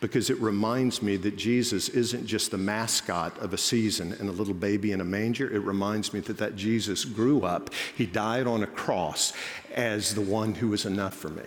because 0.00 0.30
it 0.30 0.38
reminds 0.38 1.02
me 1.02 1.18
that 1.18 1.36
Jesus 1.36 1.90
isn't 1.90 2.26
just 2.26 2.50
the 2.50 2.56
mascot 2.56 3.38
of 3.38 3.52
a 3.52 3.58
season 3.58 4.14
and 4.14 4.30
a 4.30 4.32
little 4.32 4.54
baby 4.54 4.92
in 4.92 5.02
a 5.02 5.04
manger. 5.04 5.52
It 5.52 5.60
reminds 5.60 6.14
me 6.14 6.20
that 6.20 6.38
that 6.38 6.56
Jesus 6.56 7.04
grew 7.04 7.42
up, 7.42 7.68
he 7.94 8.06
died 8.06 8.46
on 8.46 8.62
a 8.62 8.66
cross 8.66 9.34
as 9.74 10.14
the 10.14 10.22
one 10.22 10.54
who 10.54 10.68
was 10.68 10.86
enough 10.86 11.14
for 11.14 11.28
me. 11.28 11.42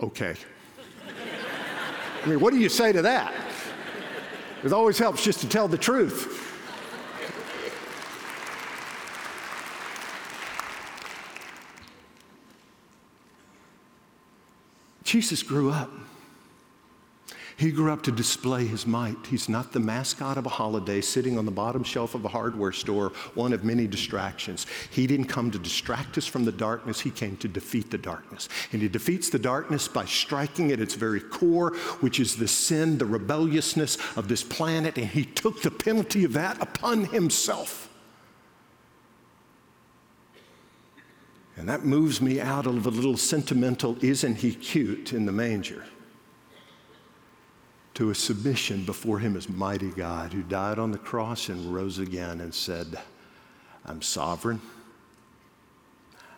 Okay. 0.00 0.36
I 2.22 2.26
mean, 2.28 2.38
what 2.38 2.52
do 2.52 2.60
you 2.60 2.68
say 2.68 2.92
to 2.92 3.02
that? 3.02 3.43
It 4.64 4.72
always 4.72 4.98
helps 4.98 5.22
just 5.22 5.40
to 5.40 5.48
tell 5.48 5.68
the 5.68 5.76
truth. 5.76 6.40
Jesus 15.04 15.42
grew 15.42 15.70
up. 15.70 15.90
He 17.56 17.70
grew 17.70 17.92
up 17.92 18.02
to 18.02 18.12
display 18.12 18.66
his 18.66 18.86
might. 18.86 19.26
He's 19.28 19.48
not 19.48 19.72
the 19.72 19.78
mascot 19.78 20.36
of 20.36 20.46
a 20.46 20.50
holiday 20.50 21.00
sitting 21.00 21.38
on 21.38 21.44
the 21.44 21.52
bottom 21.52 21.84
shelf 21.84 22.16
of 22.16 22.24
a 22.24 22.28
hardware 22.28 22.72
store, 22.72 23.12
one 23.34 23.52
of 23.52 23.62
many 23.62 23.86
distractions. 23.86 24.66
He 24.90 25.06
didn't 25.06 25.26
come 25.26 25.52
to 25.52 25.58
distract 25.58 26.18
us 26.18 26.26
from 26.26 26.44
the 26.44 26.52
darkness, 26.52 27.00
he 27.00 27.10
came 27.10 27.36
to 27.38 27.48
defeat 27.48 27.90
the 27.90 27.98
darkness. 27.98 28.48
And 28.72 28.82
he 28.82 28.88
defeats 28.88 29.30
the 29.30 29.38
darkness 29.38 29.86
by 29.86 30.04
striking 30.04 30.72
at 30.72 30.80
its 30.80 30.94
very 30.94 31.20
core, 31.20 31.70
which 32.00 32.18
is 32.18 32.36
the 32.36 32.48
sin, 32.48 32.98
the 32.98 33.06
rebelliousness 33.06 33.98
of 34.16 34.26
this 34.26 34.42
planet, 34.42 34.98
and 34.98 35.06
he 35.06 35.24
took 35.24 35.62
the 35.62 35.70
penalty 35.70 36.24
of 36.24 36.32
that 36.32 36.60
upon 36.60 37.04
himself. 37.04 37.88
And 41.56 41.68
that 41.68 41.84
moves 41.84 42.20
me 42.20 42.40
out 42.40 42.66
of 42.66 42.84
a 42.84 42.90
little 42.90 43.16
sentimental, 43.16 43.96
isn't 44.04 44.36
he 44.36 44.54
cute 44.54 45.12
in 45.12 45.24
the 45.24 45.32
manger, 45.32 45.84
to 47.94 48.10
a 48.10 48.14
submission 48.14 48.84
before 48.84 49.20
him 49.20 49.36
as 49.36 49.48
mighty 49.48 49.90
God 49.90 50.32
who 50.32 50.42
died 50.42 50.78
on 50.78 50.90
the 50.90 50.98
cross 50.98 51.48
and 51.48 51.72
rose 51.72 51.98
again 51.98 52.40
and 52.40 52.52
said, 52.52 52.98
I'm 53.86 54.02
sovereign, 54.02 54.60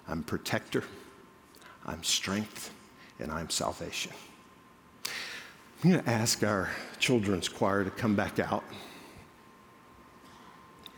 I'm 0.06 0.22
protector, 0.22 0.84
I'm 1.86 2.02
strength, 2.04 2.72
and 3.18 3.32
I'm 3.32 3.48
salvation. 3.48 4.12
I'm 5.82 5.90
going 5.92 6.02
to 6.02 6.10
ask 6.10 6.42
our 6.42 6.70
children's 6.98 7.48
choir 7.48 7.84
to 7.84 7.90
come 7.90 8.14
back 8.14 8.38
out. 8.38 8.64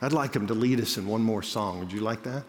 I'd 0.00 0.12
like 0.12 0.32
them 0.32 0.46
to 0.46 0.54
lead 0.54 0.80
us 0.80 0.96
in 0.96 1.06
one 1.06 1.22
more 1.22 1.42
song. 1.42 1.80
Would 1.80 1.92
you 1.92 2.00
like 2.00 2.22
that? 2.22 2.44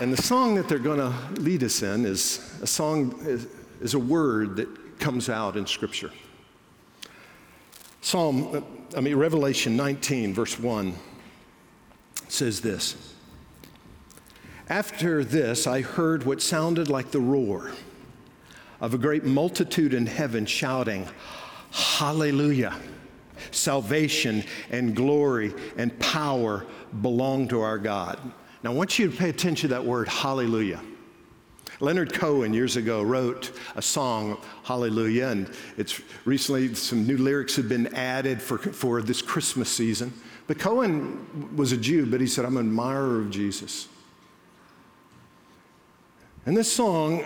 And 0.00 0.12
the 0.12 0.22
song 0.22 0.54
that 0.56 0.68
they're 0.68 0.78
going 0.78 0.98
to 0.98 1.40
lead 1.40 1.62
us 1.62 1.82
in 1.82 2.04
is 2.04 2.58
a 2.62 2.66
song, 2.66 3.12
is, 3.82 3.94
a 3.94 3.98
word 3.98 4.56
that 4.56 4.98
comes 4.98 5.28
out 5.28 5.56
in 5.56 5.66
Scripture. 5.66 6.10
Psalm, 8.00 8.64
I 8.96 9.00
mean, 9.00 9.16
Revelation 9.16 9.76
19, 9.76 10.34
verse 10.34 10.58
1 10.58 10.94
says 12.28 12.60
this 12.60 13.14
After 14.68 15.24
this, 15.24 15.66
I 15.66 15.82
heard 15.82 16.24
what 16.24 16.42
sounded 16.42 16.88
like 16.88 17.10
the 17.10 17.20
roar 17.20 17.72
of 18.80 18.94
a 18.94 18.98
great 18.98 19.24
multitude 19.24 19.94
in 19.94 20.06
heaven 20.06 20.46
shouting, 20.46 21.08
Hallelujah! 21.70 22.74
Salvation 23.50 24.44
and 24.70 24.94
glory 24.94 25.54
and 25.76 25.98
power 25.98 26.66
belong 27.00 27.48
to 27.48 27.60
our 27.60 27.78
God. 27.78 28.18
Now, 28.62 28.70
I 28.70 28.74
want 28.74 28.98
you 28.98 29.10
to 29.10 29.16
pay 29.16 29.30
attention 29.30 29.68
to 29.70 29.74
that 29.74 29.84
word, 29.84 30.08
hallelujah. 30.08 30.80
Leonard 31.82 32.14
Cohen 32.14 32.54
years 32.54 32.76
ago 32.76 33.02
wrote 33.02 33.50
a 33.74 33.82
song, 33.82 34.38
Hallelujah, 34.62 35.26
and 35.26 35.52
it's 35.76 36.00
recently 36.24 36.72
some 36.76 37.04
new 37.08 37.18
lyrics 37.18 37.56
have 37.56 37.68
been 37.68 37.88
added 37.88 38.40
for, 38.40 38.56
for 38.56 39.02
this 39.02 39.20
Christmas 39.20 39.68
season. 39.68 40.12
But 40.46 40.60
Cohen 40.60 41.56
was 41.56 41.72
a 41.72 41.76
Jew, 41.76 42.06
but 42.06 42.20
he 42.20 42.28
said, 42.28 42.44
I'm 42.44 42.56
an 42.56 42.68
admirer 42.68 43.18
of 43.18 43.30
Jesus. 43.30 43.88
And 46.46 46.56
this 46.56 46.72
song, 46.72 47.24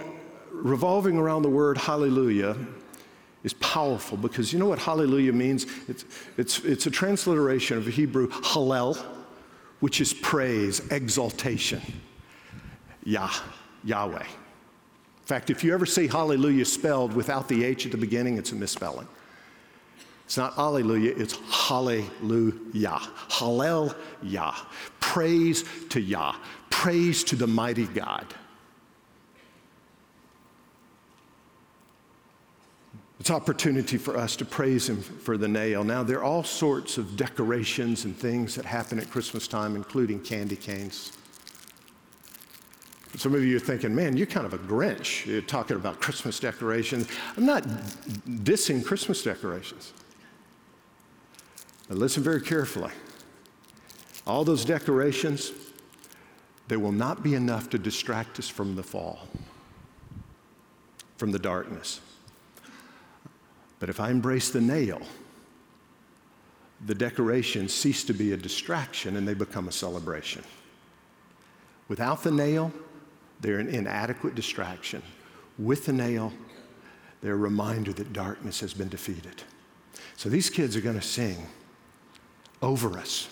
revolving 0.50 1.18
around 1.18 1.42
the 1.42 1.50
word 1.50 1.76
hallelujah, 1.76 2.57
is 3.44 3.52
powerful 3.54 4.16
because 4.16 4.54
you 4.54 4.59
know 4.59 4.68
what 4.68 4.78
hallelujah 4.78 5.34
means? 5.34 5.66
It's, 5.86 6.07
it's, 6.38 6.61
it's 6.61 6.86
a 6.86 6.90
transliteration 6.90 7.76
of 7.76 7.86
Hebrew 7.86 8.28
hallel, 8.30 8.96
which 9.80 10.00
is 10.00 10.14
praise, 10.14 10.80
exaltation. 10.90 11.82
Yah, 13.04 13.30
Yahweh. 13.84 14.24
In 15.27 15.29
fact, 15.29 15.51
if 15.51 15.64
you 15.64 15.74
ever 15.74 15.87
see 15.87 16.07
hallelujah 16.07 16.64
spelled 16.64 17.12
without 17.12 17.49
the 17.49 17.64
H 17.64 17.85
at 17.85 17.91
the 17.91 17.99
beginning, 17.99 18.39
it's 18.39 18.53
a 18.53 18.55
misspelling. 18.55 19.09
It's 20.24 20.37
not 20.37 20.55
hallelujah, 20.55 21.14
it's 21.16 21.37
hallelujah. 21.51 23.01
Hallelujah. 23.29 24.55
Praise 25.01 25.64
to 25.89 26.01
Yah. 26.01 26.37
Praise 26.70 27.24
to 27.24 27.35
the 27.35 27.49
mighty 27.49 27.89
God. 27.89 28.24
It's 33.18 33.33
opportunity 33.33 33.99
for 33.99 34.16
us 34.16 34.37
to 34.37 34.45
praise 34.45 34.89
him 34.89 35.03
for 35.03 35.37
the 35.37 35.49
nail. 35.49 35.83
Now, 35.83 36.05
there 36.05 36.18
are 36.18 36.24
all 36.24 36.45
sorts 36.45 36.99
of 36.99 37.16
decorations 37.16 38.05
and 38.05 38.16
things 38.16 38.55
that 38.55 38.64
happen 38.64 39.01
at 39.01 39.11
Christmas 39.11 39.49
time, 39.49 39.74
including 39.74 40.20
candy 40.20 40.55
canes. 40.55 41.11
Some 43.16 43.34
of 43.34 43.42
you 43.42 43.56
are 43.56 43.60
thinking, 43.60 43.94
man, 43.94 44.14
you're 44.16 44.26
kind 44.26 44.44
of 44.44 44.52
a 44.52 44.58
Grinch. 44.58 45.24
You're 45.24 45.40
talking 45.40 45.76
about 45.76 46.00
Christmas 46.00 46.38
decorations. 46.38 47.08
I'm 47.36 47.46
not 47.46 47.64
dissing 47.64 48.84
Christmas 48.84 49.22
decorations. 49.22 49.94
But 51.88 51.96
listen 51.96 52.22
very 52.22 52.42
carefully. 52.42 52.92
All 54.26 54.44
those 54.44 54.66
decorations, 54.66 55.52
they 56.68 56.76
will 56.76 56.92
not 56.92 57.22
be 57.22 57.34
enough 57.34 57.70
to 57.70 57.78
distract 57.78 58.38
us 58.38 58.48
from 58.48 58.76
the 58.76 58.82
fall, 58.82 59.28
from 61.16 61.32
the 61.32 61.38
darkness. 61.38 62.00
But 63.78 63.88
if 63.88 63.98
I 63.98 64.10
embrace 64.10 64.50
the 64.50 64.60
nail, 64.60 65.00
the 66.84 66.94
decorations 66.94 67.72
cease 67.72 68.04
to 68.04 68.12
be 68.12 68.32
a 68.32 68.36
distraction 68.36 69.16
and 69.16 69.26
they 69.26 69.34
become 69.34 69.68
a 69.68 69.72
celebration. 69.72 70.42
Without 71.88 72.22
the 72.22 72.30
nail, 72.30 72.72
they're 73.41 73.59
an 73.59 73.68
inadequate 73.68 74.34
distraction. 74.34 75.03
With 75.59 75.87
the 75.87 75.93
nail, 75.93 76.32
they're 77.20 77.34
a 77.34 77.37
reminder 77.37 77.93
that 77.95 78.12
darkness 78.12 78.61
has 78.61 78.74
been 78.74 78.89
defeated. 78.89 79.43
So 80.16 80.28
these 80.28 80.51
kids 80.51 80.76
are 80.76 80.80
going 80.80 80.99
to 80.99 81.07
sing 81.07 81.47
over 82.62 82.99
us 82.99 83.28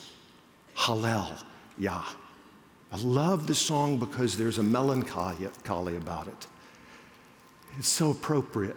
Hallel, 0.77 1.43
Yah. 1.79 2.05
I 2.93 2.97
love 2.99 3.47
the 3.47 3.55
song 3.55 3.99
because 3.99 4.37
there's 4.37 4.59
a 4.59 4.63
melancholy 4.63 5.97
about 5.97 6.29
it. 6.29 6.47
It's 7.79 7.89
so 7.89 8.11
appropriate. 8.11 8.77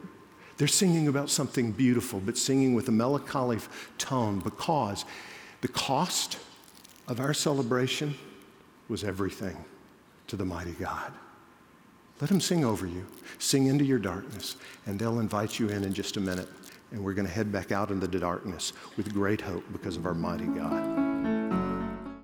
They're 0.57 0.67
singing 0.67 1.07
about 1.07 1.29
something 1.29 1.71
beautiful, 1.71 2.19
but 2.19 2.37
singing 2.37 2.73
with 2.73 2.87
a 2.87 2.91
melancholy 2.91 3.59
tone 3.97 4.39
because 4.39 5.05
the 5.61 5.67
cost 5.67 6.39
of 7.07 7.19
our 7.19 7.33
celebration 7.33 8.15
was 8.87 9.03
everything 9.03 9.63
to 10.27 10.35
the 10.35 10.45
mighty 10.45 10.73
God. 10.73 11.11
Let 12.19 12.29
them 12.29 12.41
sing 12.41 12.65
over 12.65 12.87
you, 12.87 13.05
sing 13.37 13.67
into 13.67 13.85
your 13.85 13.99
darkness, 13.99 14.55
and 14.85 14.99
they'll 14.99 15.19
invite 15.19 15.59
you 15.59 15.69
in 15.69 15.83
in 15.83 15.93
just 15.93 16.17
a 16.17 16.19
minute. 16.19 16.49
And 16.91 17.03
we're 17.03 17.13
going 17.13 17.27
to 17.27 17.33
head 17.33 17.51
back 17.51 17.71
out 17.71 17.91
into 17.91 18.07
the 18.07 18.19
darkness 18.19 18.73
with 18.95 19.13
great 19.13 19.41
hope 19.41 19.63
because 19.71 19.97
of 19.97 20.05
our 20.05 20.13
mighty 20.13 20.45
God. 20.45 21.36